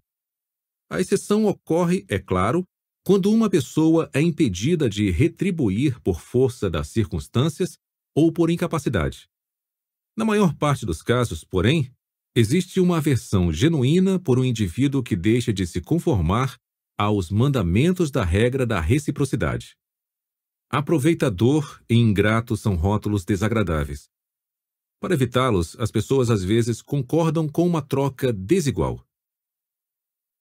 A 0.90 1.02
exceção 1.02 1.44
ocorre, 1.44 2.06
é 2.08 2.20
claro, 2.20 2.64
quando 3.06 3.30
uma 3.30 3.50
pessoa 3.50 4.10
é 4.14 4.22
impedida 4.22 4.90
de 4.90 5.12
retribuir 5.12 6.00
por 6.00 6.22
força 6.22 6.70
das 6.70 6.88
circunstâncias 6.88 7.78
ou 8.16 8.32
por 8.32 8.50
incapacidade. 8.50 9.28
Na 10.18 10.24
maior 10.24 10.56
parte 10.56 10.86
dos 10.86 11.02
casos, 11.02 11.44
porém, 11.44 11.92
existe 12.34 12.80
uma 12.80 13.00
aversão 13.00 13.52
genuína 13.52 14.18
por 14.18 14.40
um 14.40 14.46
indivíduo 14.46 15.04
que 15.04 15.18
deixa 15.18 15.52
de 15.52 15.68
se 15.68 15.82
conformar 15.82 16.56
aos 16.98 17.30
mandamentos 17.30 18.10
da 18.10 18.24
regra 18.24 18.66
da 18.66 18.80
reciprocidade. 18.80 19.76
Aproveitador 20.70 21.82
e 21.90 21.96
ingrato 21.96 22.58
são 22.58 22.76
rótulos 22.76 23.24
desagradáveis. 23.24 24.10
Para 25.00 25.14
evitá-los, 25.14 25.80
as 25.80 25.92
pessoas 25.92 26.30
às 26.30 26.44
vezes 26.44 26.82
concordam 26.82 27.48
com 27.48 27.66
uma 27.66 27.82
troca 27.82 28.34
desigual. 28.34 29.02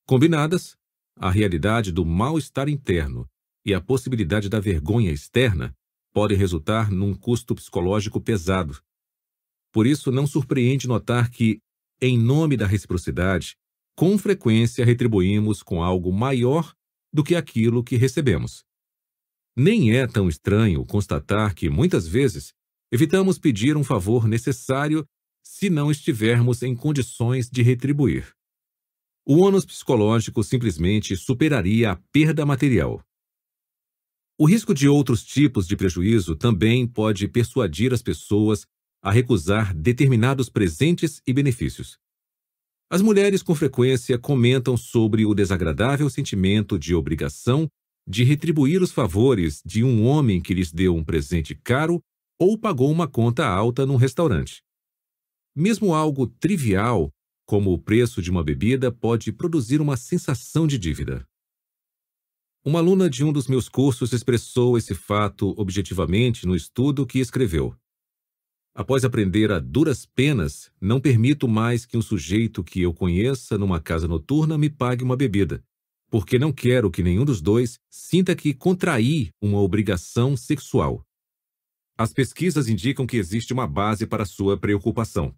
Combinadas, 0.04 0.76
a 1.16 1.30
realidade 1.30 1.92
do 1.92 2.04
mal-estar 2.04 2.68
interno 2.68 3.28
e 3.64 3.72
a 3.72 3.80
possibilidade 3.80 4.48
da 4.48 4.58
vergonha 4.58 5.12
externa 5.12 5.72
podem 6.12 6.36
resultar 6.36 6.90
num 6.90 7.14
custo 7.14 7.54
psicológico 7.54 8.20
pesado. 8.20 8.80
Por 9.72 9.86
isso, 9.86 10.10
não 10.10 10.26
surpreende 10.26 10.88
notar 10.88 11.30
que, 11.30 11.60
em 12.00 12.18
nome 12.18 12.56
da 12.56 12.66
reciprocidade, 12.66 13.56
com 13.94 14.18
frequência 14.18 14.84
retribuímos 14.84 15.62
com 15.62 15.82
algo 15.82 16.12
maior 16.12 16.74
do 17.12 17.22
que 17.22 17.36
aquilo 17.36 17.84
que 17.84 17.96
recebemos. 17.96 18.64
Nem 19.56 19.96
é 19.96 20.06
tão 20.06 20.28
estranho 20.28 20.84
constatar 20.84 21.54
que, 21.54 21.70
muitas 21.70 22.06
vezes, 22.06 22.52
evitamos 22.92 23.38
pedir 23.38 23.74
um 23.76 23.82
favor 23.82 24.28
necessário 24.28 25.06
se 25.42 25.70
não 25.70 25.90
estivermos 25.90 26.62
em 26.62 26.76
condições 26.76 27.48
de 27.48 27.62
retribuir. 27.62 28.34
O 29.26 29.38
ônus 29.38 29.64
psicológico 29.64 30.44
simplesmente 30.44 31.16
superaria 31.16 31.92
a 31.92 31.96
perda 32.12 32.44
material. 32.44 33.02
O 34.38 34.44
risco 34.44 34.74
de 34.74 34.86
outros 34.86 35.24
tipos 35.24 35.66
de 35.66 35.74
prejuízo 35.74 36.36
também 36.36 36.86
pode 36.86 37.26
persuadir 37.26 37.94
as 37.94 38.02
pessoas 38.02 38.66
a 39.02 39.10
recusar 39.10 39.74
determinados 39.74 40.50
presentes 40.50 41.22
e 41.26 41.32
benefícios. 41.32 41.98
As 42.90 43.00
mulheres 43.00 43.42
com 43.42 43.54
frequência 43.54 44.18
comentam 44.18 44.76
sobre 44.76 45.24
o 45.24 45.34
desagradável 45.34 46.10
sentimento 46.10 46.78
de 46.78 46.94
obrigação 46.94 47.66
de 48.06 48.22
retribuir 48.22 48.82
os 48.82 48.92
favores 48.92 49.60
de 49.64 49.82
um 49.82 50.04
homem 50.04 50.40
que 50.40 50.54
lhes 50.54 50.72
deu 50.72 50.94
um 50.94 51.02
presente 51.02 51.54
caro 51.54 52.00
ou 52.38 52.58
pagou 52.58 52.90
uma 52.90 53.08
conta 53.08 53.46
alta 53.46 53.84
num 53.84 53.96
restaurante. 53.96 54.62
Mesmo 55.54 55.94
algo 55.94 56.26
trivial, 56.26 57.10
como 57.46 57.72
o 57.72 57.78
preço 57.78 58.20
de 58.20 58.30
uma 58.30 58.44
bebida, 58.44 58.92
pode 58.92 59.32
produzir 59.32 59.80
uma 59.80 59.96
sensação 59.96 60.66
de 60.66 60.78
dívida. 60.78 61.26
Uma 62.64 62.80
aluna 62.80 63.08
de 63.08 63.24
um 63.24 63.32
dos 63.32 63.46
meus 63.46 63.68
cursos 63.68 64.12
expressou 64.12 64.76
esse 64.76 64.94
fato 64.94 65.54
objetivamente 65.56 66.46
no 66.46 66.56
estudo 66.56 67.06
que 67.06 67.20
escreveu. 67.20 67.74
Após 68.74 69.04
aprender 69.04 69.50
a 69.50 69.58
duras 69.58 70.04
penas, 70.04 70.70
não 70.80 71.00
permito 71.00 71.48
mais 71.48 71.86
que 71.86 71.96
um 71.96 72.02
sujeito 72.02 72.62
que 72.62 72.82
eu 72.82 72.92
conheça 72.92 73.56
numa 73.56 73.80
casa 73.80 74.06
noturna 74.06 74.58
me 74.58 74.68
pague 74.68 75.02
uma 75.02 75.16
bebida, 75.16 75.64
porque 76.10 76.38
não 76.38 76.52
quero 76.52 76.90
que 76.90 77.02
nenhum 77.02 77.24
dos 77.24 77.40
dois 77.40 77.78
sinta 77.90 78.34
que 78.34 78.54
contraí 78.54 79.30
uma 79.40 79.60
obrigação 79.60 80.36
sexual. 80.36 81.04
As 81.98 82.12
pesquisas 82.12 82.68
indicam 82.68 83.06
que 83.06 83.16
existe 83.16 83.52
uma 83.52 83.66
base 83.66 84.06
para 84.06 84.24
sua 84.24 84.58
preocupação. 84.58 85.34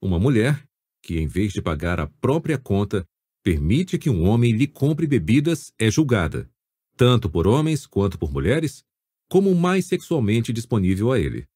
Uma 0.00 0.18
mulher 0.18 0.66
que, 1.02 1.18
em 1.18 1.26
vez 1.26 1.52
de 1.52 1.60
pagar 1.60 2.00
a 2.00 2.06
própria 2.06 2.58
conta, 2.58 3.06
permite 3.42 3.98
que 3.98 4.10
um 4.10 4.26
homem 4.26 4.52
lhe 4.52 4.66
compre 4.66 5.06
bebidas 5.06 5.72
é 5.78 5.90
julgada, 5.90 6.50
tanto 6.96 7.28
por 7.30 7.46
homens 7.46 7.86
quanto 7.86 8.18
por 8.18 8.32
mulheres, 8.32 8.84
como 9.28 9.54
mais 9.54 9.86
sexualmente 9.86 10.52
disponível 10.52 11.12
a 11.12 11.18
ele. 11.18 11.46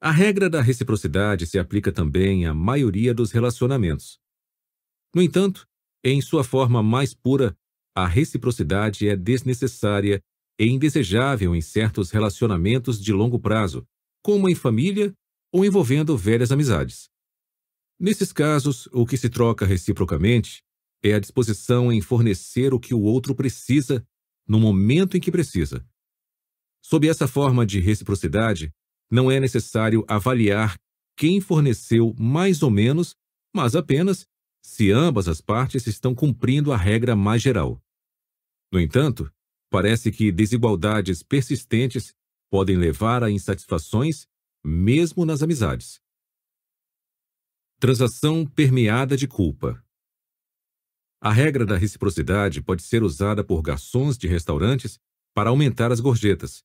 A 0.00 0.10
regra 0.10 0.48
da 0.48 0.62
reciprocidade 0.62 1.46
se 1.46 1.58
aplica 1.58 1.92
também 1.92 2.46
à 2.46 2.54
maioria 2.54 3.12
dos 3.12 3.30
relacionamentos. 3.30 4.18
No 5.14 5.20
entanto, 5.20 5.68
em 6.04 6.20
sua 6.20 6.42
forma 6.42 6.82
mais 6.82 7.14
pura, 7.14 7.56
a 7.94 8.06
reciprocidade 8.06 9.08
é 9.08 9.16
desnecessária 9.16 10.20
e 10.58 10.66
indesejável 10.66 11.54
em 11.54 11.60
certos 11.60 12.10
relacionamentos 12.10 13.00
de 13.00 13.12
longo 13.12 13.38
prazo, 13.38 13.86
como 14.22 14.48
em 14.48 14.54
família 14.54 15.12
ou 15.52 15.64
envolvendo 15.64 16.16
velhas 16.16 16.52
amizades. 16.52 17.08
Nesses 17.98 18.32
casos, 18.32 18.86
o 18.92 19.04
que 19.04 19.16
se 19.16 19.28
troca 19.28 19.66
reciprocamente 19.66 20.62
é 21.02 21.14
a 21.14 21.20
disposição 21.20 21.92
em 21.92 22.00
fornecer 22.00 22.72
o 22.72 22.80
que 22.80 22.94
o 22.94 23.00
outro 23.00 23.34
precisa 23.34 24.04
no 24.46 24.58
momento 24.58 25.16
em 25.16 25.20
que 25.20 25.30
precisa. 25.30 25.84
Sob 26.82 27.06
essa 27.08 27.28
forma 27.28 27.66
de 27.66 27.78
reciprocidade, 27.80 28.70
não 29.10 29.30
é 29.30 29.38
necessário 29.38 30.04
avaliar 30.08 30.76
quem 31.16 31.40
forneceu 31.40 32.14
mais 32.18 32.62
ou 32.62 32.70
menos, 32.70 33.14
mas 33.54 33.74
apenas 33.74 34.26
se 34.62 34.90
ambas 34.90 35.28
as 35.28 35.40
partes 35.40 35.86
estão 35.86 36.14
cumprindo 36.14 36.72
a 36.72 36.76
regra 36.76 37.16
mais 37.16 37.42
geral. 37.42 37.82
No 38.72 38.80
entanto, 38.80 39.32
parece 39.68 40.10
que 40.10 40.30
desigualdades 40.30 41.22
persistentes 41.22 42.14
podem 42.50 42.76
levar 42.76 43.22
a 43.22 43.30
insatisfações, 43.30 44.26
mesmo 44.64 45.24
nas 45.24 45.42
amizades. 45.42 46.00
Transação 47.78 48.46
permeada 48.46 49.16
de 49.16 49.26
culpa. 49.26 49.82
A 51.20 51.32
regra 51.32 51.64
da 51.64 51.76
reciprocidade 51.76 52.62
pode 52.62 52.82
ser 52.82 53.02
usada 53.02 53.44
por 53.44 53.62
garçons 53.62 54.16
de 54.16 54.26
restaurantes 54.26 54.98
para 55.34 55.50
aumentar 55.50 55.92
as 55.92 56.00
gorjetas, 56.00 56.64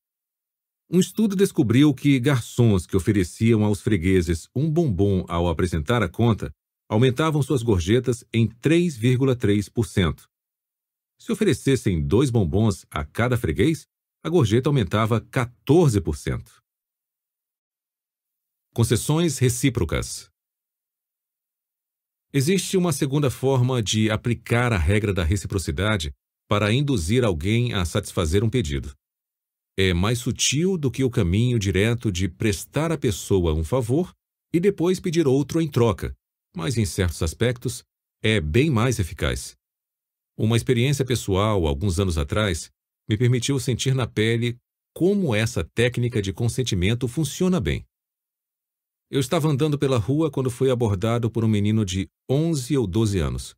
um 0.88 1.00
estudo 1.00 1.34
descobriu 1.34 1.92
que 1.92 2.20
garçons 2.20 2.86
que 2.86 2.96
ofereciam 2.96 3.64
aos 3.64 3.80
fregueses 3.80 4.48
um 4.54 4.70
bombom 4.70 5.24
ao 5.28 5.48
apresentar 5.48 6.00
a 6.00 6.08
conta 6.08 6.54
aumentavam 6.88 7.42
suas 7.42 7.62
gorjetas 7.62 8.24
em 8.32 8.48
3,3%. 8.48 10.26
Se 11.18 11.32
oferecessem 11.32 12.06
dois 12.06 12.30
bombons 12.30 12.84
a 12.90 13.04
cada 13.04 13.36
freguês, 13.36 13.86
a 14.22 14.28
gorjeta 14.28 14.68
aumentava 14.68 15.20
14%. 15.20 16.60
Concessões 18.74 19.38
recíprocas. 19.38 20.30
Existe 22.32 22.76
uma 22.76 22.92
segunda 22.92 23.30
forma 23.30 23.82
de 23.82 24.10
aplicar 24.10 24.72
a 24.72 24.78
regra 24.78 25.14
da 25.14 25.24
reciprocidade 25.24 26.12
para 26.48 26.72
induzir 26.72 27.24
alguém 27.24 27.72
a 27.72 27.84
satisfazer 27.84 28.44
um 28.44 28.50
pedido 28.50 28.94
é 29.78 29.92
mais 29.92 30.18
sutil 30.18 30.78
do 30.78 30.90
que 30.90 31.04
o 31.04 31.10
caminho 31.10 31.58
direto 31.58 32.10
de 32.10 32.28
prestar 32.28 32.90
à 32.90 32.96
pessoa 32.96 33.52
um 33.52 33.62
favor 33.62 34.10
e 34.52 34.58
depois 34.58 34.98
pedir 34.98 35.28
outro 35.28 35.60
em 35.60 35.68
troca, 35.68 36.16
mas 36.56 36.78
em 36.78 36.86
certos 36.86 37.22
aspectos 37.22 37.84
é 38.22 38.40
bem 38.40 38.70
mais 38.70 38.98
eficaz. 38.98 39.54
Uma 40.38 40.56
experiência 40.56 41.04
pessoal, 41.04 41.66
alguns 41.66 42.00
anos 42.00 42.16
atrás, 42.16 42.70
me 43.06 43.16
permitiu 43.18 43.60
sentir 43.60 43.94
na 43.94 44.06
pele 44.06 44.56
como 44.94 45.34
essa 45.34 45.62
técnica 45.62 46.22
de 46.22 46.32
consentimento 46.32 47.06
funciona 47.06 47.60
bem. 47.60 47.84
Eu 49.10 49.20
estava 49.20 49.48
andando 49.48 49.78
pela 49.78 49.98
rua 49.98 50.30
quando 50.30 50.50
fui 50.50 50.70
abordado 50.70 51.30
por 51.30 51.44
um 51.44 51.48
menino 51.48 51.84
de 51.84 52.08
11 52.28 52.76
ou 52.78 52.86
12 52.86 53.18
anos. 53.18 53.54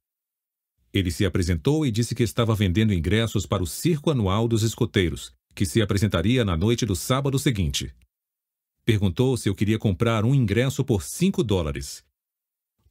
Ele 0.93 1.13
se 1.13 1.25
apresentou 1.25 1.87
e 1.87 1.93
disse 1.93 2.15
que 2.15 2.25
estava 2.25 2.55
vendendo 2.55 2.93
ingressos 2.93 3.47
para 3.47 3.63
o 3.63 3.67
Circo 3.67 4.11
Anual 4.11 4.49
dos 4.49 4.65
Escoteiros, 4.65 5.33
que 5.55 5.65
se 5.65 5.81
apresentaria 5.81 6.45
na 6.45 6.57
noite 6.57 6.85
do 6.85 6.97
sábado 6.97 7.39
seguinte. 7.39 7.95
Perguntou 8.85 9.37
se 9.37 9.49
eu 9.49 9.55
queria 9.55 9.79
comprar 9.79 10.25
um 10.25 10.35
ingresso 10.35 10.85
por 10.85 11.03
5 11.03 11.45
dólares. 11.45 12.08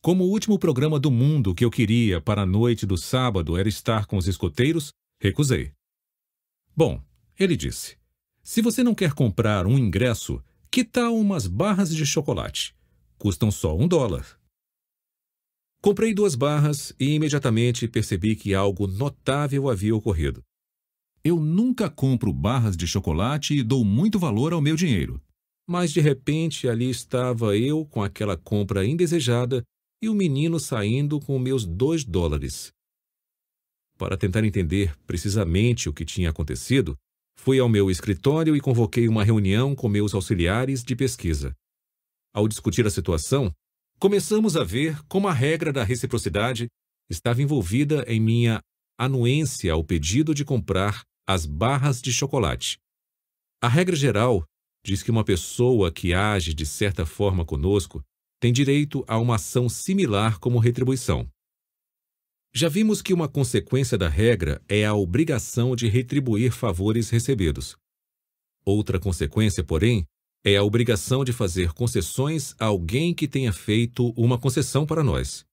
Como 0.01 0.23
o 0.23 0.29
último 0.29 0.57
programa 0.59 0.99
do 0.99 1.11
mundo 1.11 1.53
que 1.53 1.65
eu 1.65 1.71
queria 1.71 2.21
para 2.21 2.43
a 2.43 2.45
noite 2.45 2.85
do 2.85 2.97
sábado 2.97 3.57
era 3.57 3.67
estar 3.67 4.05
com 4.05 4.17
os 4.17 4.27
escoteiros, 4.27 4.91
recusei. 5.19 5.71
Bom, 6.75 7.03
ele 7.37 7.57
disse: 7.57 7.97
se 8.43 8.61
você 8.61 8.83
não 8.83 8.95
quer 8.95 9.13
comprar 9.13 9.65
um 9.67 9.77
ingresso, 9.77 10.41
que 10.71 10.83
tal 10.83 11.17
umas 11.17 11.47
barras 11.47 11.93
de 11.93 12.05
chocolate? 12.05 12.75
Custam 13.17 13.51
só 13.51 13.75
um 13.75 13.87
dólar. 13.87 14.39
Comprei 15.81 16.13
duas 16.13 16.35
barras 16.35 16.93
e 16.99 17.15
imediatamente 17.15 17.87
percebi 17.87 18.35
que 18.35 18.53
algo 18.53 18.87
notável 18.87 19.69
havia 19.69 19.95
ocorrido. 19.95 20.43
Eu 21.23 21.39
nunca 21.39 21.89
compro 21.89 22.31
barras 22.31 22.77
de 22.77 22.87
chocolate 22.87 23.53
e 23.53 23.63
dou 23.63 23.83
muito 23.83 24.17
valor 24.17 24.53
ao 24.53 24.61
meu 24.61 24.75
dinheiro. 24.75 25.21
Mas 25.67 25.91
de 25.91 25.99
repente 25.99 26.69
ali 26.69 26.89
estava 26.89 27.57
eu 27.57 27.85
com 27.85 28.01
aquela 28.01 28.37
compra 28.37 28.85
indesejada 28.85 29.61
e 30.01 30.09
o 30.09 30.13
menino 30.13 30.59
saindo 30.59 31.19
com 31.19 31.37
meus 31.39 31.65
dois 31.65 32.03
dólares. 32.03 32.71
Para 33.97 34.15
tentar 34.15 34.43
entender 34.43 34.95
precisamente 35.07 35.89
o 35.89 35.93
que 35.93 36.05
tinha 36.05 36.29
acontecido, 36.29 36.95
fui 37.39 37.59
ao 37.59 37.67
meu 37.67 37.89
escritório 37.89 38.55
e 38.55 38.61
convoquei 38.61 39.07
uma 39.07 39.23
reunião 39.23 39.75
com 39.75 39.89
meus 39.89 40.13
auxiliares 40.13 40.83
de 40.83 40.95
pesquisa. 40.95 41.55
Ao 42.33 42.47
discutir 42.47 42.85
a 42.85 42.91
situação, 42.91 43.51
começamos 43.99 44.55
a 44.55 44.63
ver 44.63 45.01
como 45.07 45.27
a 45.27 45.33
regra 45.33 45.73
da 45.73 45.83
reciprocidade 45.83 46.67
estava 47.09 47.41
envolvida 47.41 48.03
em 48.07 48.19
minha 48.19 48.61
anuência 48.99 49.73
ao 49.73 49.83
pedido 49.83 50.33
de 50.33 50.45
comprar 50.45 51.03
as 51.27 51.45
barras 51.45 52.01
de 52.01 52.11
chocolate. 52.11 52.77
A 53.61 53.67
regra 53.67 53.95
geral 53.95 54.43
diz 54.85 55.01
que 55.01 55.11
uma 55.11 55.23
pessoa 55.23 55.91
que 55.91 56.13
age 56.13 56.53
de 56.53 56.65
certa 56.65 57.05
forma 57.05 57.43
conosco 57.43 58.03
tem 58.39 58.53
direito 58.53 59.03
a 59.07 59.17
uma 59.17 59.35
ação 59.35 59.67
similar 59.67 60.39
como 60.39 60.59
retribuição. 60.59 61.27
Já 62.53 62.69
vimos 62.69 63.01
que 63.01 63.13
uma 63.13 63.27
consequência 63.27 63.97
da 63.97 64.09
regra 64.09 64.61
é 64.67 64.85
a 64.85 64.93
obrigação 64.93 65.75
de 65.75 65.87
retribuir 65.87 66.51
favores 66.51 67.09
recebidos. 67.09 67.75
Outra 68.65 68.99
consequência, 68.99 69.63
porém, 69.63 70.05
é 70.43 70.55
a 70.55 70.63
obrigação 70.63 71.23
de 71.23 71.33
fazer 71.33 71.73
concessões 71.73 72.55
a 72.59 72.65
alguém 72.65 73.13
que 73.13 73.27
tenha 73.27 73.51
feito 73.51 74.13
uma 74.15 74.39
concessão 74.39 74.85
para 74.85 75.03
nós. 75.03 75.45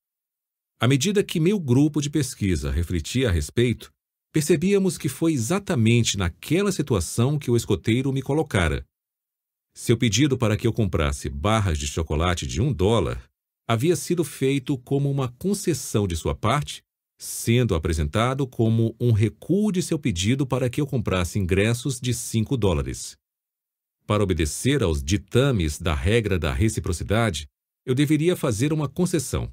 À 0.81 0.89
medida 0.89 1.25
que 1.25 1.41
meu 1.41 1.59
grupo 1.59 2.01
de 2.01 2.11
pesquisa 2.11 2.71
refletia 2.71 3.29
a 3.29 3.33
respeito, 3.33 3.91
percebíamos 4.33 4.99
que 4.99 5.09
foi 5.09 5.33
exatamente 5.33 6.17
naquela 6.17 6.73
situação 6.73 7.39
que 7.39 7.51
o 7.51 7.57
escoteiro 7.57 8.13
me 8.13 8.23
colocara. 8.23 8.85
Seu 9.77 9.97
pedido 9.97 10.39
para 10.39 10.57
que 10.57 10.67
eu 10.67 10.73
comprasse 10.73 11.29
barras 11.29 11.79
de 11.79 11.87
chocolate 11.87 12.47
de 12.47 12.63
um 12.63 12.73
dólar 12.73 13.23
havia 13.67 13.97
sido 13.97 14.23
feito 14.23 14.79
como 14.79 15.11
uma 15.11 15.29
concessão 15.39 16.07
de 16.07 16.15
sua 16.15 16.35
parte, 16.35 16.83
sendo 17.19 17.75
apresentado 17.75 18.47
como 18.47 18.95
um 19.01 19.11
recuo 19.11 19.73
de 19.73 19.83
seu 19.83 19.99
pedido 19.99 20.47
para 20.47 20.71
que 20.71 20.81
eu 20.81 20.87
comprasse 20.87 21.39
ingressos 21.39 22.01
de 22.01 22.15
cinco 22.15 22.57
dólares. 22.57 23.17
Para 24.07 24.23
obedecer 24.23 24.83
aos 24.83 25.03
ditames 25.03 25.79
da 25.79 25.95
regra 25.95 26.39
da 26.39 26.53
reciprocidade, 26.53 27.49
eu 27.85 27.95
deveria 27.95 28.37
fazer 28.37 28.73
uma 28.73 28.89
concessão. 28.89 29.51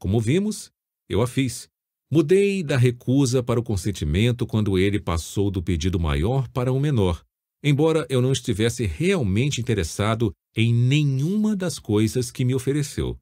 Como 0.00 0.20
vimos, 0.20 0.70
eu 1.08 1.22
a 1.22 1.26
fiz, 1.26 1.68
Mudei 2.10 2.62
da 2.62 2.78
recusa 2.78 3.42
para 3.42 3.60
o 3.60 3.62
consentimento 3.62 4.46
quando 4.46 4.78
ele 4.78 4.98
passou 4.98 5.50
do 5.50 5.62
pedido 5.62 6.00
maior 6.00 6.48
para 6.48 6.72
o 6.72 6.80
menor, 6.80 7.22
embora 7.62 8.06
eu 8.08 8.20
não 8.20 8.32
estivesse 8.32 8.86
realmente 8.86 9.60
interessado 9.60 10.32
em 10.54 10.72
nenhuma 10.72 11.56
das 11.56 11.78
coisas 11.78 12.30
que 12.30 12.44
me 12.44 12.54
ofereceu. 12.54 13.18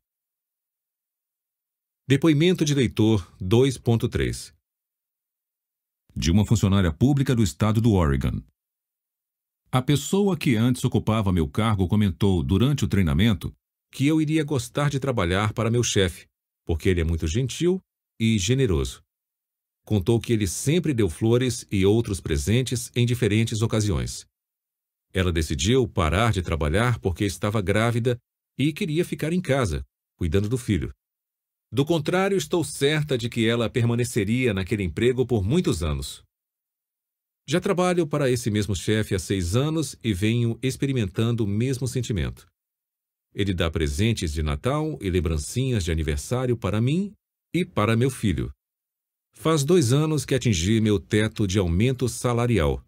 Depoimento 2.09 2.65
de 2.65 2.75
leitor 2.75 3.27
2.3 3.41 4.55
De 6.15 6.31
uma 6.31 6.47
funcionária 6.47 6.93
pública 6.93 7.35
do 7.35 7.43
estado 7.43 7.81
do 7.81 7.93
Oregon. 7.93 8.41
A 9.73 9.83
pessoa 9.83 10.37
que 10.37 10.55
antes 10.57 10.85
ocupava 10.85 11.33
meu 11.33 11.49
cargo 11.49 11.89
comentou 11.89 12.43
durante 12.43 12.85
o 12.85 12.89
treinamento 12.89 13.53
que 13.93 14.07
eu 14.07 14.21
iria 14.21 14.45
gostar 14.45 14.89
de 14.89 15.01
trabalhar 15.01 15.53
para 15.53 15.71
meu 15.71 15.83
chefe, 15.83 16.27
porque 16.65 16.89
ele 16.89 17.01
é 17.01 17.05
muito 17.05 17.27
gentil 17.27 17.81
e 18.21 18.39
generoso. 18.39 19.06
Contou 19.87 20.21
que 20.21 20.33
ele 20.33 20.49
sempre 20.49 20.93
deu 20.93 21.09
flores 21.09 21.65
e 21.71 21.87
outros 21.87 22.21
presentes 22.21 22.91
em 22.97 23.07
diferentes 23.07 23.63
ocasiões. 23.63 24.27
Ela 25.15 25.33
decidiu 25.33 25.87
parar 25.87 26.33
de 26.33 26.43
trabalhar 26.43 26.99
porque 26.99 27.25
estava 27.25 27.63
grávida 27.63 28.19
e 28.59 28.73
queria 28.73 29.05
ficar 29.05 29.33
em 29.33 29.41
casa, 29.41 29.85
cuidando 30.19 30.49
do 30.49 30.59
filho. 30.59 30.93
Do 31.73 31.85
contrário, 31.85 32.37
estou 32.37 32.65
certa 32.65 33.17
de 33.17 33.29
que 33.29 33.47
ela 33.47 33.71
permaneceria 33.71 34.53
naquele 34.53 34.83
emprego 34.83 35.25
por 35.25 35.45
muitos 35.45 35.85
anos. 35.85 36.25
Já 37.49 37.61
trabalho 37.61 38.09
para 38.09 38.29
esse 38.29 38.51
mesmo 38.51 38.75
chefe 38.75 39.15
há 39.15 39.21
seis 39.21 39.55
anos 39.55 39.95
e 40.03 40.13
venho 40.13 40.59
experimentando 40.61 41.45
o 41.45 41.47
mesmo 41.47 41.87
sentimento. 41.87 42.45
ele 43.33 43.55
dá 43.55 43.71
presentes 43.71 44.33
de 44.33 44.43
Natal 44.43 44.99
e 45.01 45.11
lembrancinhas 45.11 45.85
de 45.85 45.93
aniversário 45.93 46.57
para 46.57 46.81
mim 46.81 47.13
e 47.55 47.65
para 47.65 47.95
meu 47.95 48.11
filho. 48.11 48.51
Faz 49.39 49.63
dois 49.63 49.93
anos 49.93 50.25
que 50.25 50.35
atingi 50.35 50.81
meu 50.81 50.99
teto 50.99 51.47
de 51.47 51.59
aumento 51.59 52.09
salarial. 52.09 52.83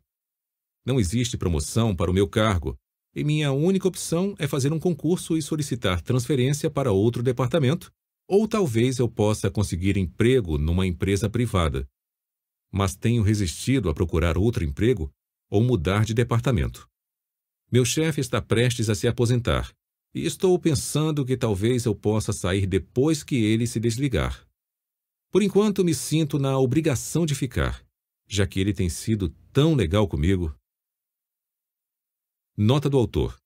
Não 0.84 0.98
existe 0.98 1.36
promoção 1.36 1.94
para 1.94 2.10
o 2.10 2.14
meu 2.14 2.26
cargo, 2.26 2.74
e 3.14 3.22
minha 3.22 3.52
única 3.52 3.86
opção 3.86 4.34
é 4.38 4.48
fazer 4.48 4.72
um 4.72 4.78
concurso 4.78 5.36
e 5.36 5.42
solicitar 5.42 6.00
transferência 6.00 6.70
para 6.70 6.90
outro 6.90 7.22
departamento, 7.22 7.92
ou 8.26 8.48
talvez 8.48 8.98
eu 8.98 9.08
possa 9.08 9.50
conseguir 9.50 9.98
emprego 9.98 10.56
numa 10.56 10.86
empresa 10.86 11.28
privada. 11.28 11.86
Mas 12.72 12.96
tenho 12.96 13.22
resistido 13.22 13.90
a 13.90 13.94
procurar 13.94 14.38
outro 14.38 14.64
emprego 14.64 15.10
ou 15.50 15.62
mudar 15.62 16.04
de 16.04 16.14
departamento. 16.14 16.88
Meu 17.70 17.84
chefe 17.84 18.22
está 18.22 18.40
prestes 18.40 18.88
a 18.88 18.94
se 18.94 19.06
aposentar, 19.06 19.70
e 20.14 20.24
estou 20.24 20.58
pensando 20.58 21.26
que 21.26 21.36
talvez 21.36 21.84
eu 21.84 21.94
possa 21.94 22.32
sair 22.32 22.66
depois 22.66 23.22
que 23.22 23.36
ele 23.36 23.66
se 23.66 23.78
desligar. 23.78 24.47
Por 25.30 25.42
enquanto, 25.42 25.84
me 25.84 25.94
sinto 25.94 26.38
na 26.38 26.58
obrigação 26.58 27.26
de 27.26 27.34
ficar, 27.34 27.84
já 28.26 28.46
que 28.46 28.58
ele 28.58 28.72
tem 28.72 28.88
sido 28.88 29.28
tão 29.52 29.74
legal 29.74 30.08
comigo. 30.08 30.54
Nota 32.56 32.88
do 32.88 32.96
autor. 32.96 33.36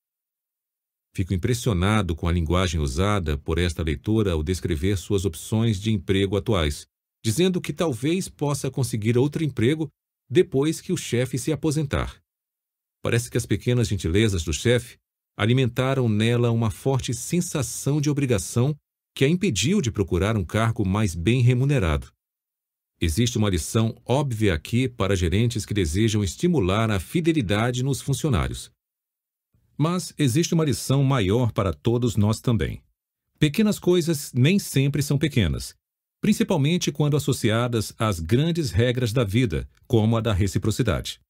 Fico 1.15 1.35
impressionado 1.35 2.17
com 2.17 2.27
a 2.27 2.33
linguagem 2.33 2.81
usada 2.81 3.37
por 3.37 3.59
esta 3.59 3.83
leitora 3.83 4.33
ao 4.33 4.43
descrever 4.43 4.97
suas 4.97 5.25
opções 5.25 5.79
de 5.81 5.91
emprego 5.91 6.37
atuais, 6.37 6.87
dizendo 7.23 7.61
que 7.61 7.73
talvez 7.73 8.29
possa 8.29 8.71
conseguir 8.71 9.19
outro 9.19 9.45
emprego 9.45 9.89
depois 10.31 10.81
que 10.81 10.93
o 10.93 10.97
chefe 10.97 11.37
se 11.37 11.53
aposentar. 11.53 12.23
Parece 13.03 13.29
que 13.29 13.37
as 13.37 13.45
pequenas 13.45 13.89
gentilezas 13.89 14.45
do 14.45 14.53
chefe 14.53 14.97
alimentaram 15.37 16.09
nela 16.09 16.51
uma 16.51 16.71
forte 16.71 17.13
sensação 17.13 18.01
de 18.01 18.09
obrigação 18.09 18.75
que 19.15 19.25
a 19.25 19.29
impediu 19.29 19.81
de 19.81 19.91
procurar 19.91 20.37
um 20.37 20.45
cargo 20.45 20.87
mais 20.87 21.15
bem 21.15 21.43
remunerado. 21.43 22.13
Existe 23.01 23.37
uma 23.37 23.51
lição 23.51 23.95
óbvia 24.07 24.55
aqui 24.55 24.89
para 24.89 25.17
gerentes 25.17 25.67
que 25.67 25.75
desejam 25.75 26.23
estimular 26.23 26.91
a 26.91 27.01
fidelidade 27.01 27.83
nos 27.83 28.01
funcionários. 28.01 28.71
Mas 29.77 30.15
existe 30.17 30.55
uma 30.55 30.65
lição 30.65 31.03
maior 31.03 31.53
para 31.53 31.73
todos 31.73 32.17
nós 32.17 32.41
também. 32.41 32.81
Pequenas 33.39 33.79
coisas 33.79 34.33
nem 34.33 34.59
sempre 34.59 35.03
são 35.03 35.19
pequenas, 35.19 35.75
principalmente 36.21 36.93
quando 36.93 37.17
associadas 37.17 37.93
às 37.99 38.21
grandes 38.21 38.71
regras 38.71 39.13
da 39.13 39.25
vida, 39.25 39.69
como 39.89 40.17
a 40.17 40.21
da 40.21 40.33
reciprocidade. 40.33 41.21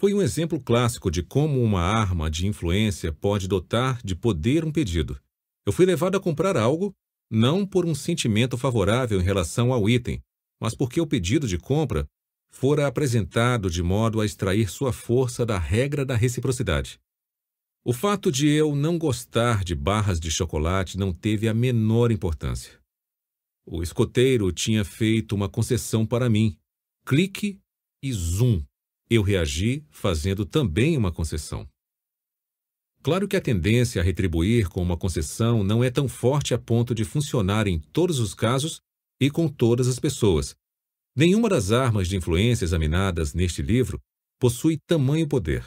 Foi 0.00 0.14
um 0.14 0.22
exemplo 0.22 0.58
clássico 0.58 1.10
de 1.10 1.22
como 1.22 1.62
uma 1.62 1.82
arma 1.82 2.30
de 2.30 2.46
influência 2.46 3.12
pode 3.12 3.46
dotar 3.46 4.00
de 4.02 4.16
poder 4.16 4.64
um 4.64 4.72
pedido. 4.72 5.20
Eu 5.66 5.74
fui 5.74 5.84
levado 5.84 6.16
a 6.16 6.20
comprar 6.20 6.56
algo 6.56 6.94
não 7.30 7.66
por 7.66 7.84
um 7.84 7.94
sentimento 7.94 8.56
favorável 8.56 9.20
em 9.20 9.22
relação 9.22 9.74
ao 9.74 9.90
item, 9.90 10.18
mas 10.58 10.74
porque 10.74 11.02
o 11.02 11.06
pedido 11.06 11.46
de 11.46 11.58
compra 11.58 12.06
fora 12.50 12.86
apresentado 12.86 13.68
de 13.68 13.82
modo 13.82 14.22
a 14.22 14.24
extrair 14.24 14.70
sua 14.70 14.90
força 14.90 15.44
da 15.44 15.58
regra 15.58 16.02
da 16.02 16.16
reciprocidade. 16.16 16.98
O 17.84 17.92
fato 17.92 18.32
de 18.32 18.48
eu 18.48 18.74
não 18.74 18.96
gostar 18.96 19.62
de 19.62 19.74
barras 19.74 20.18
de 20.18 20.30
chocolate 20.30 20.96
não 20.96 21.12
teve 21.12 21.46
a 21.46 21.52
menor 21.52 22.10
importância. 22.10 22.80
O 23.66 23.82
escoteiro 23.82 24.50
tinha 24.50 24.82
feito 24.82 25.34
uma 25.34 25.48
concessão 25.48 26.06
para 26.06 26.30
mim. 26.30 26.56
Clique 27.04 27.60
e 28.02 28.10
zoom. 28.14 28.62
Eu 29.10 29.22
reagi 29.22 29.84
fazendo 29.90 30.46
também 30.46 30.96
uma 30.96 31.10
concessão. 31.10 31.68
Claro 33.02 33.26
que 33.26 33.36
a 33.36 33.40
tendência 33.40 34.00
a 34.00 34.04
retribuir 34.04 34.68
com 34.68 34.80
uma 34.80 34.96
concessão 34.96 35.64
não 35.64 35.82
é 35.82 35.90
tão 35.90 36.06
forte 36.06 36.54
a 36.54 36.58
ponto 36.58 36.94
de 36.94 37.04
funcionar 37.04 37.66
em 37.66 37.80
todos 37.80 38.20
os 38.20 38.34
casos 38.34 38.80
e 39.20 39.28
com 39.28 39.48
todas 39.48 39.88
as 39.88 39.98
pessoas. 39.98 40.54
Nenhuma 41.16 41.48
das 41.48 41.72
armas 41.72 42.06
de 42.06 42.16
influência 42.16 42.64
examinadas 42.64 43.34
neste 43.34 43.62
livro 43.62 44.00
possui 44.38 44.78
tamanho 44.86 45.26
poder. 45.26 45.66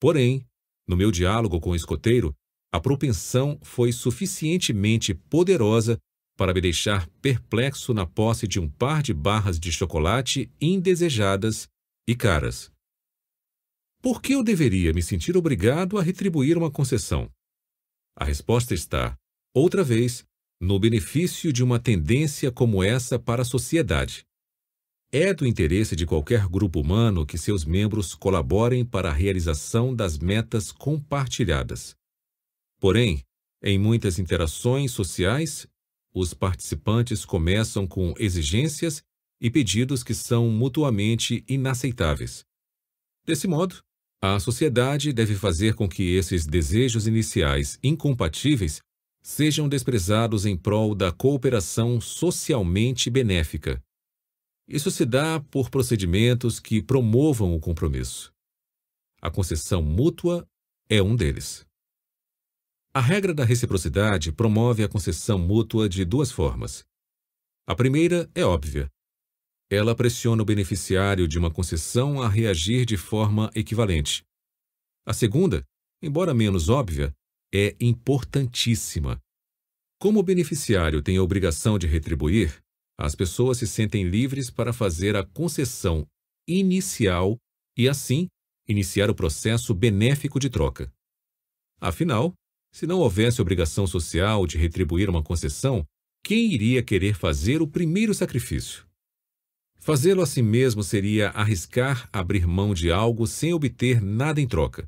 Porém, 0.00 0.44
no 0.86 0.96
meu 0.96 1.12
diálogo 1.12 1.60
com 1.60 1.70
o 1.70 1.76
escoteiro, 1.76 2.34
a 2.72 2.80
propensão 2.80 3.56
foi 3.62 3.92
suficientemente 3.92 5.14
poderosa 5.14 5.96
para 6.36 6.52
me 6.52 6.60
deixar 6.60 7.06
perplexo 7.22 7.94
na 7.94 8.04
posse 8.04 8.48
de 8.48 8.58
um 8.58 8.68
par 8.68 9.00
de 9.00 9.14
barras 9.14 9.60
de 9.60 9.70
chocolate 9.70 10.50
indesejadas 10.60 11.68
e 12.08 12.16
caras. 12.16 12.72
Por 14.00 14.22
que 14.22 14.32
eu 14.32 14.42
deveria 14.42 14.94
me 14.94 15.02
sentir 15.02 15.36
obrigado 15.36 15.98
a 15.98 16.02
retribuir 16.02 16.56
uma 16.56 16.70
concessão? 16.70 17.30
A 18.16 18.24
resposta 18.24 18.72
está, 18.72 19.14
outra 19.54 19.84
vez, 19.84 20.24
no 20.58 20.78
benefício 20.78 21.52
de 21.52 21.62
uma 21.62 21.78
tendência 21.78 22.50
como 22.50 22.82
essa 22.82 23.18
para 23.18 23.42
a 23.42 23.44
sociedade. 23.44 24.24
É 25.12 25.34
do 25.34 25.46
interesse 25.46 25.94
de 25.94 26.06
qualquer 26.06 26.48
grupo 26.48 26.80
humano 26.80 27.26
que 27.26 27.36
seus 27.36 27.62
membros 27.66 28.14
colaborem 28.14 28.86
para 28.86 29.10
a 29.10 29.12
realização 29.12 29.94
das 29.94 30.18
metas 30.18 30.72
compartilhadas. 30.72 31.94
Porém, 32.80 33.22
em 33.62 33.78
muitas 33.78 34.18
interações 34.18 34.92
sociais, 34.92 35.66
os 36.14 36.32
participantes 36.32 37.26
começam 37.26 37.86
com 37.86 38.14
exigências 38.18 39.02
e 39.40 39.50
pedidos 39.50 40.02
que 40.02 40.14
são 40.14 40.48
mutuamente 40.50 41.44
inaceitáveis. 41.48 42.44
Desse 43.24 43.46
modo, 43.46 43.82
a 44.20 44.40
sociedade 44.40 45.12
deve 45.12 45.36
fazer 45.36 45.74
com 45.74 45.88
que 45.88 46.14
esses 46.16 46.46
desejos 46.46 47.06
iniciais 47.06 47.78
incompatíveis 47.82 48.80
sejam 49.22 49.68
desprezados 49.68 50.46
em 50.46 50.56
prol 50.56 50.94
da 50.94 51.12
cooperação 51.12 52.00
socialmente 52.00 53.10
benéfica. 53.10 53.80
Isso 54.66 54.90
se 54.90 55.04
dá 55.04 55.40
por 55.40 55.70
procedimentos 55.70 56.58
que 56.58 56.82
promovam 56.82 57.54
o 57.54 57.60
compromisso. 57.60 58.32
A 59.20 59.30
concessão 59.30 59.82
mútua 59.82 60.46
é 60.88 61.02
um 61.02 61.14
deles. 61.14 61.64
A 62.92 63.00
regra 63.00 63.32
da 63.32 63.44
reciprocidade 63.44 64.32
promove 64.32 64.82
a 64.82 64.88
concessão 64.88 65.38
mútua 65.38 65.88
de 65.88 66.04
duas 66.04 66.32
formas. 66.32 66.84
A 67.66 67.74
primeira 67.74 68.28
é 68.34 68.44
óbvia. 68.44 68.90
Ela 69.70 69.94
pressiona 69.94 70.42
o 70.42 70.46
beneficiário 70.46 71.28
de 71.28 71.38
uma 71.38 71.50
concessão 71.50 72.22
a 72.22 72.28
reagir 72.28 72.86
de 72.86 72.96
forma 72.96 73.50
equivalente. 73.54 74.24
A 75.06 75.12
segunda, 75.12 75.62
embora 76.02 76.32
menos 76.32 76.70
óbvia, 76.70 77.12
é 77.54 77.76
importantíssima. 77.78 79.20
Como 80.00 80.20
o 80.20 80.22
beneficiário 80.22 81.02
tem 81.02 81.18
a 81.18 81.22
obrigação 81.22 81.78
de 81.78 81.86
retribuir, 81.86 82.62
as 82.98 83.14
pessoas 83.14 83.58
se 83.58 83.66
sentem 83.66 84.08
livres 84.08 84.50
para 84.50 84.72
fazer 84.72 85.16
a 85.16 85.24
concessão 85.24 86.06
inicial 86.48 87.36
e, 87.76 87.88
assim, 87.88 88.26
iniciar 88.66 89.10
o 89.10 89.14
processo 89.14 89.74
benéfico 89.74 90.40
de 90.40 90.48
troca. 90.48 90.90
Afinal, 91.80 92.32
se 92.72 92.86
não 92.86 93.00
houvesse 93.00 93.40
obrigação 93.42 93.86
social 93.86 94.46
de 94.46 94.56
retribuir 94.56 95.10
uma 95.10 95.22
concessão, 95.22 95.84
quem 96.24 96.52
iria 96.52 96.82
querer 96.82 97.14
fazer 97.14 97.60
o 97.60 97.68
primeiro 97.68 98.14
sacrifício? 98.14 98.87
Fazê-lo 99.88 100.20
a 100.20 100.26
si 100.26 100.42
mesmo 100.42 100.82
seria 100.82 101.30
arriscar 101.30 102.10
abrir 102.12 102.46
mão 102.46 102.74
de 102.74 102.92
algo 102.92 103.26
sem 103.26 103.54
obter 103.54 104.02
nada 104.02 104.38
em 104.38 104.46
troca. 104.46 104.86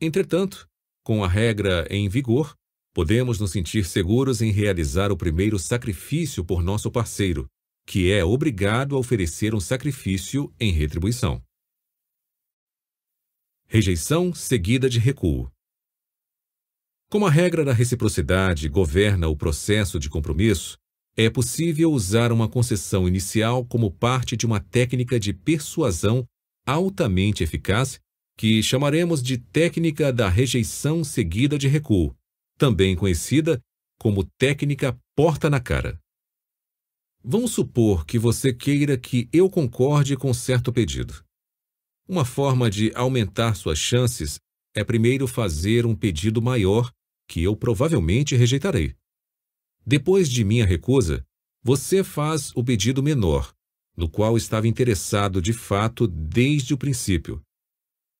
Entretanto, 0.00 0.68
com 1.02 1.24
a 1.24 1.28
regra 1.28 1.84
em 1.90 2.08
vigor, 2.08 2.54
podemos 2.94 3.40
nos 3.40 3.50
sentir 3.50 3.84
seguros 3.84 4.40
em 4.40 4.52
realizar 4.52 5.10
o 5.10 5.16
primeiro 5.16 5.58
sacrifício 5.58 6.44
por 6.44 6.62
nosso 6.62 6.92
parceiro, 6.92 7.48
que 7.84 8.12
é 8.12 8.24
obrigado 8.24 8.94
a 8.94 9.00
oferecer 9.00 9.52
um 9.52 9.58
sacrifício 9.58 10.54
em 10.60 10.70
retribuição. 10.70 11.42
Rejeição 13.66 14.32
seguida 14.32 14.88
de 14.88 15.00
recuo. 15.00 15.50
Como 17.10 17.26
a 17.26 17.30
regra 17.32 17.64
da 17.64 17.72
reciprocidade 17.72 18.68
governa 18.68 19.26
o 19.26 19.36
processo 19.36 19.98
de 19.98 20.08
compromisso, 20.08 20.78
é 21.16 21.30
possível 21.30 21.92
usar 21.92 22.32
uma 22.32 22.48
concessão 22.48 23.06
inicial 23.06 23.64
como 23.64 23.90
parte 23.90 24.36
de 24.36 24.46
uma 24.46 24.60
técnica 24.60 25.18
de 25.18 25.32
persuasão 25.32 26.24
altamente 26.66 27.42
eficaz 27.42 28.00
que 28.36 28.62
chamaremos 28.62 29.22
de 29.22 29.38
técnica 29.38 30.12
da 30.12 30.28
rejeição 30.28 31.04
seguida 31.04 31.56
de 31.56 31.68
recuo, 31.68 32.14
também 32.58 32.96
conhecida 32.96 33.60
como 33.98 34.24
técnica 34.38 34.98
porta 35.14 35.48
na 35.48 35.60
cara. 35.60 35.98
Vamos 37.22 37.52
supor 37.52 38.04
que 38.04 38.18
você 38.18 38.52
queira 38.52 38.98
que 38.98 39.28
eu 39.32 39.48
concorde 39.48 40.16
com 40.16 40.34
certo 40.34 40.72
pedido. 40.72 41.24
Uma 42.06 42.24
forma 42.24 42.68
de 42.68 42.92
aumentar 42.94 43.54
suas 43.54 43.78
chances 43.78 44.38
é 44.74 44.84
primeiro 44.84 45.26
fazer 45.26 45.86
um 45.86 45.94
pedido 45.94 46.42
maior 46.42 46.90
que 47.26 47.42
eu 47.42 47.56
provavelmente 47.56 48.36
rejeitarei. 48.36 48.94
Depois 49.86 50.30
de 50.30 50.44
minha 50.44 50.64
recusa, 50.64 51.26
você 51.62 52.02
faz 52.02 52.50
o 52.54 52.64
pedido 52.64 53.02
menor, 53.02 53.54
no 53.96 54.08
qual 54.08 54.36
estava 54.36 54.66
interessado 54.66 55.42
de 55.42 55.52
fato 55.52 56.06
desde 56.06 56.72
o 56.72 56.78
princípio. 56.78 57.42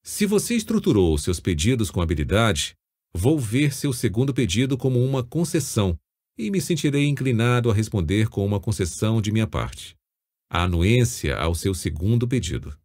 Se 0.03 0.27
você 0.27 0.55
estruturou 0.55 1.17
seus 1.17 1.41
pedidos 1.41 1.91
com 1.91 2.03
habilidade, 2.03 2.75
vou 3.15 3.39
ver 3.39 3.73
seu 3.73 3.93
segundo 3.93 4.35
pedido 4.35 4.77
como 4.77 5.03
uma 5.03 5.23
concessão 5.23 5.99
e 6.37 6.51
me 6.51 6.61
sentirei 6.61 7.07
inclinado 7.07 7.71
a 7.71 7.75
responder 7.75 8.29
com 8.29 8.45
uma 8.45 8.61
concessão 8.61 9.23
de 9.23 9.33
minha 9.33 9.47
parte. 9.47 9.97
A 10.51 10.65
anuência 10.65 11.37
ao 11.37 11.55
seu 11.55 11.73
segundo 11.75 12.29
pedido. 12.29 12.77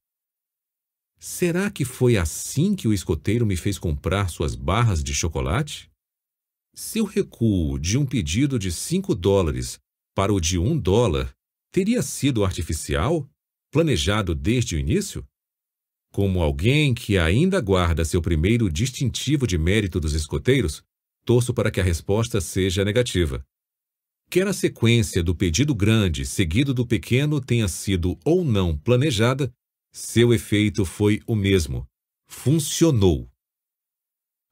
Será 1.20 1.70
que 1.70 1.84
foi 1.84 2.16
assim 2.16 2.74
que 2.74 2.88
o 2.88 2.94
escoteiro 2.94 3.46
me 3.46 3.58
fez 3.58 3.78
comprar 3.78 4.30
suas 4.30 4.56
barras 4.56 5.04
de 5.04 5.14
chocolate? 5.14 5.89
Se 6.74 7.00
eu 7.00 7.06
recuo 7.06 7.78
de 7.80 7.98
um 7.98 8.06
pedido 8.06 8.58
de 8.58 8.72
5 8.72 9.14
dólares 9.16 9.80
para 10.16 10.34
o 10.34 10.40
de 10.40 10.58
1 10.58 10.72
um 10.72 10.78
dólar, 10.78 11.34
teria 11.72 12.02
sido 12.02 12.44
artificial, 12.44 13.30
planejado 13.72 14.34
desde 14.34 14.76
o 14.76 14.80
início? 14.80 15.26
Como 16.12 16.42
alguém 16.42 16.94
que 16.94 17.18
ainda 17.18 17.62
guarda 17.62 18.06
seu 18.06 18.22
primeiro 18.22 18.70
distintivo 18.72 19.46
de 19.46 19.58
mérito 19.58 20.00
dos 20.00 20.14
escoteiros, 20.14 20.84
torço 21.24 21.54
para 21.54 21.70
que 21.70 21.80
a 21.80 21.84
resposta 21.84 22.42
seja 22.42 22.84
negativa. 22.84 23.46
Quer 24.30 24.48
a 24.48 24.54
sequência 24.54 25.24
do 25.24 25.36
pedido 25.36 25.76
grande 25.76 26.26
seguido 26.26 26.74
do 26.74 26.86
pequeno 26.86 27.40
tenha 27.42 27.68
sido 27.68 28.18
ou 28.24 28.44
não 28.44 28.78
planejada, 28.78 29.52
seu 29.92 30.34
efeito 30.34 30.86
foi 30.86 31.22
o 31.28 31.36
mesmo. 31.36 31.86
Funcionou. 32.28 33.30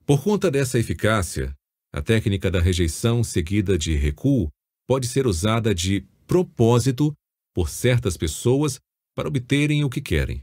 Por 0.05 0.24
conta 0.24 0.49
dessa 0.49 0.80
eficácia, 0.80 1.57
a 1.94 2.02
técnica 2.02 2.52
da 2.52 2.60
rejeição 2.60 3.24
seguida 3.24 3.78
de 3.78 3.96
recuo 3.96 4.50
pode 4.88 5.08
ser 5.08 5.28
usada 5.28 5.74
de 5.74 6.02
propósito 6.26 7.14
por 7.54 7.70
certas 7.70 8.18
pessoas 8.18 8.80
para 9.16 9.28
obterem 9.28 9.84
o 9.84 9.90
que 9.90 10.02
querem. 10.02 10.42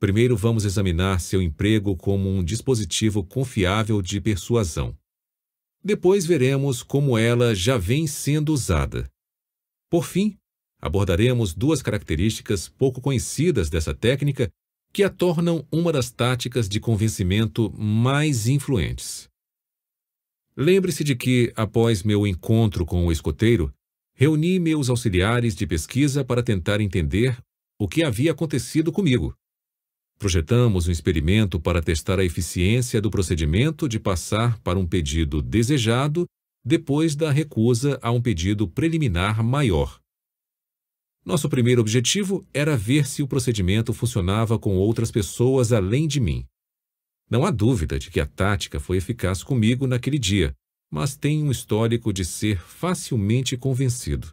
Primeiro, 0.00 0.36
vamos 0.36 0.64
examinar 0.64 1.20
seu 1.20 1.40
emprego 1.40 1.96
como 1.96 2.28
um 2.28 2.42
dispositivo 2.42 3.24
confiável 3.24 4.02
de 4.02 4.20
persuasão. 4.20 4.96
Depois, 5.82 6.26
veremos 6.26 6.82
como 6.82 7.16
ela 7.16 7.54
já 7.54 7.78
vem 7.78 8.06
sendo 8.06 8.52
usada. 8.52 9.08
Por 9.90 10.04
fim, 10.04 10.36
abordaremos 10.80 11.54
duas 11.54 11.80
características 11.80 12.68
pouco 12.68 13.00
conhecidas 13.00 13.70
dessa 13.70 13.94
técnica 13.94 14.50
que 14.92 15.02
a 15.02 15.10
tornam 15.10 15.66
uma 15.70 15.92
das 15.92 16.10
táticas 16.10 16.68
de 16.68 16.80
convencimento 16.80 17.72
mais 17.78 18.46
influentes. 18.46 19.28
Lembre-se 20.56 21.02
de 21.02 21.16
que, 21.16 21.52
após 21.56 22.02
meu 22.02 22.26
encontro 22.26 22.86
com 22.86 23.04
o 23.06 23.10
escoteiro, 23.10 23.72
reuni 24.14 24.60
meus 24.60 24.88
auxiliares 24.88 25.54
de 25.56 25.66
pesquisa 25.66 26.24
para 26.24 26.42
tentar 26.44 26.80
entender 26.80 27.36
o 27.78 27.88
que 27.88 28.04
havia 28.04 28.30
acontecido 28.30 28.92
comigo. 28.92 29.34
Projetamos 30.16 30.86
um 30.86 30.92
experimento 30.92 31.58
para 31.58 31.82
testar 31.82 32.20
a 32.20 32.24
eficiência 32.24 33.00
do 33.00 33.10
procedimento 33.10 33.88
de 33.88 33.98
passar 33.98 34.58
para 34.60 34.78
um 34.78 34.86
pedido 34.86 35.42
desejado 35.42 36.24
depois 36.64 37.16
da 37.16 37.32
recusa 37.32 37.98
a 38.00 38.12
um 38.12 38.22
pedido 38.22 38.68
preliminar 38.68 39.42
maior. 39.42 40.00
Nosso 41.24 41.48
primeiro 41.48 41.80
objetivo 41.80 42.46
era 42.54 42.76
ver 42.76 43.06
se 43.06 43.22
o 43.22 43.26
procedimento 43.26 43.92
funcionava 43.92 44.58
com 44.58 44.76
outras 44.76 45.10
pessoas 45.10 45.72
além 45.72 46.06
de 46.06 46.20
mim. 46.20 46.46
Não 47.30 47.44
há 47.44 47.50
dúvida 47.50 47.98
de 47.98 48.10
que 48.10 48.20
a 48.20 48.26
tática 48.26 48.78
foi 48.78 48.98
eficaz 48.98 49.42
comigo 49.42 49.86
naquele 49.86 50.18
dia, 50.18 50.54
mas 50.90 51.16
tem 51.16 51.42
um 51.42 51.50
histórico 51.50 52.12
de 52.12 52.24
ser 52.24 52.60
facilmente 52.60 53.56
convencido. 53.56 54.32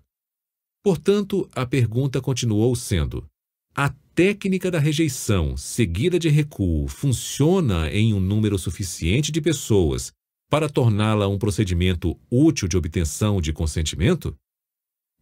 Portanto, 0.83 1.49
a 1.55 1.65
pergunta 1.65 2.21
continuou 2.21 2.75
sendo: 2.75 3.25
a 3.75 3.89
técnica 4.13 4.69
da 4.69 4.79
rejeição 4.79 5.55
seguida 5.55 6.19
de 6.19 6.27
recuo 6.27 6.87
funciona 6.87 7.89
em 7.91 8.13
um 8.13 8.19
número 8.19 8.57
suficiente 8.57 9.31
de 9.31 9.41
pessoas 9.41 10.11
para 10.49 10.69
torná-la 10.69 11.27
um 11.27 11.39
procedimento 11.39 12.19
útil 12.29 12.67
de 12.67 12.75
obtenção 12.75 13.39
de 13.39 13.53
consentimento? 13.53 14.35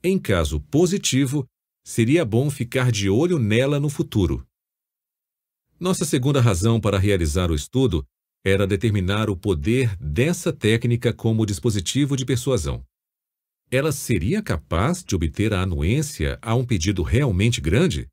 Em 0.04 0.18
caso 0.18 0.60
positivo, 0.60 1.46
seria 1.86 2.26
bom 2.26 2.50
ficar 2.50 2.92
de 2.92 3.10
olho 3.10 3.38
nela 3.38 3.80
no 3.80 3.90
futuro. 3.90 4.44
Nossa 5.80 6.04
segunda 6.04 6.42
razão 6.42 6.78
para 6.78 7.00
realizar 7.00 7.50
o 7.50 7.56
estudo 7.56 8.06
era 8.44 8.68
determinar 8.68 9.30
o 9.30 9.38
poder 9.38 9.96
dessa 9.98 10.52
técnica 10.52 11.14
como 11.14 11.46
dispositivo 11.46 12.18
de 12.18 12.26
persuasão. 12.26 12.84
Ela 13.72 13.94
seria 13.94 14.42
capaz 14.42 15.02
de 15.02 15.16
obter 15.16 15.54
a 15.54 15.62
anuência 15.62 16.38
a 16.42 16.54
um 16.54 16.66
pedido 16.66 17.02
realmente 17.02 17.62
grande? 17.62 18.10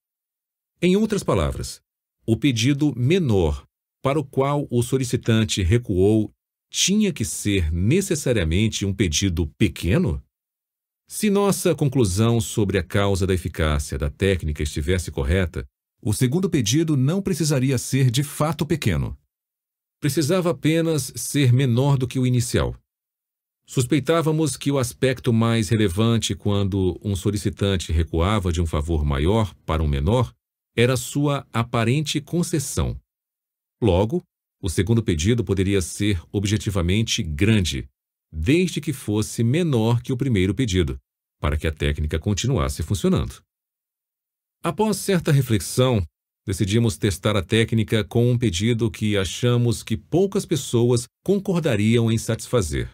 Em 0.81 0.95
outras 0.95 1.25
palavras, 1.25 1.81
o 2.25 2.37
pedido 2.37 2.95
menor 2.97 3.67
para 4.01 4.21
o 4.21 4.25
qual 4.25 4.69
o 4.71 4.81
solicitante 4.81 5.61
recuou 5.61 6.33
tinha 6.71 7.13
que 7.13 7.25
ser 7.25 7.73
necessariamente 7.73 8.87
um 8.87 8.95
pedido 8.95 9.49
pequeno? 9.59 10.23
Se 11.09 11.31
nossa 11.31 11.75
conclusão 11.75 12.41
sobre 12.41 12.79
a 12.79 12.83
causa 12.83 13.27
da 13.27 13.35
eficácia 13.35 13.99
da 13.99 14.11
técnica 14.11 14.63
estivesse 14.63 15.11
correta, 15.11 15.67
o 16.07 16.13
segundo 16.13 16.49
pedido 16.49 16.97
não 16.97 17.21
precisaria 17.21 17.77
ser 17.77 18.13
de 18.13 18.23
fato 18.23 18.65
pequeno. 18.65 19.19
Precisava 20.01 20.51
apenas 20.51 21.13
ser 21.17 21.53
menor 21.53 21.99
do 21.99 22.07
que 22.07 22.17
o 22.17 22.25
inicial. 22.25 22.77
Suspeitávamos 23.69 24.57
que 24.57 24.71
o 24.71 24.79
aspecto 24.79 25.33
mais 25.33 25.69
relevante 25.69 26.33
quando 26.33 26.97
um 27.03 27.17
solicitante 27.17 27.91
recuava 27.91 28.53
de 28.53 28.63
um 28.63 28.67
favor 28.67 29.05
maior 29.05 29.53
para 29.67 29.83
um 29.83 29.89
menor 29.89 30.33
era 30.77 30.97
sua 30.97 31.45
aparente 31.53 32.21
concessão. 32.21 32.97
Logo, 33.83 34.23
o 34.63 34.71
segundo 34.71 35.03
pedido 35.03 35.43
poderia 35.43 35.83
ser 35.83 36.23
objetivamente 36.31 37.21
grande, 37.21 37.89
desde 38.33 38.81
que 38.81 38.93
fosse 38.93 39.43
menor 39.43 40.01
que 40.01 40.13
o 40.13 40.17
primeiro 40.17 40.55
pedido, 40.55 41.01
para 41.41 41.57
que 41.57 41.67
a 41.67 41.73
técnica 41.73 42.17
continuasse 42.17 42.85
funcionando. 42.85 43.45
Após 44.67 44.97
certa 44.97 45.31
reflexão, 45.31 46.05
decidimos 46.45 46.97
testar 46.99 47.37
a 47.37 47.41
técnica 47.41 48.03
com 48.03 48.29
um 48.29 48.37
pedido 48.37 48.91
que 48.91 49.17
achamos 49.17 49.81
que 49.85 49.97
poucas 49.97 50.45
pessoas 50.45 51.07
concordariam 51.25 52.11
em 52.11 52.19
satisfazer. 52.19 52.91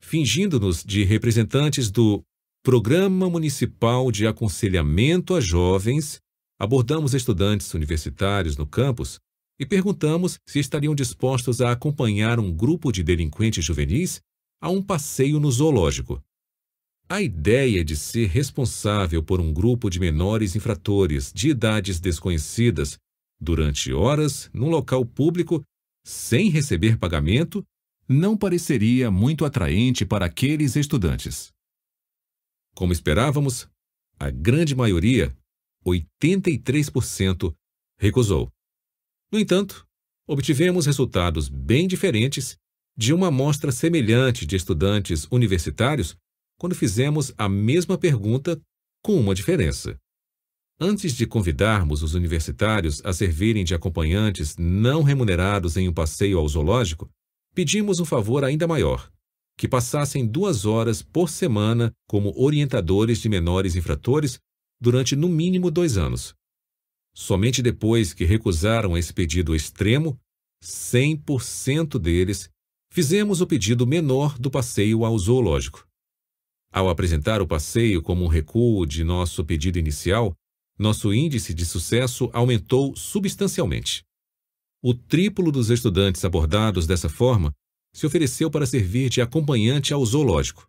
Fingindo-nos 0.00 0.82
de 0.82 1.04
representantes 1.04 1.90
do 1.90 2.22
Programa 2.64 3.28
Municipal 3.28 4.10
de 4.10 4.26
Aconselhamento 4.26 5.34
a 5.34 5.42
Jovens, 5.42 6.20
abordamos 6.58 7.12
estudantes 7.12 7.74
universitários 7.74 8.56
no 8.56 8.66
campus 8.66 9.18
e 9.60 9.66
perguntamos 9.66 10.38
se 10.48 10.58
estariam 10.58 10.94
dispostos 10.94 11.60
a 11.60 11.70
acompanhar 11.70 12.40
um 12.40 12.50
grupo 12.50 12.90
de 12.90 13.02
delinquentes 13.02 13.62
juvenis 13.62 14.22
a 14.58 14.70
um 14.70 14.82
passeio 14.82 15.38
no 15.38 15.52
zoológico. 15.52 16.18
A 17.10 17.22
ideia 17.22 17.82
de 17.82 17.96
ser 17.96 18.28
responsável 18.28 19.22
por 19.22 19.40
um 19.40 19.50
grupo 19.50 19.88
de 19.88 19.98
menores 19.98 20.54
infratores 20.54 21.32
de 21.32 21.48
idades 21.48 21.98
desconhecidas 21.98 22.98
durante 23.40 23.90
horas 23.94 24.50
num 24.52 24.68
local 24.68 25.06
público 25.06 25.62
sem 26.04 26.50
receber 26.50 26.98
pagamento 26.98 27.64
não 28.06 28.36
pareceria 28.36 29.10
muito 29.10 29.46
atraente 29.46 30.04
para 30.04 30.26
aqueles 30.26 30.76
estudantes. 30.76 31.50
Como 32.74 32.92
esperávamos, 32.92 33.66
a 34.18 34.28
grande 34.28 34.74
maioria 34.74 35.34
83% 35.86 37.54
recusou. 37.98 38.50
No 39.32 39.38
entanto, 39.38 39.86
obtivemos 40.26 40.84
resultados 40.84 41.48
bem 41.48 41.88
diferentes 41.88 42.58
de 42.94 43.14
uma 43.14 43.28
amostra 43.28 43.72
semelhante 43.72 44.44
de 44.44 44.56
estudantes 44.56 45.26
universitários 45.30 46.14
quando 46.58 46.74
fizemos 46.74 47.32
a 47.38 47.48
mesma 47.48 47.96
pergunta 47.96 48.60
com 49.02 49.18
uma 49.18 49.34
diferença. 49.34 49.96
Antes 50.80 51.14
de 51.14 51.26
convidarmos 51.26 52.02
os 52.02 52.14
universitários 52.14 53.00
a 53.04 53.12
servirem 53.12 53.64
de 53.64 53.74
acompanhantes 53.74 54.56
não 54.56 55.02
remunerados 55.02 55.76
em 55.76 55.88
um 55.88 55.92
passeio 55.92 56.38
ao 56.38 56.48
zoológico, 56.48 57.08
pedimos 57.54 57.98
um 57.98 58.04
favor 58.04 58.44
ainda 58.44 58.66
maior: 58.66 59.10
que 59.56 59.66
passassem 59.66 60.24
duas 60.24 60.64
horas 60.64 61.02
por 61.02 61.28
semana 61.28 61.92
como 62.06 62.32
orientadores 62.36 63.18
de 63.18 63.28
menores 63.28 63.74
infratores 63.74 64.38
durante 64.80 65.16
no 65.16 65.28
mínimo 65.28 65.70
dois 65.70 65.96
anos. 65.96 66.34
Somente 67.12 67.60
depois 67.60 68.14
que 68.14 68.24
recusaram 68.24 68.96
esse 68.96 69.12
pedido 69.12 69.56
extremo, 69.56 70.16
100% 70.62 71.98
deles, 71.98 72.48
fizemos 72.92 73.40
o 73.40 73.46
pedido 73.46 73.84
menor 73.84 74.38
do 74.38 74.48
passeio 74.48 75.04
ao 75.04 75.18
zoológico. 75.18 75.87
Ao 76.72 76.88
apresentar 76.88 77.40
o 77.40 77.46
passeio 77.46 78.02
como 78.02 78.24
um 78.24 78.28
recuo 78.28 78.86
de 78.86 79.02
nosso 79.02 79.44
pedido 79.44 79.78
inicial, 79.78 80.34
nosso 80.78 81.12
índice 81.12 81.52
de 81.54 81.64
sucesso 81.64 82.30
aumentou 82.32 82.94
substancialmente. 82.94 84.04
O 84.82 84.94
triplo 84.94 85.50
dos 85.50 85.70
estudantes 85.70 86.24
abordados 86.24 86.86
dessa 86.86 87.08
forma 87.08 87.52
se 87.92 88.06
ofereceu 88.06 88.50
para 88.50 88.66
servir 88.66 89.08
de 89.08 89.20
acompanhante 89.20 89.92
ao 89.92 90.04
zoológico. 90.04 90.68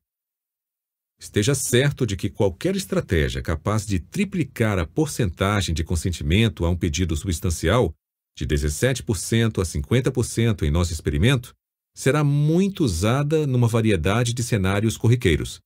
Esteja 1.19 1.53
certo 1.53 2.05
de 2.05 2.15
que 2.15 2.29
qualquer 2.29 2.75
estratégia 2.75 3.41
capaz 3.41 3.85
de 3.85 3.99
triplicar 3.99 4.79
a 4.79 4.87
porcentagem 4.87 5.75
de 5.75 5.83
consentimento 5.83 6.65
a 6.65 6.69
um 6.69 6.77
pedido 6.77 7.15
substancial 7.15 7.93
de 8.39 8.47
17% 8.47 9.61
a 9.61 9.65
50% 9.65 10.63
em 10.63 10.71
nosso 10.71 10.93
experimento, 10.93 11.53
será 11.93 12.23
muito 12.23 12.85
usada 12.85 13.45
numa 13.45 13.67
variedade 13.67 14.33
de 14.33 14.41
cenários 14.41 14.95
corriqueiros. 14.95 15.59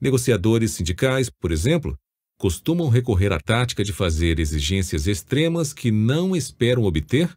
Negociadores 0.00 0.72
sindicais, 0.72 1.30
por 1.30 1.50
exemplo, 1.50 1.96
costumam 2.38 2.88
recorrer 2.88 3.32
à 3.32 3.40
tática 3.40 3.82
de 3.82 3.92
fazer 3.92 4.38
exigências 4.38 5.06
extremas 5.06 5.72
que 5.72 5.90
não 5.90 6.36
esperam 6.36 6.84
obter, 6.84 7.34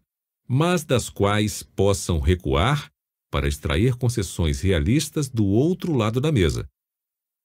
mas 0.47 0.83
das 0.83 1.09
quais 1.09 1.63
possam 1.63 2.19
recuar 2.19 2.89
para 3.31 3.47
extrair 3.47 3.95
concessões 3.95 4.61
realistas 4.61 5.29
do 5.29 5.45
outro 5.45 5.93
lado 5.93 6.19
da 6.19 6.31
mesa. 6.31 6.67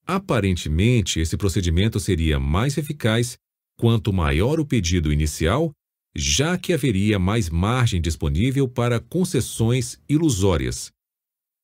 Aparentemente, 0.07 1.21
esse 1.21 1.37
procedimento 1.37 2.01
seria 2.01 2.41
mais 2.41 2.77
eficaz 2.77 3.37
quanto 3.79 4.13
maior 4.13 4.59
o 4.59 4.67
pedido 4.67 5.13
inicial, 5.13 5.71
já 6.17 6.57
que 6.59 6.73
haveria 6.73 7.19
mais 7.19 7.49
margem 7.49 8.01
disponível 8.01 8.69
para 8.69 9.01
concessões 9.01 10.01
ilusórias. 10.09 10.91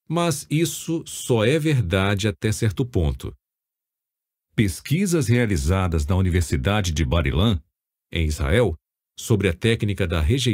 Mas 0.08 0.46
isso 0.50 1.04
só 1.06 1.44
é 1.44 1.58
verdade 1.58 2.26
até 2.26 2.50
certo 2.50 2.84
ponto. 2.84 3.32
Pesquisas 4.62 5.26
realizadas 5.26 6.06
na 6.06 6.14
Universidade 6.14 6.92
de 6.92 7.02
Bar 7.02 7.26
Ilan, 7.26 7.58
em 8.12 8.26
Israel, 8.26 8.74
sobre 9.18 9.48
a 9.48 9.54
técnica 9.54 10.06
da 10.06 10.20
rejeição 10.20 10.50